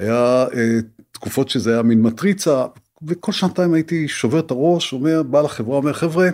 [0.00, 0.78] היה אה,
[1.12, 2.66] תקופות שזה היה מין מטריצה,
[3.02, 6.28] וכל שנתיים הייתי שובר את הראש, אומר, בעל החברה אומר, חבר'ה,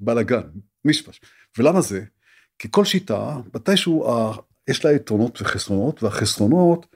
[0.00, 0.42] בלאגן,
[0.84, 1.20] מישפש.
[1.58, 2.04] ולמה זה?
[2.58, 4.32] כי כל שיטה, מתישהו אה,
[4.68, 6.86] יש לה יתרונות וחסרונות, והחסרונות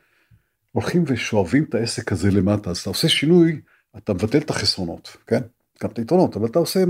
[0.72, 3.60] הולכים ושואבים את העסק הזה למטה, אז אתה עושה שינוי,
[3.96, 5.40] אתה מבטל את החסרונות, כן?
[5.82, 6.84] גם את היתרונות, אבל אתה עושה,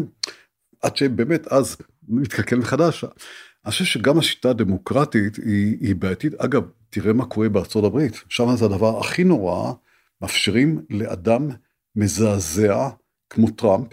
[0.82, 1.76] עד שבאמת אז
[2.08, 3.04] מתקלקל מחדש.
[3.66, 6.34] אני חושב שגם השיטה הדמוקרטית היא, היא בעייתית.
[6.34, 9.72] אגב, תראה מה קורה בארצות הברית, שם זה הדבר הכי נורא,
[10.22, 11.48] מאפשרים לאדם
[11.96, 12.88] מזעזע
[13.30, 13.88] כמו טראמפ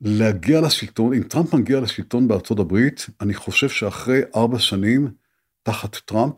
[0.00, 5.08] להגיע לשלטון, אם טראמפ מגיע לשלטון בארצות הברית, אני חושב שאחרי ארבע שנים
[5.62, 6.34] תחת טראמפ,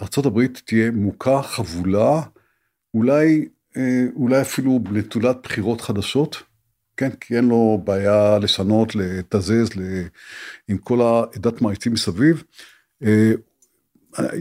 [0.00, 2.22] ארה"ב תהיה מוכה, חבולה,
[2.94, 6.42] אולי, אה, אולי אפילו נטולת בחירות חדשות,
[6.98, 9.68] כן, כי אין לו בעיה לשנות, לתזז,
[10.68, 12.44] עם כל העדת מעריצים מסביב,
[13.02, 13.32] אה,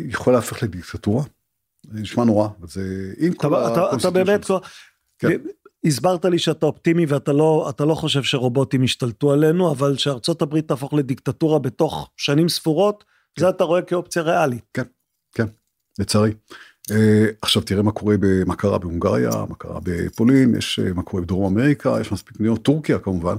[0.10, 1.24] יכול להפך לדיקטטורה.
[1.92, 4.46] זה נשמע נורא, זה עם כל אתה, אתה באמת,
[5.20, 5.28] כן.
[5.86, 10.94] הסברת לי שאתה אופטימי ואתה לא, לא חושב שרובוטים ישתלטו עלינו, אבל שארצות הברית תהפוך
[10.94, 13.04] לדיקטטורה בתוך שנים ספורות,
[13.36, 13.42] כן.
[13.42, 14.64] זה אתה רואה כאופציה ריאלית.
[14.74, 14.84] כן,
[15.36, 15.46] כן,
[16.00, 16.34] לצערי.
[16.92, 16.94] Uh,
[17.42, 18.16] עכשיו תראה מה קורה,
[18.46, 22.64] מה קרה בהונגריה, מה קרה בפולין, יש uh, מה קורה בדרום אמריקה, יש מספיק מדינות,
[22.64, 23.36] טורקיה כמובן.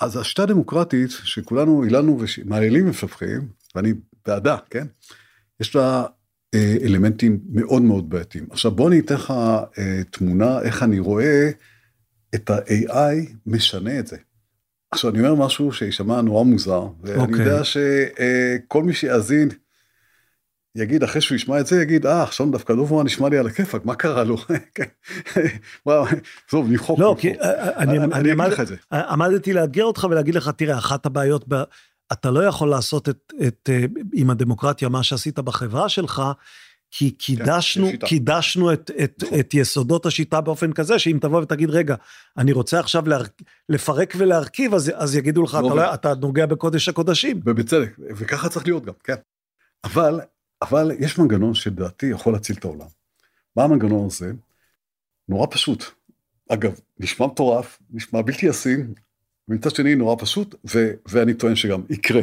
[0.00, 3.92] אז השיטה הדמוקרטית שכולנו היללנו ומעללים ומפתחים, ואני
[4.26, 4.86] בעדה, כן?
[5.60, 8.46] יש לה uh, אלמנטים מאוד מאוד בעייתיים.
[8.50, 9.34] עכשיו בוא אני אתן לך
[10.10, 11.50] תמונה איך אני רואה
[12.34, 14.16] את ה-AI משנה את זה.
[14.90, 17.20] עכשיו אני אומר משהו שישמע נורא מוזר, ואני okay.
[17.20, 17.44] אוקיי.
[17.44, 19.48] יודע שכל מי שיאזין,
[20.76, 23.84] יגיד אחרי שהוא ישמע את זה יגיד אה עכשיו דווקא דוברמן נשמע לי על הכיפאק
[23.84, 24.36] מה קרה לו.
[24.74, 24.84] כן.
[26.50, 26.98] טוב נמחוק.
[26.98, 28.76] לא כי אה, אני אני אגיד לך את זה.
[28.92, 31.44] עמדתי לאתגר אותך ולהגיד לך תראה אחת הבעיות
[32.12, 33.08] אתה לא יכול לעשות
[33.68, 33.84] אה,
[34.14, 36.22] עם הדמוקרטיה מה שעשית בחברה שלך.
[36.90, 39.40] כי קידשנו, כן, קידשנו את, את, נכון.
[39.40, 41.94] את יסודות השיטה באופן כזה, שאם תבוא ותגיד, רגע,
[42.38, 43.22] אני רוצה עכשיו להר...
[43.68, 47.40] לפרק ולהרכיב, אז, אז יגידו לך, לא אתה, לא, אתה נוגע בקודש הקודשים.
[47.44, 49.14] ובצדק, וככה צריך להיות גם, כן.
[49.84, 50.20] אבל
[50.62, 52.86] אבל יש מנגנון שלדעתי יכול להציל את העולם.
[53.56, 54.32] מה המנגנון הזה?
[55.28, 55.84] נורא פשוט.
[56.48, 58.94] אגב, נשמע מטורף, נשמע בלתי ישים,
[59.48, 62.20] ומצד שני נורא פשוט, ו- ואני טוען שגם יקרה.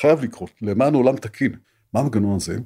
[0.00, 1.56] חייב לקרות, למען עולם תקין.
[1.94, 2.58] מה המנגנון הזה?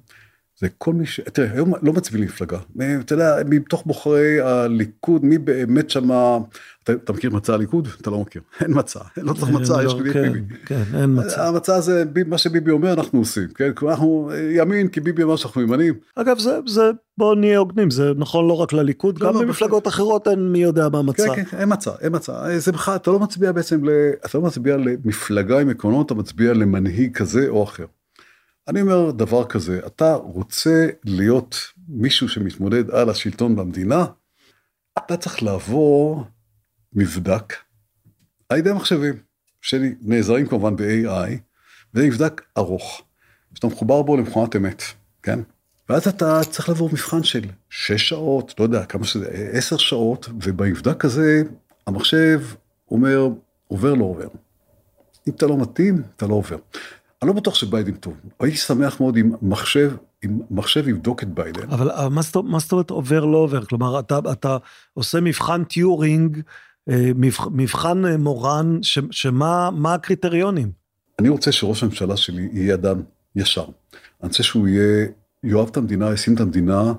[0.61, 1.21] זה כל מי ש...
[1.21, 2.59] תראה, היום לא מצביעים למפלגה.
[3.01, 6.39] אתה יודע, מתוך בוחרי הליכוד, מי באמת שמה...
[6.85, 7.89] אתה, אתה מכיר מצע הליכוד?
[8.01, 8.43] אתה לא מכיר.
[8.61, 10.55] אין מצע, לא צריך מצע, יש לי כן, ביבי.
[10.67, 11.49] כן, אין מצע.
[11.49, 13.71] המצע זה מה שביבי אומר אנחנו עושים, כן?
[13.83, 15.95] אנחנו ימין, כי ביבי אמר שאנחנו ימנים.
[16.17, 19.89] אגב, זה, זה, בוא נהיה הוגנים, זה נכון לא רק לליכוד, לא, גם לא, במפלגות
[19.89, 21.35] אחרות אין מי יודע מה מצע.
[21.35, 22.59] כן, כן, אין מצע, אין מצע.
[22.59, 23.91] זה בכלל, אתה לא מצביע בעצם, ל...
[24.27, 27.85] אתה לא מצביע למפלגה עם עקרונות, אתה מצביע למנהיג כזה או אחר.
[28.69, 31.57] אני אומר דבר כזה, אתה רוצה להיות
[31.89, 34.07] מישהו שמתמודד על השלטון במדינה,
[34.99, 36.25] אתה צריך לעבור
[36.93, 37.55] מבדק
[38.49, 39.15] על ידי מחשבים,
[39.61, 41.31] שנעזרים כמובן ב-AI,
[41.95, 43.03] וזה מבדק ארוך,
[43.55, 44.83] שאתה מחובר בו למכונת אמת,
[45.23, 45.41] כן?
[45.89, 51.05] ואז אתה צריך לעבור מבחן של 6 שעות, לא יודע כמה שזה, 10 שעות, ובמבדק
[51.05, 51.43] הזה
[51.87, 52.43] המחשב
[52.91, 53.29] אומר,
[53.69, 54.29] עובר לא עובר.
[55.29, 56.57] אם אתה לא מתאים, אתה לא עובר.
[57.27, 59.93] אני לא בטוח שביידן טוב, הייתי שמח מאוד אם מחשב,
[60.25, 61.71] אם מחשב יבדוק את ביידן.
[61.71, 62.23] אבל מה
[62.59, 63.65] זאת אומרת עובר לא עובר?
[63.65, 64.57] כלומר, אתה, אתה
[64.95, 66.41] עושה מבחן טיורינג,
[66.89, 67.11] אה,
[67.51, 70.71] מבחן אה, מורן, ש, שמה מה הקריטריונים?
[71.19, 73.03] אני רוצה שראש הממשלה שלי יהיה אדם
[73.37, 73.65] ישר.
[73.65, 75.07] אני רוצה שהוא יהיה,
[75.45, 76.93] יאהב את המדינה, ישים את המדינה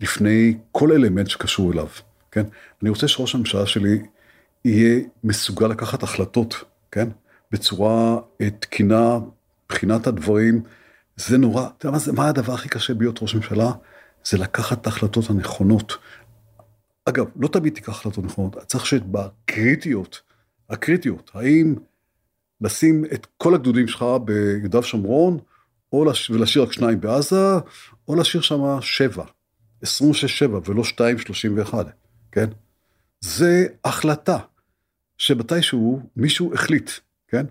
[0.00, 1.88] לפני כל אלמנט שקשור אליו,
[2.30, 2.44] כן?
[2.82, 4.02] אני רוצה שראש הממשלה שלי
[4.64, 7.08] יהיה מסוגל לקחת החלטות, כן?
[7.52, 9.18] בצורה אה, תקינה,
[9.72, 10.62] מבחינת הדברים,
[11.16, 13.70] זה נורא, אתה יודע מה, זה, מה הדבר הכי קשה להיות ראש ממשלה?
[14.24, 15.92] זה לקחת את ההחלטות הנכונות.
[17.04, 20.20] אגב, לא תמיד תיקח החלטות נכונות, צריך לשבת בקריטיות,
[20.70, 21.74] הקריטיות, האם
[22.60, 25.38] לשים את כל הגדודים שלך ביהודה ושומרון,
[25.92, 26.30] או לש...
[26.30, 27.54] ולהשאיר רק שניים בעזה,
[28.08, 29.24] או להשאיר שם שבע,
[29.84, 29.86] 26-7
[30.66, 30.82] ולא
[31.70, 31.74] 2-31,
[32.32, 32.46] כן?
[33.20, 34.38] זה החלטה
[35.18, 36.90] שמתישהו מישהו החליט,
[37.28, 37.46] כן?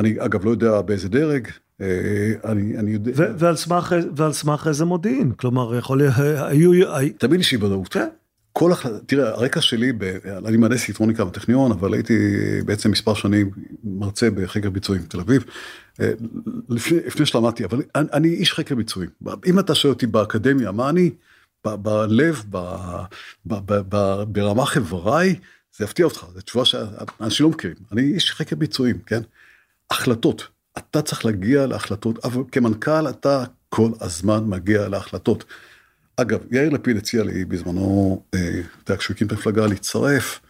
[0.00, 1.48] אני אגב לא יודע באיזה דרג,
[1.80, 3.12] אה, אני, אני יודע...
[3.16, 6.70] ועל סמך, ועל סמך איזה מודיעין, כלומר יכול להיות, היו...
[7.18, 7.88] תמיד יש אי ודאות.
[7.88, 8.08] כן.
[8.52, 10.04] כל החלטה, תראה, הרקע שלי, ב,
[10.46, 12.14] אני מהנדס אלקטרוניקה בטכניון, אבל הייתי
[12.64, 13.50] בעצם מספר שנים
[13.84, 15.44] מרצה בחקר ביצועים בתל אביב,
[16.00, 16.12] אה,
[16.68, 19.10] לפני, לפני שלמדתי, אבל אני, אני איש חקר ביצועים.
[19.46, 21.10] אם אתה שואל אותי באקדמיה, מה אני,
[21.66, 22.56] ב, בלב, ב,
[23.46, 25.36] ב, ב, ב, ברמה חבריי,
[25.76, 27.76] זה יפתיע אותך, זו תשובה שאנשים לא מכירים.
[27.92, 29.20] אני איש חקר ביצועים, כן?
[29.90, 30.48] החלטות.
[30.78, 35.44] אתה צריך להגיע להחלטות, אבל כמנכ"ל אתה כל הזמן מגיע להחלטות.
[36.16, 40.40] אגב, יאיר לפיד הציע לי בזמנו, אה, אתה יודע, כשהוא הקים את המפלגה, להצטרף,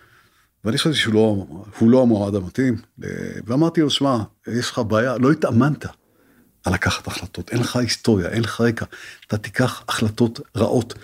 [0.65, 1.47] ואני חשבתי שהוא לא,
[1.83, 3.09] לא המועמד המתאים, אה,
[3.47, 5.87] ואמרתי לו, שמע, יש לך בעיה, לא התאמנת
[6.65, 8.85] על לקחת החלטות, אין לך היסטוריה, אין לך רקע,
[9.27, 10.95] אתה תיקח החלטות רעות.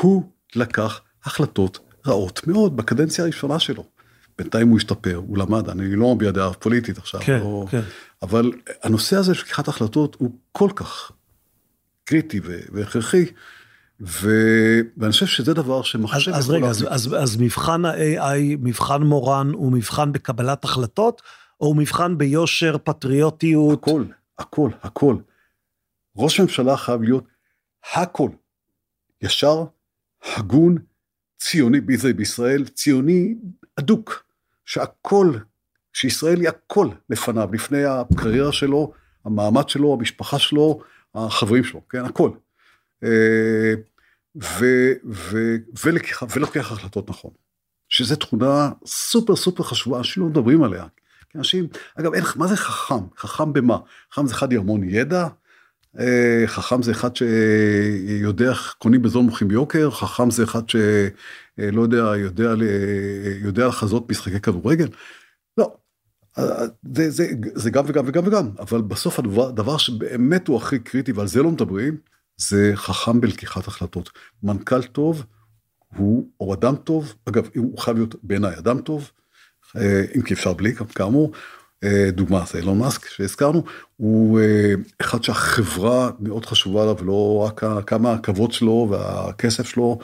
[0.00, 0.22] הוא
[0.56, 3.93] לקח החלטות רעות מאוד בקדנציה הראשונה שלו.
[4.38, 7.80] בינתיים הוא השתפר, הוא למד, אני לא מביע דעה פוליטית עכשיו, כן, לא, כן.
[8.22, 8.52] אבל
[8.82, 11.12] הנושא הזה של לקיחת החלטות הוא כל כך
[12.04, 12.40] קריטי
[12.72, 13.24] והכרחי,
[14.00, 14.30] ו...
[14.96, 16.30] ואני חושב שזה דבר שמחשב...
[16.30, 21.22] אז, אז רגע, אז, אז, אז מבחן ה-AI, מבחן מורן, הוא מבחן בקבלת החלטות,
[21.60, 23.82] או הוא מבחן ביושר, פטריוטיות?
[23.82, 24.04] הכל,
[24.38, 25.16] הכל, הכל.
[26.16, 27.24] ראש ממשלה חייב להיות
[27.94, 28.30] הכל.
[29.22, 29.64] ישר,
[30.36, 30.76] הגון,
[31.38, 31.80] ציוני
[32.16, 33.34] בישראל, ציוני
[33.76, 34.24] אדוק,
[34.64, 35.32] שהכל,
[35.92, 38.92] שישראל היא הכל לפניו, לפני הקריירה שלו,
[39.24, 40.80] המעמד שלו, המשפחה שלו,
[41.14, 42.30] החברים שלו, כן, הכל.
[43.04, 43.74] אה,
[44.42, 44.64] ו,
[45.10, 47.30] ו, ולקח, ולוקח החלטות נכון.
[47.88, 50.86] שזו תכונה סופר סופר חשובה, אנשים לא מדברים עליה.
[51.36, 51.66] אנשים,
[52.00, 53.04] אגב, אין, מה זה חכם?
[53.18, 53.78] חכם במה?
[54.12, 55.26] חכם זה אחד עם המון ידע,
[55.98, 60.62] אה, חכם זה אחד שיודע קונים בזול מוכרים ביוקר, חכם זה אחד
[61.60, 62.54] שלא יודע, יודע,
[63.42, 64.88] יודע לחזות משחקי כדורגל.
[65.58, 65.76] לא,
[66.94, 71.12] זה, זה, זה גם וגם וגם וגם, אבל בסוף הדבר, הדבר שבאמת הוא הכי קריטי
[71.12, 71.96] ועל זה לא מדברים,
[72.36, 74.10] זה חכם בלקיחת החלטות.
[74.42, 75.24] מנכ"ל טוב
[75.96, 79.10] הוא, או אדם טוב, אגב, הוא חייב להיות בעיניי אדם טוב,
[79.76, 81.32] אה, אם כי אפשר בלי, כאמור,
[81.84, 83.64] אה, דוגמה זה אילון מאסק שהזכרנו,
[83.96, 89.98] הוא אה, אחד שהחברה מאוד חשובה לה ולא רק כמה הכבוד שלו והכסף שלו,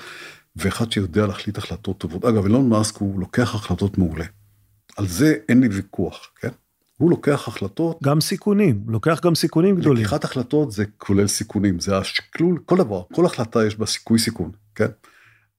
[0.57, 2.25] ואחד שיודע להחליט החלטות טובות.
[2.25, 4.25] אגב, אילון מאסק הוא לוקח החלטות מעולה.
[4.97, 6.49] על זה אין לי ויכוח, כן?
[6.99, 7.99] הוא לוקח החלטות.
[8.03, 10.03] גם סיכונים, לוקח גם סיכונים גדולים.
[10.03, 14.51] לקיחת החלטות זה כולל סיכונים, זה השקלול, כל דבר, כל החלטה יש בה סיכוי סיכון,
[14.75, 14.87] כן?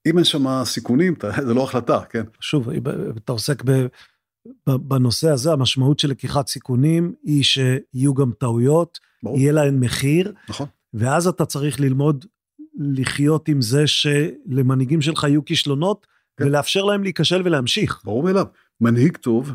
[0.05, 1.13] אם אין שם סיכונים,
[1.45, 2.23] זה לא החלטה, כן?
[2.39, 2.69] שוב,
[3.17, 3.85] אתה עוסק ב...
[4.67, 9.39] בנושא הזה, המשמעות של לקיחת סיכונים היא שיהיו גם טעויות, ברור.
[9.39, 10.67] יהיה להן מחיר, נכון.
[10.93, 12.25] ואז אתה צריך ללמוד
[12.93, 16.45] לחיות עם זה שלמנהיגים שלך יהיו כישלונות, כן.
[16.45, 18.01] ולאפשר להם להיכשל ולהמשיך.
[18.03, 18.45] ברור מאליו.
[18.81, 19.51] מנהיג טוב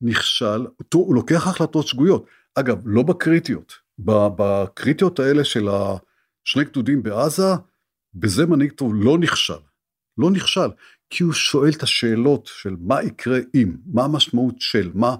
[0.00, 2.26] נכשל, הוא לוקח החלטות שגויות.
[2.54, 3.72] אגב, לא בקריטיות.
[3.98, 7.52] בקריטיות האלה של השני גדודים בעזה,
[8.14, 9.54] בזה מנהיג טוב לא נכשל.
[10.18, 10.68] לא נכשל,
[11.10, 15.16] כי הוא שואל את השאלות של מה יקרה אם, מה המשמעות של, מה,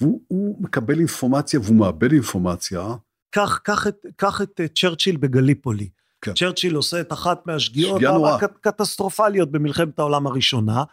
[0.00, 2.86] והוא מקבל אינפורמציה והוא מאבד אינפורמציה.
[3.30, 5.88] קח, קח, את, קח את אה, צ'רצ'יל בגליפולי.
[6.24, 6.32] כן.
[6.34, 8.02] צ'רצ'יל עושה את אחת מהשגיאות
[8.34, 10.84] הקטסטרופליות במלחמת העולם הראשונה.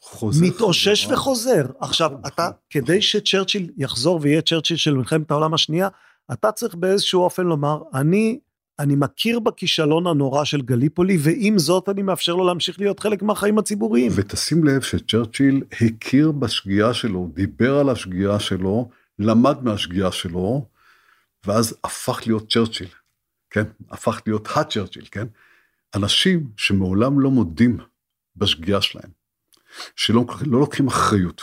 [0.00, 1.14] חוזר, מתאושש חוזר.
[1.14, 1.66] וחוזר.
[1.80, 2.52] עכשיו, נכון, אתה, נכון.
[2.70, 5.88] כדי שצ'רצ'יל יחזור ויהיה צ'רצ'יל של מלחמת העולם השנייה,
[6.32, 8.38] אתה צריך באיזשהו אופן לומר, אני
[8.78, 13.58] אני מכיר בכישלון הנורא של גליפולי, ועם זאת אני מאפשר לו להמשיך להיות חלק מהחיים
[13.58, 14.12] הציבוריים.
[14.14, 18.88] ותשים לב שצ'רצ'יל הכיר בשגיאה שלו, דיבר על השגיאה שלו,
[19.18, 20.66] למד מהשגיאה שלו,
[21.46, 22.88] ואז הפך להיות צ'רצ'יל,
[23.50, 23.64] כן?
[23.90, 25.26] הפך להיות הצ'רצ'יל, כן?
[25.94, 27.78] אנשים שמעולם לא מודים
[28.36, 29.10] בשגיאה שלהם,
[29.96, 31.42] שלא לא לוקחים אחריות,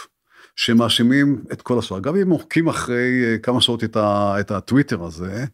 [0.56, 5.04] שמאשימים את כל השאר, גם אם מוחקים אחרי אה, כמה שעות את, ה, את הטוויטר
[5.04, 5.46] הזה,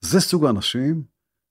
[0.00, 1.02] זה סוג האנשים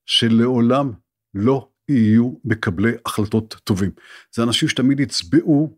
[0.05, 0.91] שלעולם
[1.33, 3.91] לא יהיו מקבלי החלטות טובים.
[4.31, 5.77] זה אנשים שתמיד יצבעו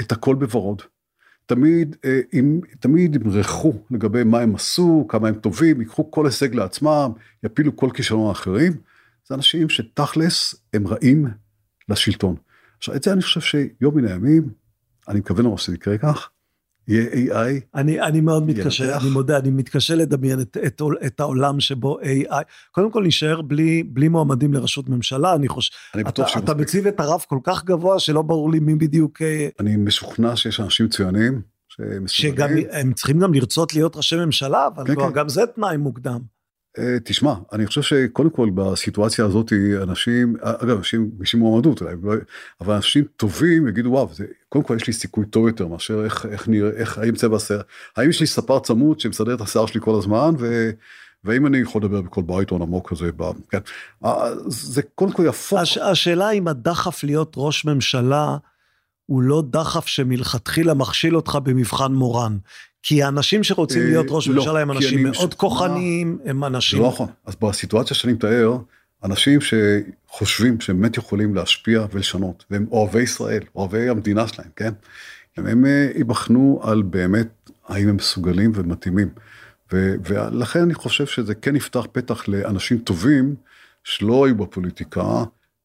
[0.00, 0.82] את הכל בוורוד.
[1.46, 6.54] תמיד, אה, אם, תמיד ימרחו לגבי מה הם עשו, כמה הם טובים, ייקחו כל הישג
[6.54, 7.10] לעצמם,
[7.42, 8.72] יפילו כל כישלון האחרים.
[9.28, 11.26] זה אנשים שתכלס הם רעים
[11.88, 12.36] לשלטון.
[12.78, 14.48] עכשיו, את זה אני חושב שיום מן הימים,
[15.08, 16.30] אני מקווה נורא שזה יקרה כך,
[16.88, 17.60] יהיה AI.
[17.74, 22.42] אני, אני מאוד מתקשה, אני מודה, אני מתקשה לדמיין את, את, את העולם שבו AI,
[22.70, 27.00] קודם כל נשאר בלי, בלי מועמדים לראשות ממשלה, אני חושב, אני אתה, אתה מציב את
[27.00, 29.22] הרף כל כך גבוה שלא ברור לי מי בדיוק...
[29.22, 31.42] אה, אני משוכנע שיש אנשים מצוינים.
[32.06, 35.12] שגם הם צריכים גם לרצות להיות ראשי ממשלה, אבל כן, כן.
[35.12, 36.35] גם זה תנאי מוקדם.
[36.78, 41.88] אה, תשמע, אני חושב שקודם כל בסיטואציה הזאת אנשים, אגב, אנשים מגישים מועמדות, לא,
[42.60, 46.26] אבל אנשים טובים יגידו וואו, זה, קודם כל יש לי סיכוי טוב יותר מאשר איך,
[46.26, 47.60] איך נראה, איך, האם צבע השיער,
[47.96, 50.70] האם יש לי ספר צמוד שמסדר את השיער שלי כל הזמן, ו,
[51.24, 53.10] והאם אני יכול לדבר בכל בריטון עמוק כזה,
[53.50, 53.58] כן,
[54.46, 55.58] זה קודם כל יפוך.
[55.58, 58.36] הש, השאלה אם הדחף להיות ראש ממשלה,
[59.06, 62.38] הוא לא דחף שמלכתחילה מכשיל אותך במבחן מורן.
[62.88, 66.82] כי האנשים שרוצים אה, להיות ראש לא, ממשלה הם אנשים מאוד כוחניים, הם אנשים...
[66.82, 68.56] לא נכון, אז בסיטואציה שאני מתאר,
[69.04, 74.72] אנשים שחושבים שהם באמת יכולים להשפיע ולשנות, והם אוהבי ישראל, אוהבי המדינה שלהם, כן?
[75.36, 79.08] הם אה, ייבחנו על באמת האם הם מסוגלים ומתאימים.
[79.72, 83.34] ולכן אני חושב שזה כן יפתח פתח לאנשים טובים
[83.84, 85.24] שלא היו בפוליטיקה,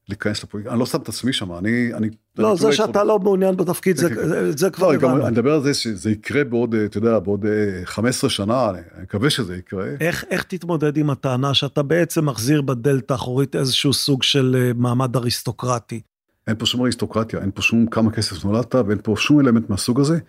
[0.10, 1.94] להיכנס לפוליטיקה, אני לא שם את עצמי שם, אני...
[1.94, 4.58] אני לא, זה שאתה לא מעוניין בתפקיד, זה, כן, כן.
[4.58, 5.22] זה כבר הבנו.
[5.22, 7.46] אני מדבר על זה שזה יקרה בעוד, אתה יודע, בעוד
[7.84, 9.86] 15 אה, שנה, אני מקווה שזה יקרה.
[10.00, 15.16] איך, איך תתמודד עם הטענה שאתה בעצם מחזיר בדלת האחורית איזשהו סוג של אה, מעמד
[15.16, 16.02] אריסטוקרטי?
[16.48, 20.00] אין פה שום אריסטוקרטיה, אין פה שום כמה כסף נולדת ואין פה שום אלמנט מהסוג
[20.00, 20.20] הזה.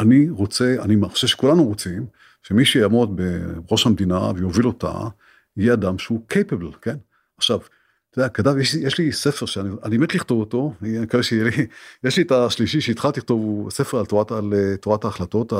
[0.00, 2.06] אני רוצה, אני חושב שכולנו רוצים,
[2.42, 3.20] שמי שיעמוד
[3.68, 4.92] בראש המדינה ויוביל אותה,
[5.56, 6.96] יהיה אדם שהוא capable, כן?
[7.38, 7.58] עכשיו,
[8.10, 11.66] אתה יודע, כתב, יש, יש לי ספר שאני מת לכתוב אותו, אני מקווה שיהיה לי,
[12.04, 15.52] יש לי את השלישי שהתחלתי לכתוב, הוא ספר על תורת, על אה, תורת ההחלטות,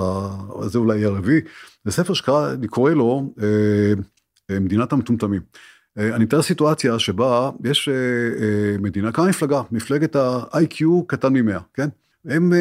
[0.67, 1.41] זה אולי יהיה הרביעי,
[1.85, 3.47] זה ספר שקרא, אני קורא לו אה,
[4.51, 5.41] אה, מדינת המטומטמים.
[5.97, 7.89] אני מתאר סיטואציה שבה יש
[8.79, 11.89] מדינה, כמה מפלגה, מפלגת ה-IQ קטן מ-100, כן?
[12.25, 12.53] הם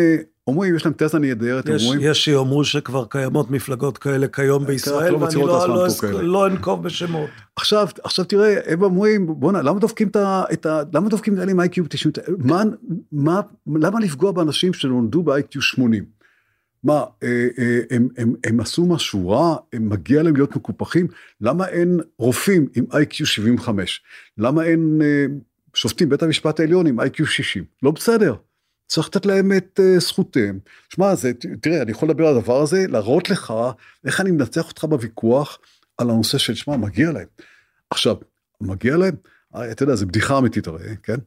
[0.50, 2.00] אומרים, יש להם תזה נהדרת, יש, אומרים...
[2.04, 7.30] יש שיאמרו שכבר קיימות מפלגות כאלה כיום בישראל, לא ואני לא, לא, לא, אנקוב בשמות.
[7.56, 10.44] עכשיו, עכשיו תראה, הם אומרים, בוא'נה, למה דופקים את ה...
[10.54, 12.14] את ה למה דופקים את האלה עם IQ 90?
[12.38, 12.64] מה,
[13.12, 16.20] מה, למה לפגוע באנשים שנולדו ב-IQ 80?
[16.84, 21.08] מה, אה, אה, הם, הם, הם עשו משהו רע, הם מגיע להם להיות מקופחים?
[21.42, 24.02] למה אין רופאים עם איי-קיו 75?
[24.38, 25.26] למה אין אה,
[25.74, 27.64] שופטים בית המשפט העליון עם איי-קיו 60?
[27.84, 28.36] לא בסדר.
[28.90, 30.60] צריך לתת להם את זכותיהם.
[30.90, 31.14] שמע,
[31.62, 33.54] תראה, אני יכול לדבר על הדבר הזה, להראות לך
[34.06, 35.60] איך אני מנצח אותך בוויכוח
[35.98, 37.28] על הנושא של, שמע, מגיע להם.
[37.90, 38.16] עכשיו,
[38.62, 39.16] מגיע להם,
[39.72, 41.18] אתה יודע, זו בדיחה אמיתית הרי, כן?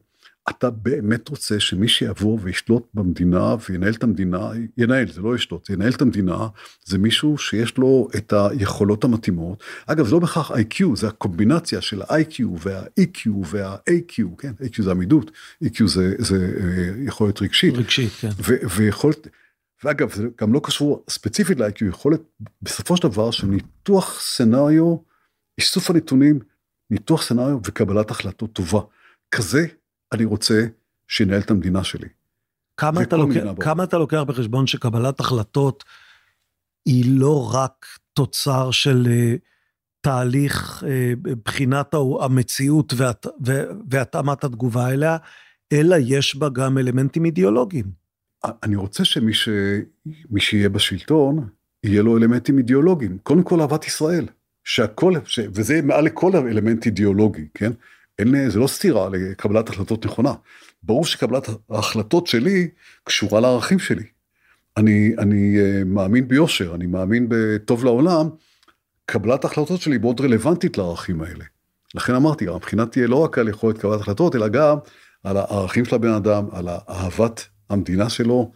[0.49, 5.91] אתה באמת רוצה שמי שיבוא וישלוט במדינה וינהל את המדינה, ינהל, זה לא ישלוט, ינהל
[5.91, 6.47] את המדינה,
[6.85, 9.63] זה מישהו שיש לו את היכולות המתאימות.
[9.85, 14.51] אגב, זה לא בהכרח IQ, זה הקומבינציה של ה-IQ וה-EQ וה-AQ, כן?
[14.61, 15.31] AQ זה עמידות,
[15.63, 17.73] EQ זה, זה אה, יכולת רגשית.
[17.73, 18.29] רגשית, כן.
[18.75, 19.27] ויכולת,
[19.83, 22.21] ואגב, זה גם לא קשור ספציפית ל-IQ, יכולת
[22.61, 24.95] בסופו של דבר של ניתוח סנאריו,
[25.57, 26.39] איסוף הנתונים,
[26.89, 28.81] ניתוח סנאריו וקבלת החלטות טובה.
[29.31, 29.67] כזה
[30.13, 30.65] אני רוצה
[31.07, 32.07] שינהל את המדינה שלי.
[32.77, 35.83] כמה אתה, לוקח, כמה אתה לוקח בחשבון שקבלת החלטות
[36.85, 39.39] היא לא רק תוצר של uh,
[40.01, 43.25] תהליך uh, בחינת המציאות והת,
[43.89, 45.17] והתאמת התגובה אליה,
[45.73, 47.85] אלא יש בה גם אלמנטים אידיאולוגיים.
[48.63, 49.49] אני רוצה שמי ש...
[50.37, 51.47] שיהיה בשלטון,
[51.83, 53.17] יהיה לו אלמנטים אידיאולוגיים.
[53.23, 54.25] קודם כל אהבת ישראל,
[54.63, 55.39] שהכל, ש...
[55.53, 57.71] וזה מעל לכל אלמנט אידיאולוגי, כן?
[58.19, 60.33] אין, זה לא סתירה לקבלת החלטות נכונה.
[60.83, 62.69] ברור שקבלת ההחלטות שלי
[63.03, 64.03] קשורה לערכים שלי.
[64.77, 68.29] אני, אני uh, מאמין ביושר, אני מאמין בטוב לעולם,
[69.05, 71.45] קבלת ההחלטות שלי מאוד רלוונטית לערכים האלה.
[71.95, 74.77] לכן אמרתי, הבחינה תהיה לא רק על יכולת קבלת החלטות, אלא גם
[75.23, 78.51] על הערכים של הבן אדם, על אהבת המדינה שלו,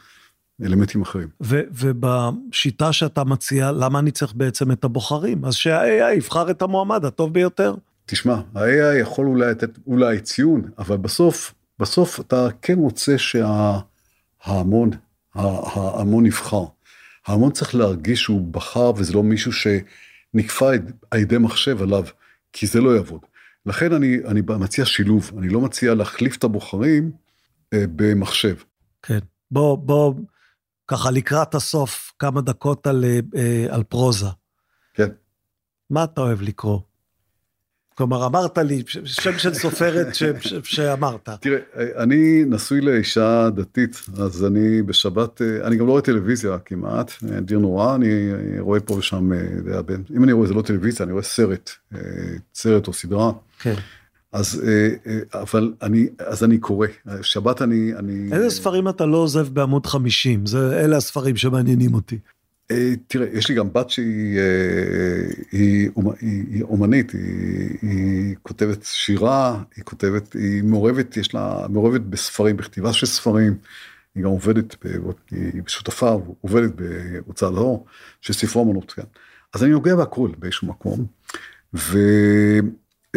[0.63, 1.27] אלמנטים אחרים.
[1.43, 5.45] ו- ובשיטה שאתה מציע, למה אני צריך בעצם את הבוחרים?
[5.45, 7.75] אז שה-AI יבחר את המועמד הטוב ביותר.
[8.09, 14.89] תשמע, ה-AI יכול אולי לתת אולי ציון, אבל בסוף, בסוף אתה כן רוצה שההמון,
[15.35, 16.65] ההמון נבחר.
[17.27, 20.77] ההמון צריך להרגיש שהוא בחר וזה לא מישהו שנקפא
[21.11, 22.03] על ידי מחשב עליו,
[22.53, 23.21] כי זה לא יעבוד.
[23.65, 27.11] לכן אני, אני מציע שילוב, אני לא מציע להחליף את הבוחרים
[27.73, 28.55] אה, במחשב.
[29.01, 29.19] כן,
[29.51, 30.13] בוא, בוא,
[30.87, 33.05] ככה לקראת הסוף, כמה דקות על,
[33.35, 34.29] אה, על פרוזה.
[34.93, 35.09] כן.
[35.89, 36.79] מה אתה אוהב לקרוא?
[37.97, 41.29] כלומר, אמרת לי, שם של סופרת ש, ש, שאמרת.
[41.41, 41.59] תראה,
[41.97, 47.11] אני נשוי לאישה דתית, אז אני בשבת, אני גם לא רואה טלוויזיה כמעט,
[47.41, 49.31] דיר נורא, אני רואה פה ושם,
[50.15, 51.69] אם אני רואה זה לא טלוויזיה, אני רואה סרט,
[52.55, 53.31] סרט או סדרה.
[53.59, 53.75] כן.
[54.31, 54.61] אז,
[55.33, 56.87] אבל אני, אז אני קורא,
[57.21, 58.29] שבת אני, אני...
[58.31, 60.45] איזה ספרים אתה לא עוזב בעמוד 50?
[60.45, 62.17] זה, אלה הספרים שמעניינים אותי.
[62.71, 65.89] אה, תראה, יש לי גם בת שהיא אה, היא,
[66.61, 73.05] אומנית, היא, היא כותבת שירה, היא כותבת, היא מעורבת, יש לה מעורבת בספרים, בכתיבה של
[73.05, 73.57] ספרים,
[74.15, 74.75] היא גם עובדת,
[75.31, 77.85] היא שותפה, עובדת בהוצאה לאור,
[78.21, 79.03] של ספרי אמנות, כן.
[79.53, 81.05] אז אני נוגע בהכל באיזשהו מקום,
[81.73, 81.97] ו...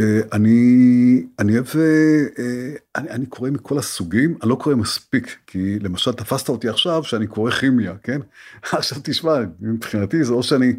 [0.01, 5.79] אה, אני, אני אוהב, אה, אני, אני קורא מכל הסוגים, אני לא קורא מספיק, כי
[5.79, 8.21] למשל תפסת אותי עכשיו שאני קורא כימיה, כן?
[8.79, 10.73] עכשיו תשמע, מבחינתי זה או שאני,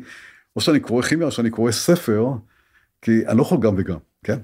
[0.55, 2.27] או שאני קורא כימיה או שאני קורא ספר,
[3.01, 4.37] כי אני לא יכול גם וגם, כן?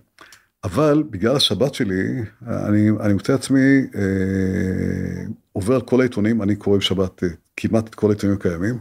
[0.63, 6.77] אבל בגלל השבת שלי, אני, אני מוצא עצמי אה, עובר על כל העיתונים, אני קורא
[6.77, 8.79] בשבת אה, כמעט את כל העיתונים הקיימים,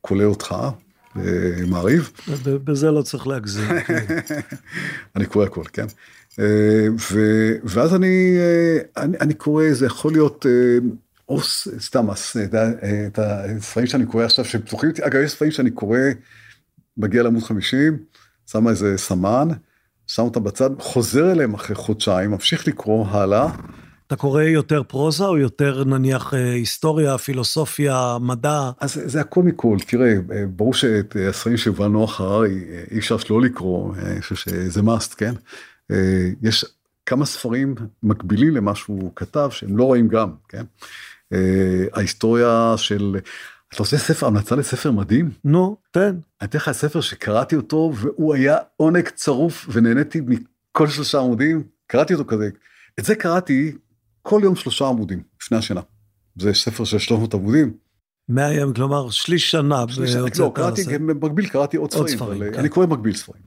[0.00, 0.54] כולל אותך,
[1.66, 2.10] מעריב.
[2.44, 3.80] בזה לא צריך להגזים.
[3.86, 4.04] כן.
[5.16, 5.86] אני קורא הכל, כן.
[6.38, 6.88] אה,
[7.64, 10.88] ואז אני, אה, אני, אני קורא, זה יכול להיות, אה,
[11.28, 11.40] או
[11.78, 12.06] סתם,
[13.06, 15.98] את הספרים שאני קורא עכשיו שפתוחים אותי, אגב, יש ספרים שאני קורא,
[16.96, 17.98] מגיע לעמוד 50,
[18.46, 19.48] שם איזה סמן,
[20.06, 23.48] שם אותם בצד, חוזר אליהם אחרי חודשיים, ממשיך לקרוא הלאה.
[24.08, 28.70] אתה קורא יותר פרוזה או יותר נניח אה, היסטוריה, פילוסופיה, מדע?
[28.80, 32.98] אז זה הכל מכל, תראה, אה, ברור שאת אה, הספרים של יובל נוח הררי אי
[32.98, 35.34] אפשר שלא לקרוא, אני חושב שזה must, כן?
[36.42, 36.64] יש
[37.06, 40.64] כמה ספרים מקבילים למה שהוא כתב שהם לא רואים גם, כן?
[41.92, 43.16] ההיסטוריה של...
[43.74, 45.30] אתה עושה ספר, המלצה לספר מדהים?
[45.44, 46.16] נו, תן.
[46.40, 52.14] אני אתן לך ספר שקראתי אותו והוא היה עונג צרוף ונהניתי מכל שלושה עמודים, קראתי
[52.14, 52.48] אותו כזה.
[52.98, 53.72] את זה קראתי
[54.28, 55.80] כל יום שלושה עמודים לפני השינה.
[56.36, 57.72] זה ספר של 300 עמודים,
[58.28, 59.84] 100 ימים, כלומר שליש שנה.
[59.88, 62.58] שליש לא, קראתי, במקביל קראתי עוד ספרים, עוד ספרים אבל, כן.
[62.58, 63.42] אני קורא במקביל ספרים.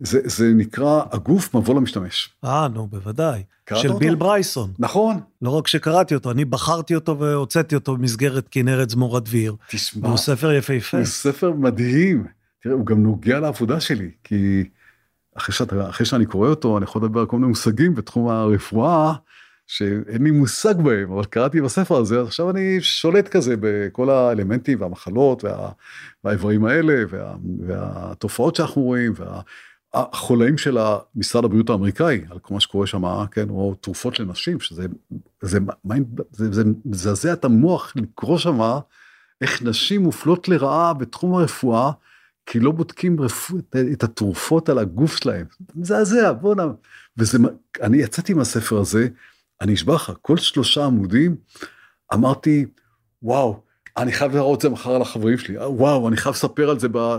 [0.00, 2.30] זה, זה נקרא הגוף מבוא למשתמש.
[2.44, 3.42] אה, נו, בוודאי.
[3.74, 3.98] של אותו?
[3.98, 4.72] ביל ברייסון.
[4.78, 5.20] נכון.
[5.42, 9.56] לא רק שקראתי אותו, אני בחרתי אותו והוצאתי אותו במסגרת כנרת זמורת דביר.
[9.70, 10.08] תשמע.
[10.08, 10.96] הוא ספר יפהפה.
[10.96, 12.26] הוא ספר מדהים.
[12.62, 14.64] תראה, הוא גם נוגע לעבודה שלי, כי
[15.36, 19.12] אחרי, שאת, אחרי שאני קורא אותו, אני יכול לדבר על כל מיני מושגים בתחום הרפואה,
[19.66, 24.80] שאין לי מושג בהם, אבל קראתי בספר הזה, אז עכשיו אני שולט כזה בכל האלמנטים
[24.80, 25.70] והמחלות וה,
[26.24, 27.34] והאיברים האלה, וה,
[27.66, 29.12] והתופעות שאנחנו רואים,
[29.94, 30.78] והחולאים של
[31.14, 34.86] משרד הבריאות האמריקאי, על כל מה שקורה שם, כן, או תרופות לנשים, שזה
[35.42, 35.58] זה,
[36.32, 38.60] זה, זה מזעזע את המוח לקרוא שם
[39.40, 41.90] איך נשים מופלות לרעה בתחום הרפואה,
[42.46, 43.58] כי לא בודקים רפוא,
[43.92, 45.46] את התרופות על הגוף שלהם.
[45.74, 46.66] מזעזע, בוא'נה.
[47.16, 47.38] וזה,
[47.82, 49.08] אני יצאתי מהספר הזה,
[49.60, 51.36] אני אשבע לך, כל שלושה עמודים
[52.14, 52.66] אמרתי,
[53.22, 53.60] וואו,
[53.96, 57.16] אני חייב להראות את זה מחר לחברים שלי, וואו, אני חייב לספר על זה, ב...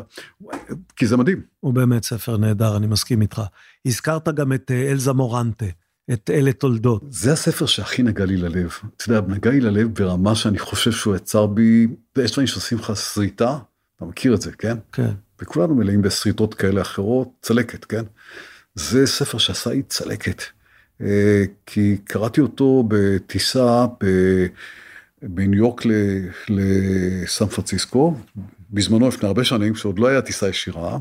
[0.95, 1.41] כי זה מדהים.
[1.59, 3.41] הוא באמת ספר נהדר, אני מסכים איתך.
[3.85, 5.65] הזכרת גם את אה, אלזה מורנטה,
[6.13, 7.03] את אלה תולדות.
[7.09, 8.71] זה הספר שהכי נגע לי ללב.
[8.97, 11.87] אתה יודע, נגע לי ללב ברמה שאני חושב שהוא יצר בי,
[12.17, 13.57] יש דברים שעושים לך שריטה,
[13.95, 14.77] אתה מכיר את זה, כן?
[14.91, 15.11] כן.
[15.41, 18.03] וכולנו מלאים בשריטות כאלה אחרות, צלקת, כן?
[18.75, 20.41] זה ספר שעשה לי צלקת.
[21.01, 23.85] אה, כי קראתי אותו בטיסה
[25.21, 25.83] בניו יורק
[26.49, 28.15] לסן פרנסיסקו,
[28.71, 30.97] בזמנו לפני הרבה שנים, כשעוד לא היה טיסה ישירה.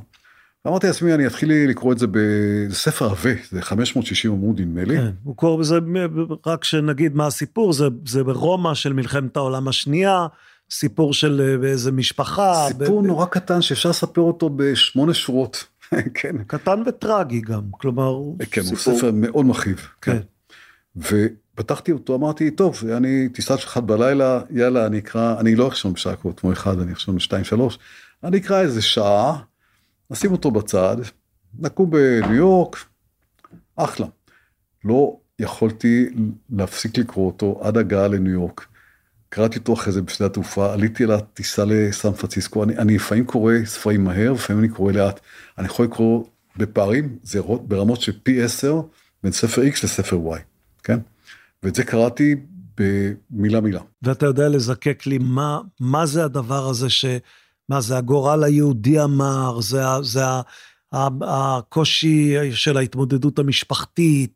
[0.67, 4.97] אמרתי לעצמי, אני אתחיל לקרוא את זה בספר עבה, זה 560 עמוד נדמה לי.
[4.97, 5.79] כן, הוא קורא בזה,
[6.47, 10.27] רק שנגיד מה הסיפור, זה, זה ברומא של מלחמת העולם השנייה,
[10.71, 12.69] סיפור של אה, איזה משפחה.
[12.69, 13.07] סיפור ב...
[13.07, 15.65] נורא קטן שאפשר לספר אותו בשמונה שורות.
[16.21, 16.45] כן.
[16.47, 18.21] קטן וטרגי גם, כלומר...
[18.51, 18.93] כן, סיפור...
[18.93, 19.89] הוא ספר מאוד מכאיב.
[20.01, 20.13] כן.
[20.13, 20.21] כן.
[21.55, 25.95] ופתחתי אותו, אמרתי, טוב, אני טיסה של אחד בלילה, יאללה, אני אקרא, אני לא אחשוב
[25.95, 27.79] בשעה כמו אחד, אני אחשוב בשתיים, שלוש,
[28.25, 29.43] אני אקרא איזה שעה,
[30.11, 30.97] נשים אותו בצד,
[31.59, 32.77] נקום בניו יורק,
[33.77, 34.07] אחלה.
[34.85, 36.09] לא יכולתי
[36.51, 38.67] להפסיק לקרוא אותו עד הגעה לניו יורק.
[39.37, 43.55] קראתי אותו אחרי זה בשדה התעופה, עליתי על הטיסה לסן פרנסיסקו, אני, אני לפעמים קורא
[43.65, 45.21] ספרים מהר, לפעמים אני קורא לאט.
[45.59, 46.25] אני יכול לקרוא
[46.57, 48.81] בפערים, זה ברמות של פי 10
[49.23, 50.39] בין ספר X לספר Y,
[50.83, 50.99] כן?
[51.63, 52.35] ואת זה קראתי
[52.79, 53.81] במילה מילה.
[54.03, 57.05] ואתה יודע לזקק לי מה, מה זה הדבר הזה ש...
[57.69, 60.23] מה זה הגורל היהודי המר, זה, זה
[61.23, 64.36] הקושי של ההתמודדות המשפחתית,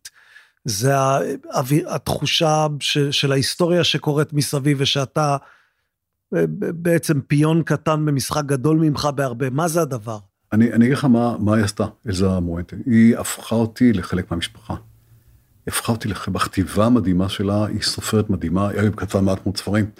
[0.70, 0.94] זה
[1.86, 2.66] התחושה
[3.10, 5.36] של ההיסטוריה שקורית מסביב ושאתה
[6.58, 10.18] בעצם פיון קטן במשחק גדול ממך בהרבה, מה זה הדבר?
[10.52, 12.76] אני, אגיד לך מה, מה היא עשתה, אלזה מואנטה.
[12.86, 14.74] היא הפכה אותי לחלק מהמשפחה.
[15.66, 16.28] הפכה אותי לח...
[16.28, 19.90] בכתיבה המדהימה שלה, היא סופרת מדהימה, היא כתבה מעט מאוד ספרים.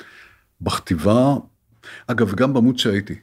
[0.61, 1.37] בכתיבה,
[2.07, 3.15] אגב, גם במות שהייתי,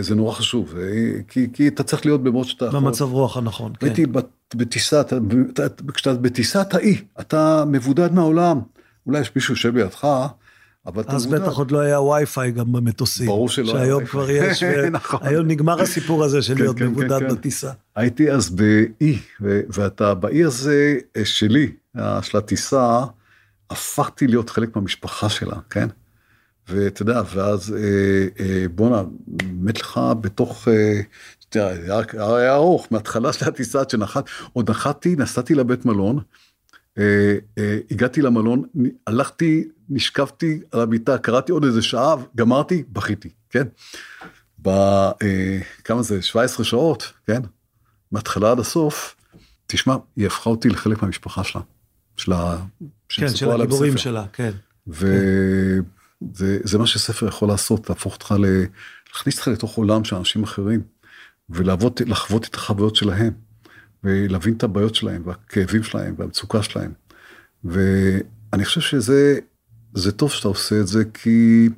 [0.00, 0.82] זה נורא חשוב, אה,
[1.28, 2.70] כי, כי אתה צריך להיות במות שאתה...
[2.70, 3.86] במצב רוח הנכון, כן.
[3.86, 4.06] הייתי
[4.54, 5.02] בטיסה,
[5.94, 8.60] כשאתה בטיסת האי, אתה מבודד מהעולם.
[9.06, 10.08] אולי יש מישהו יושב לידך,
[10.86, 13.26] אבל אתה אז בטח עוד לא היה וי-פיי גם במטוסים.
[13.26, 15.20] ברור שלא היה שהיום כבר יש, נכון.
[15.22, 17.70] היום נגמר הסיפור הזה של כן, להיות כן, מבודד כן, בטיסה.
[17.96, 21.72] הייתי אז באי, ואתה באי הזה אה, שלי,
[22.22, 23.04] של הטיסה,
[23.70, 25.88] הפכתי להיות חלק מהמשפחה שלה, כן?
[26.68, 29.02] ואתה יודע, ואז אה, אה, בואנה,
[29.44, 31.00] מת לך בתוך, אה,
[31.54, 32.00] היה,
[32.36, 36.18] היה ארוך, מההתחלה של הטיסה עד שנחת, עוד נחתתי, נסעתי לבית מלון,
[37.90, 38.62] הגעתי למלון,
[39.06, 43.64] הלכתי, נשכבתי על המיטה, קראתי עוד איזה שעה, גמרתי, בכיתי, כן?
[44.58, 47.42] בכמה זה, 17 שעות, כן?
[48.12, 49.16] מההתחלה עד הסוף,
[49.66, 51.62] תשמע, היא הפכה אותי לחלק מהמשפחה שלה.
[52.16, 52.56] של ה...
[53.08, 54.50] כן, של הגיבורים שלה, כן.
[54.88, 55.06] ו...
[55.06, 56.03] כן.
[56.32, 58.64] זה, זה מה שספר יכול לעשות, להפוך אותך, ל,
[59.12, 60.82] להכניס אותך לתוך עולם של אנשים אחרים,
[61.50, 63.32] ולחוות את החוויות שלהם,
[64.04, 66.92] ולהבין את הבעיות שלהם, והכאבים שלהם, והמצוקה שלהם.
[67.64, 69.38] ואני חושב שזה,
[69.94, 71.68] זה טוב שאתה עושה את זה, כי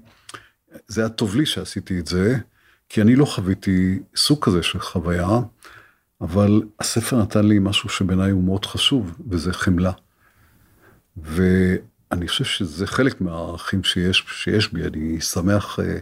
[0.89, 2.39] זה היה טוב לי שעשיתי את זה,
[2.89, 5.29] כי אני לא חוויתי סוג כזה של חוויה,
[6.21, 9.93] אבל הספר נתן לי משהו שבעיניי הוא מאוד חשוב, וזה חמלה.
[11.25, 11.43] ו...
[12.13, 15.99] אני חושב שזה חלק מהערכים שיש, שיש בי, אני שמח, אה,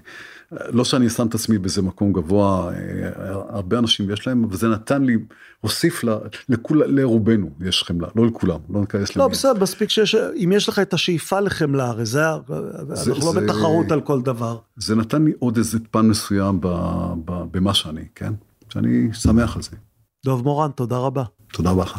[0.52, 3.10] לא שאני שם את עצמי באיזה מקום גבוה, אה,
[3.48, 5.16] הרבה אנשים יש להם, אבל זה נתן לי,
[5.60, 6.04] הוסיף
[6.48, 9.22] לכול, לרובנו יש חמלה, לא לכולם, לא ניכנס למי.
[9.24, 12.20] לא, בסדר, מספיק שיש, אם יש לך את השאיפה לחמלה, הרי זה,
[12.92, 14.58] זה אנחנו זה, לא בתחרות על כל דבר.
[14.76, 16.68] זה נתן לי עוד איזה פן מסוים ב,
[17.24, 18.32] ב, במה שאני, כן?
[18.72, 19.70] שאני שמח על זה.
[20.24, 21.24] דוב מורן, תודה רבה.
[21.52, 21.98] תודה רבה לך.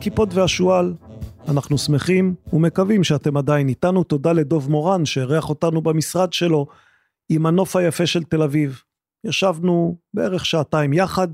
[0.00, 0.94] הכיפות והשועל.
[1.48, 4.04] אנחנו שמחים ומקווים שאתם עדיין איתנו.
[4.04, 6.66] תודה לדוב מורן שאירח אותנו במשרד שלו
[7.28, 8.82] עם הנוף היפה של תל אביב.
[9.26, 11.28] ישבנו בערך שעתיים יחד,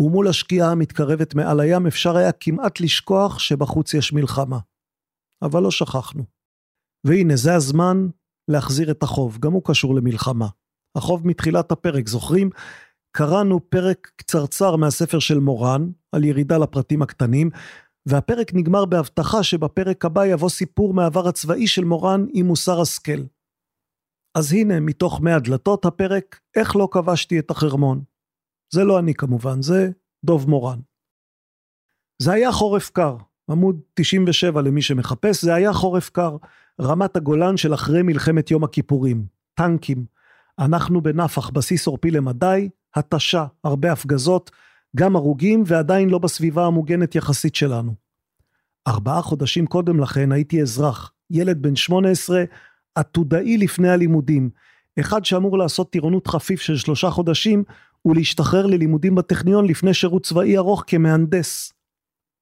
[0.00, 4.58] ומול השקיעה המתקרבת מעל הים אפשר היה כמעט לשכוח שבחוץ יש מלחמה.
[5.42, 6.24] אבל לא שכחנו.
[7.06, 8.08] והנה, זה הזמן
[8.48, 10.48] להחזיר את החוב, גם הוא קשור למלחמה.
[10.96, 12.50] החוב מתחילת הפרק, זוכרים?
[13.16, 17.50] קראנו פרק קצרצר מהספר של מורן, על ירידה לפרטים הקטנים,
[18.06, 23.22] והפרק נגמר בהבטחה שבפרק הבא יבוא סיפור מהעבר הצבאי של מורן עם מוסר השכל.
[24.34, 28.02] אז הנה, מתוך מאה דלתות הפרק, איך לא כבשתי את החרמון.
[28.74, 29.90] זה לא אני כמובן, זה
[30.24, 30.78] דוב מורן.
[32.22, 33.16] זה היה חורף קר,
[33.50, 36.36] עמוד 97 למי שמחפש, זה היה חורף קר,
[36.80, 40.04] רמת הגולן של אחרי מלחמת יום הכיפורים, טנקים.
[40.58, 44.50] אנחנו בנפח בסיס עורפי למדי, התשה, הרבה הפגזות,
[44.96, 47.94] גם הרוגים ועדיין לא בסביבה המוגנת יחסית שלנו.
[48.86, 52.44] ארבעה חודשים קודם לכן הייתי אזרח, ילד בן 18,
[52.94, 54.50] עתודאי לפני הלימודים,
[55.00, 57.64] אחד שאמור לעשות טירונות חפיף של שלושה חודשים
[58.04, 61.72] ולהשתחרר ללימודים בטכניון לפני שירות צבאי ארוך כמהנדס.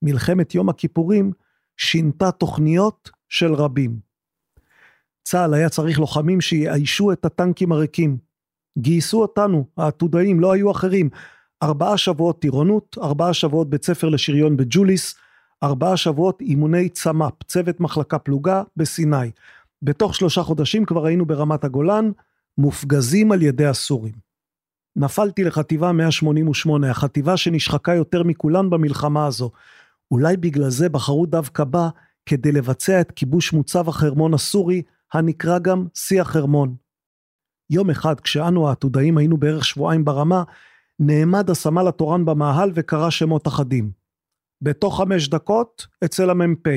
[0.02, 1.32] מלחמת יום הכיפורים
[1.77, 3.98] שינתה תוכניות של רבים.
[5.22, 8.18] צה"ל היה צריך לוחמים שיאיישו את הטנקים הריקים.
[8.78, 11.10] גייסו אותנו, העתודאים, לא היו אחרים.
[11.62, 15.15] ארבעה שבועות טירונות, ארבעה שבועות בית ספר לשריון בג'וליס,
[15.62, 19.31] ארבעה שבועות אימוני צמ"פ, צוות מחלקה פלוגה, בסיני.
[19.82, 22.11] בתוך שלושה חודשים כבר היינו ברמת הגולן,
[22.59, 24.15] מופגזים על ידי הסורים.
[24.97, 29.51] נפלתי לחטיבה 188, החטיבה שנשחקה יותר מכולן במלחמה הזו.
[30.11, 31.89] אולי בגלל זה בחרו דווקא בה
[32.27, 34.82] כדי לבצע את כיבוש מוצב החרמון הסורי,
[35.12, 36.74] הנקרא גם שיא החרמון.
[37.70, 40.43] יום אחד, כשאנו העתודאים היינו בערך שבועיים ברמה,
[41.02, 43.90] נעמד הסמל התורן במאהל וקרא שמות אחדים.
[44.62, 46.68] בתוך חמש דקות, אצל המ"פ.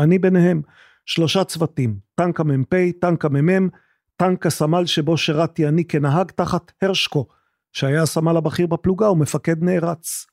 [0.00, 0.62] אני ביניהם,
[1.06, 3.68] שלושה צוותים, טנק המ"פ, טנק המ"מ,
[4.16, 7.26] טנק הסמל שבו שירתי אני כנהג תחת הרשקו,
[7.72, 10.26] שהיה הסמל הבכיר בפלוגה ומפקד נערץ.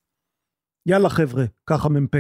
[0.86, 2.16] יאללה חבר'ה, כך המ"פ,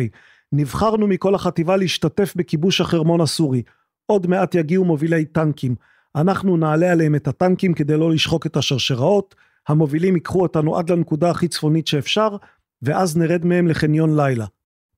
[0.51, 3.63] נבחרנו מכל החטיבה להשתתף בכיבוש החרמון הסורי.
[4.05, 5.75] עוד מעט יגיעו מובילי טנקים.
[6.15, 9.35] אנחנו נעלה עליהם את הטנקים כדי לא לשחוק את השרשראות,
[9.69, 12.35] המובילים ייקחו אותנו עד לנקודה הכי צפונית שאפשר,
[12.81, 14.45] ואז נרד מהם לחניון לילה.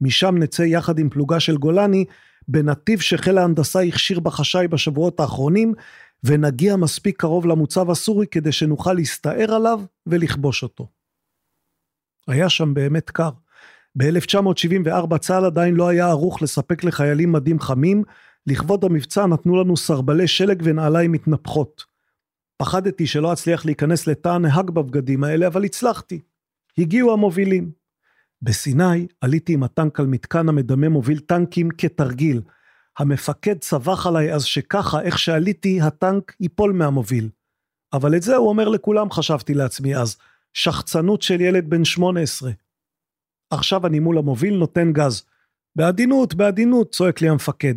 [0.01, 2.05] משם נצא יחד עם פלוגה של גולני,
[2.47, 5.73] בנתיב שחיל ההנדסה הכשיר בחשאי בשבועות האחרונים,
[6.23, 10.87] ונגיע מספיק קרוב למוצב הסורי כדי שנוכל להסתער עליו ולכבוש אותו.
[12.27, 13.29] היה שם באמת קר.
[13.97, 18.03] ב-1974 צה"ל עדיין לא היה ערוך לספק לחיילים מדים חמים,
[18.47, 21.90] לכבוד המבצע נתנו לנו סרבלי שלג ונעליים מתנפחות.
[22.61, 26.21] פחדתי שלא אצליח להיכנס לתא הנהג בבגדים האלה, אבל הצלחתי.
[26.77, 27.71] הגיעו המובילים.
[28.41, 32.41] בסיני עליתי עם הטנק על מתקן המדמה מוביל טנקים כתרגיל.
[32.97, 37.29] המפקד צווח עליי אז שככה, איך שעליתי, הטנק ייפול מהמוביל.
[37.93, 40.17] אבל את זה הוא אומר לכולם, חשבתי לעצמי אז.
[40.53, 42.51] שחצנות של ילד בן 18.
[43.49, 45.23] עכשיו אני מול המוביל נותן גז.
[45.75, 47.75] בעדינות, בעדינות, צועק לי המפקד.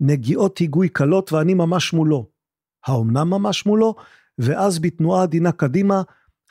[0.00, 2.35] נגיעות היגוי קלות ואני ממש מולו.
[2.86, 3.94] האומנם ממש מולו?
[4.38, 6.02] ואז בתנועה עדינה קדימה,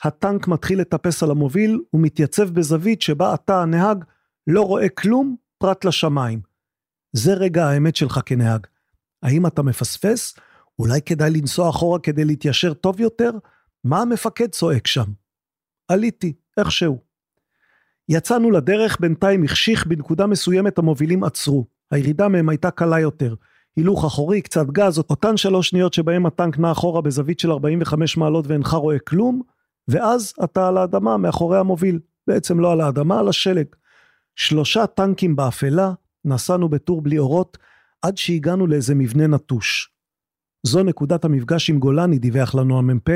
[0.02, 4.04] הטנק מתחיל לטפס על המוביל ומתייצב בזווית שבה אתה הנהג
[4.46, 6.40] לא רואה כלום פרט לשמיים.
[7.12, 8.66] זה רגע האמת שלך כנהג.
[9.22, 10.34] האם אתה מפספס?
[10.78, 13.30] אולי כדאי לנסוע אחורה כדי להתיישר טוב יותר?
[13.84, 15.06] מה המפקד צועק שם?
[15.88, 16.98] עליתי, איכשהו.
[18.08, 21.66] יצאנו לדרך, בינתיים החשיך, בנקודה מסוימת המובילים עצרו.
[21.90, 23.34] הירידה מהם הייתה קלה יותר.
[23.76, 28.46] הילוך אחורי, קצת גז, אותן שלוש שניות שבהם הטנק נע אחורה בזווית של 45 מעלות
[28.46, 29.42] ואינך רואה כלום,
[29.88, 31.98] ואז אתה על האדמה מאחורי המוביל.
[32.26, 33.66] בעצם לא על האדמה, על השלג.
[34.36, 35.92] שלושה טנקים באפלה,
[36.24, 37.58] נסענו בטור בלי אורות,
[38.02, 39.90] עד שהגענו לאיזה מבנה נטוש.
[40.66, 43.08] זו נקודת המפגש עם גולני, דיווח לנו המ"פ,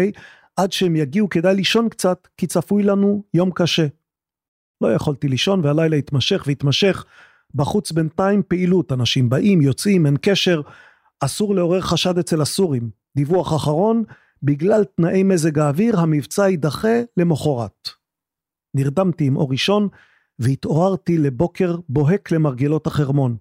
[0.57, 3.87] עד שהם יגיעו כדאי לישון קצת, כי צפוי לנו יום קשה.
[4.81, 7.05] לא יכולתי לישון והלילה התמשך והתמשך.
[7.55, 10.61] בחוץ בינתיים פעילות, אנשים באים, יוצאים, אין קשר.
[11.21, 12.91] אסור לעורר חשד אצל הסורים.
[13.17, 14.05] דיווח אחרון,
[14.43, 17.89] בגלל תנאי מזג האוויר המבצע יידחה למחרת.
[18.75, 19.89] נרדמתי עם אור ראשון
[20.39, 23.37] והתעוררתי לבוקר בוהק למרגלות החרמון.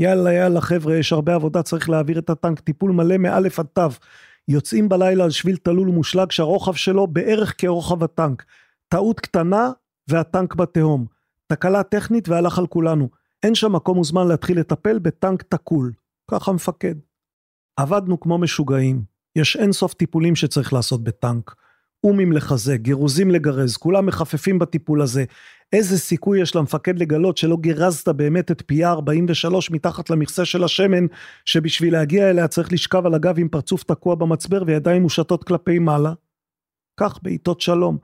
[0.00, 3.88] יאללה יאללה חבר'ה יש הרבה עבודה צריך להעביר את הטנק טיפול מלא מאלף עד תו.
[4.48, 8.44] יוצאים בלילה על שביל תלול ומושלג שהרוחב שלו בערך כרוחב הטנק.
[8.88, 9.70] טעות קטנה
[10.08, 11.06] והטנק בתהום.
[11.46, 13.08] תקלה טכנית והלך על כולנו.
[13.44, 15.92] אין שם מקום וזמן להתחיל לטפל בטנק תקול.
[16.30, 16.94] ככה מפקד.
[17.76, 19.02] עבדנו כמו משוגעים.
[19.36, 21.54] יש אין סוף טיפולים שצריך לעשות בטנק.
[22.04, 25.24] אומים לחזק, גירוזים לגרז, כולם מחפפים בטיפול הזה.
[25.72, 31.06] איזה סיכוי יש למפקד לגלות שלא גירזת באמת את פיה 43 מתחת למכסה של השמן,
[31.44, 36.12] שבשביל להגיע אליה צריך לשכב על הגב עם פרצוף תקוע במצבר וידיים מושטות כלפי מעלה?
[37.00, 37.98] כך בעיתות שלום.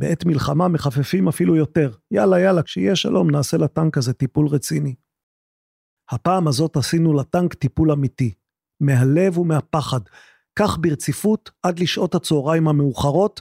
[0.00, 1.92] בעת מלחמה מחפפים אפילו יותר.
[2.10, 4.94] יאללה יאללה, כשיהיה שלום נעשה לטנק הזה טיפול רציני.
[6.10, 8.34] הפעם הזאת עשינו לטנק טיפול אמיתי.
[8.80, 10.00] מהלב ומהפחד.
[10.58, 13.40] כך ברציפות עד לשעות הצהריים המאוחרות,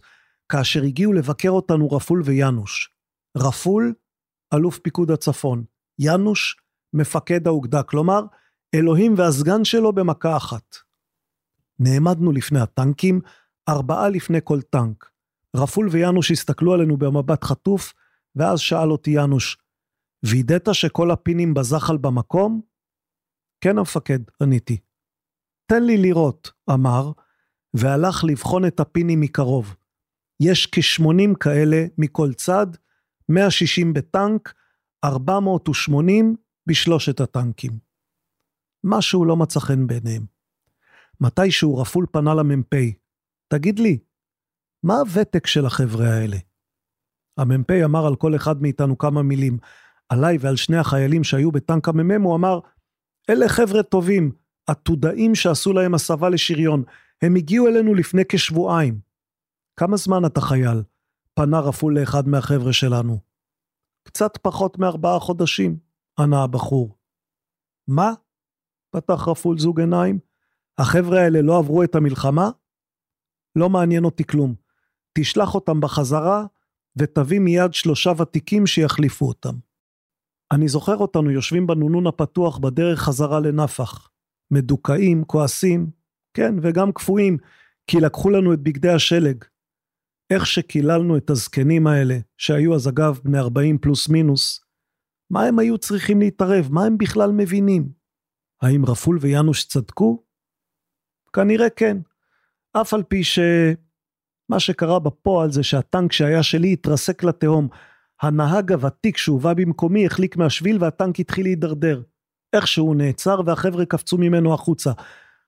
[0.52, 2.94] כאשר הגיעו לבקר אותנו רפול ויאנוש.
[3.38, 3.94] רפול,
[4.53, 5.64] אלוף פיקוד הצפון.
[5.99, 6.56] יאנוש,
[6.94, 8.22] מפקד האוגדה, כלומר,
[8.76, 10.76] אלוהים והסגן שלו במכה אחת.
[11.80, 13.22] נעמדנו לפני הטנקים,
[13.69, 15.10] ארבעה לפני כל טנק.
[15.56, 17.94] רפול ויאנוש הסתכלו עלינו במבט חטוף,
[18.36, 19.58] ואז שאל אותי יאנוש,
[20.26, 22.62] וידאת שכל הפינים בזחל במקום?
[23.62, 24.78] כן המפקד, עניתי.
[25.66, 27.12] תן לי לראות, אמר,
[27.74, 29.76] והלך לבחון את הפינים מקרוב.
[30.40, 32.68] יש כ-80 כאלה מכל צד,
[33.30, 34.54] 160 בטנק,
[35.04, 36.36] 480
[36.68, 37.72] בשלושת הטנקים.
[38.84, 40.26] משהו לא מצא חן בעיניהם.
[41.22, 42.76] מתישהו רפול פנה למ"פ,
[43.48, 44.00] תגיד לי,
[44.84, 46.38] מה הוותק של החבר'ה האלה?
[47.38, 49.57] המ"פ אמר על כל אחד מאיתנו כמה מילים.
[50.10, 52.60] עליי ועל שני החיילים שהיו בטנק המ"מ, הוא אמר,
[53.30, 54.31] אלה חבר'ה טובים,
[54.68, 56.84] עתודאים שעשו להם הסבה לשריון.
[57.22, 58.99] הם הגיעו אלינו לפני כשבועיים.
[59.76, 60.84] כמה זמן אתה חייל?
[61.34, 63.19] פנה רפול לאחד מהחבר'ה שלנו.
[64.03, 65.77] קצת פחות מארבעה חודשים,
[66.19, 66.95] ענה הבחור.
[67.88, 68.14] מה?
[68.91, 70.19] פתח רפול זוג עיניים.
[70.77, 72.49] החבר'ה האלה לא עברו את המלחמה?
[73.56, 74.69] לא מעניין אותי כלום.
[75.22, 76.46] תשלח אותם בחזרה,
[76.96, 79.54] ותביא מיד שלושה ותיקים שיחליפו אותם.
[80.52, 84.10] אני זוכר אותנו יושבים בנונון הפתוח בדרך חזרה לנפח.
[84.52, 85.90] מדוכאים, כועסים,
[86.34, 87.38] כן, וגם קפואים,
[87.88, 89.44] כי לקחו לנו את בגדי השלג.
[90.30, 94.62] איך שקיללנו את הזקנים האלה, שהיו אז אגב בני 40 פלוס מינוס,
[95.30, 96.68] מה הם היו צריכים להתערב?
[96.72, 97.90] מה הם בכלל מבינים?
[98.62, 100.24] האם רפול ויאנוש צדקו?
[101.34, 101.98] כנראה כן.
[102.74, 103.24] אף על פי
[104.50, 107.68] שמה שקרה בפועל זה שהטנק שהיה שלי התרסק לתהום.
[108.22, 112.02] הנהג הוותיק שהובא במקומי החליק מהשביל והטנק התחיל להידרדר.
[112.54, 114.92] איכשהו הוא נעצר והחבר'ה קפצו ממנו החוצה.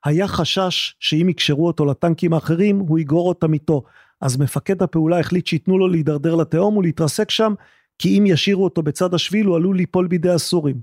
[0.06, 3.84] היה חשש שאם יקשרו אותו לטנקים האחרים, הוא יגרור אותם איתו.
[4.22, 7.54] אז מפקד הפעולה החליט שייתנו לו להידרדר לתהום ולהתרסק שם,
[8.00, 10.82] כי אם ישאירו אותו בצד השביל הוא עלול ליפול בידי הסורים.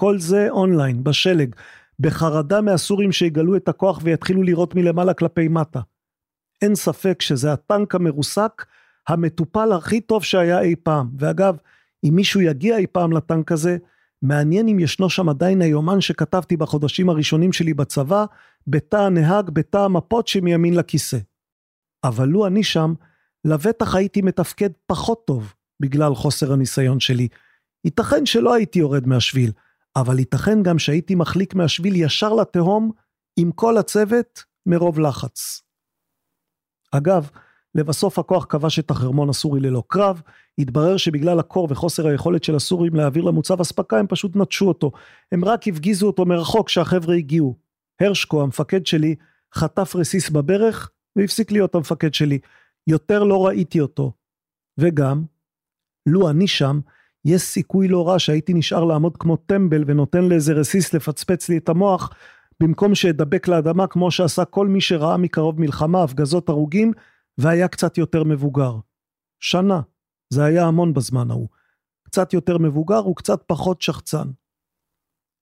[0.00, 1.54] כל זה אונליין, בשלג,
[2.00, 5.80] בחרדה מהסורים שיגלו את הכוח ויתחילו לירות מלמעלה כלפי מטה.
[6.62, 8.64] אין ספק שזה הטנק המרוסק,
[9.08, 11.10] המטופל הכי טוב שהיה אי פעם.
[11.18, 11.56] ואגב,
[12.04, 13.76] אם מישהו יגיע אי פעם לטנק הזה,
[14.22, 18.24] מעניין אם ישנו שם עדיין היומן שכתבתי בחודשים הראשונים שלי בצבא,
[18.66, 21.18] בתא הנהג, בתא המפות שמימין לכיסא.
[22.04, 22.94] אבל לו אני שם,
[23.44, 27.28] לבטח הייתי מתפקד פחות טוב בגלל חוסר הניסיון שלי.
[27.84, 29.52] ייתכן שלא הייתי יורד מהשביל,
[29.96, 32.90] אבל ייתכן גם שהייתי מחליק מהשביל ישר לתהום
[33.36, 35.62] עם כל הצוות מרוב לחץ.
[36.90, 37.30] אגב,
[37.74, 40.22] לבסוף הכוח כבש את החרמון הסורי ללא קרב,
[40.58, 44.92] התברר שבגלל הקור וחוסר היכולת של הסורים להעביר למוצב אספקה הם פשוט נטשו אותו,
[45.32, 47.56] הם רק הפגיזו אותו מרחוק כשהחבר'ה הגיעו.
[48.00, 49.14] הרשקו המפקד שלי
[49.54, 52.38] חטף רסיס בברך והפסיק להיות המפקד שלי.
[52.86, 54.12] יותר לא ראיתי אותו.
[54.78, 55.24] וגם,
[56.06, 56.80] לו אני שם,
[57.24, 61.68] יש סיכוי לא רע שהייתי נשאר לעמוד כמו טמבל ונותן לאיזה רסיס לפצפץ לי את
[61.68, 62.14] המוח,
[62.62, 66.92] במקום שאדבק לאדמה כמו שעשה כל מי שראה מקרוב מלחמה, הפגזות הרוגים,
[67.38, 68.72] והיה קצת יותר מבוגר.
[69.40, 69.80] שנה,
[70.32, 71.48] זה היה המון בזמן ההוא.
[72.02, 74.28] קצת יותר מבוגר וקצת פחות שחצן.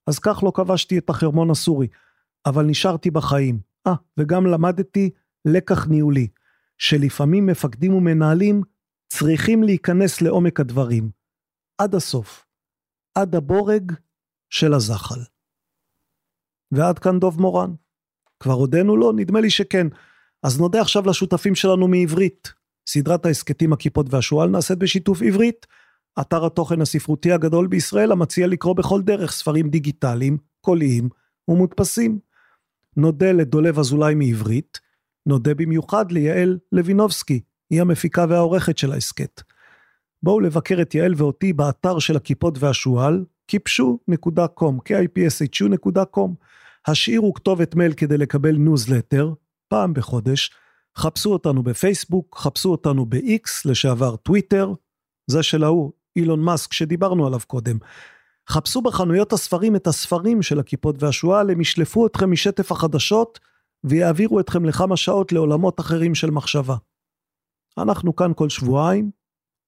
[0.06, 1.86] אז כך לא כבשתי את החרמון הסורי,
[2.46, 3.60] אבל נשארתי בחיים.
[3.86, 5.10] אה, וגם למדתי
[5.44, 6.28] לקח ניהולי,
[6.78, 8.62] שלפעמים מפקדים ומנהלים
[9.12, 11.10] צריכים להיכנס לעומק הדברים.
[11.78, 12.46] עד הסוף.
[13.14, 13.92] עד הבורג
[14.50, 15.20] של הזחל.
[16.72, 17.74] ועד כאן דוב מורן.
[18.40, 19.12] כבר הודינו לו?
[19.12, 19.86] נדמה לי שכן.
[20.42, 22.52] אז נודה עכשיו לשותפים שלנו מעברית.
[22.88, 25.66] סדרת ההסכתים הכיפות והשועל נעשית בשיתוף עברית.
[26.20, 31.08] אתר התוכן הספרותי הגדול בישראל המציע לקרוא בכל דרך ספרים דיגיטליים, קוליים
[31.48, 32.18] ומודפסים.
[32.96, 34.80] נודה לדולב אזולאי מעברית,
[35.26, 37.40] נודה במיוחד ליעל לוינובסקי,
[37.70, 39.42] היא המפיקה והעורכת של ההסכת.
[40.22, 46.30] בואו לבקר את יעל ואותי באתר של הקיפוד והשועל, kipshu.com, kipshu.com.
[46.86, 49.32] השאירו כתובת מייל כדי לקבל ניוזלטר,
[49.68, 50.50] פעם בחודש.
[50.98, 54.72] חפשו אותנו בפייסבוק, חפשו אותנו ב-X, לשעבר טוויטר,
[55.26, 57.78] זה של ההוא, אילון מאסק, שדיברנו עליו קודם.
[58.48, 63.38] חפשו בחנויות הספרים את הספרים של הקיפוד והשועל, הם ישלפו אתכם משטף החדשות,
[63.84, 66.76] ויעבירו אתכם לכמה שעות לעולמות אחרים של מחשבה.
[67.78, 69.10] אנחנו כאן כל שבועיים,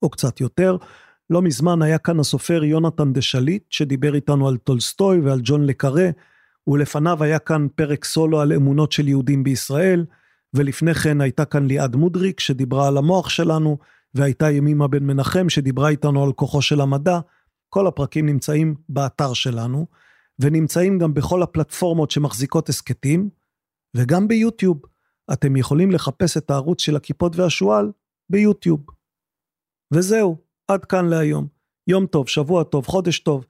[0.03, 0.77] או קצת יותר,
[1.31, 5.79] לא מזמן היה כאן הסופר יונתן דה שליט, שדיבר איתנו על טולסטוי ועל ג'ון לה
[5.79, 6.11] קארה,
[6.67, 10.07] ולפניו היה כאן פרק סולו על אמונות של יהודים בישראל,
[10.55, 13.79] ולפני כן הייתה כאן ליעד מודריק, שדיברה על המוח שלנו,
[14.15, 17.21] והייתה ימימה בן מנחם, שדיברה איתנו על כוחו של המדע.
[17.69, 19.87] כל הפרקים נמצאים באתר שלנו,
[20.39, 23.31] ונמצאים גם בכל הפלטפורמות שמחזיקות הסכתים,
[23.97, 24.83] וגם ביוטיוב.
[25.33, 27.93] אתם יכולים לחפש את הערוץ של הכיפות והשועל
[28.31, 28.81] ביוטיוב.
[29.95, 31.47] וזהו, עד כאן להיום.
[31.87, 33.47] יום טוב, שבוע טוב, חודש טוב.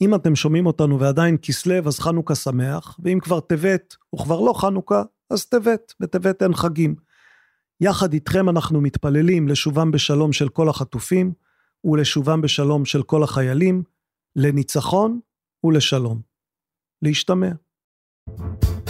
[0.00, 5.02] אם אתם שומעים אותנו ועדיין כסלו, אז חנוכה שמח, ואם כבר טבת וכבר לא חנוכה,
[5.30, 6.94] אז טבת, בטבת אין חגים.
[7.80, 11.32] יחד איתכם אנחנו מתפללים לשובם בשלום של כל החטופים,
[11.84, 13.82] ולשובם בשלום של כל החיילים,
[14.36, 15.20] לניצחון
[15.64, 16.20] ולשלום.
[17.02, 17.48] להשתמע.
[18.38, 18.81] thank you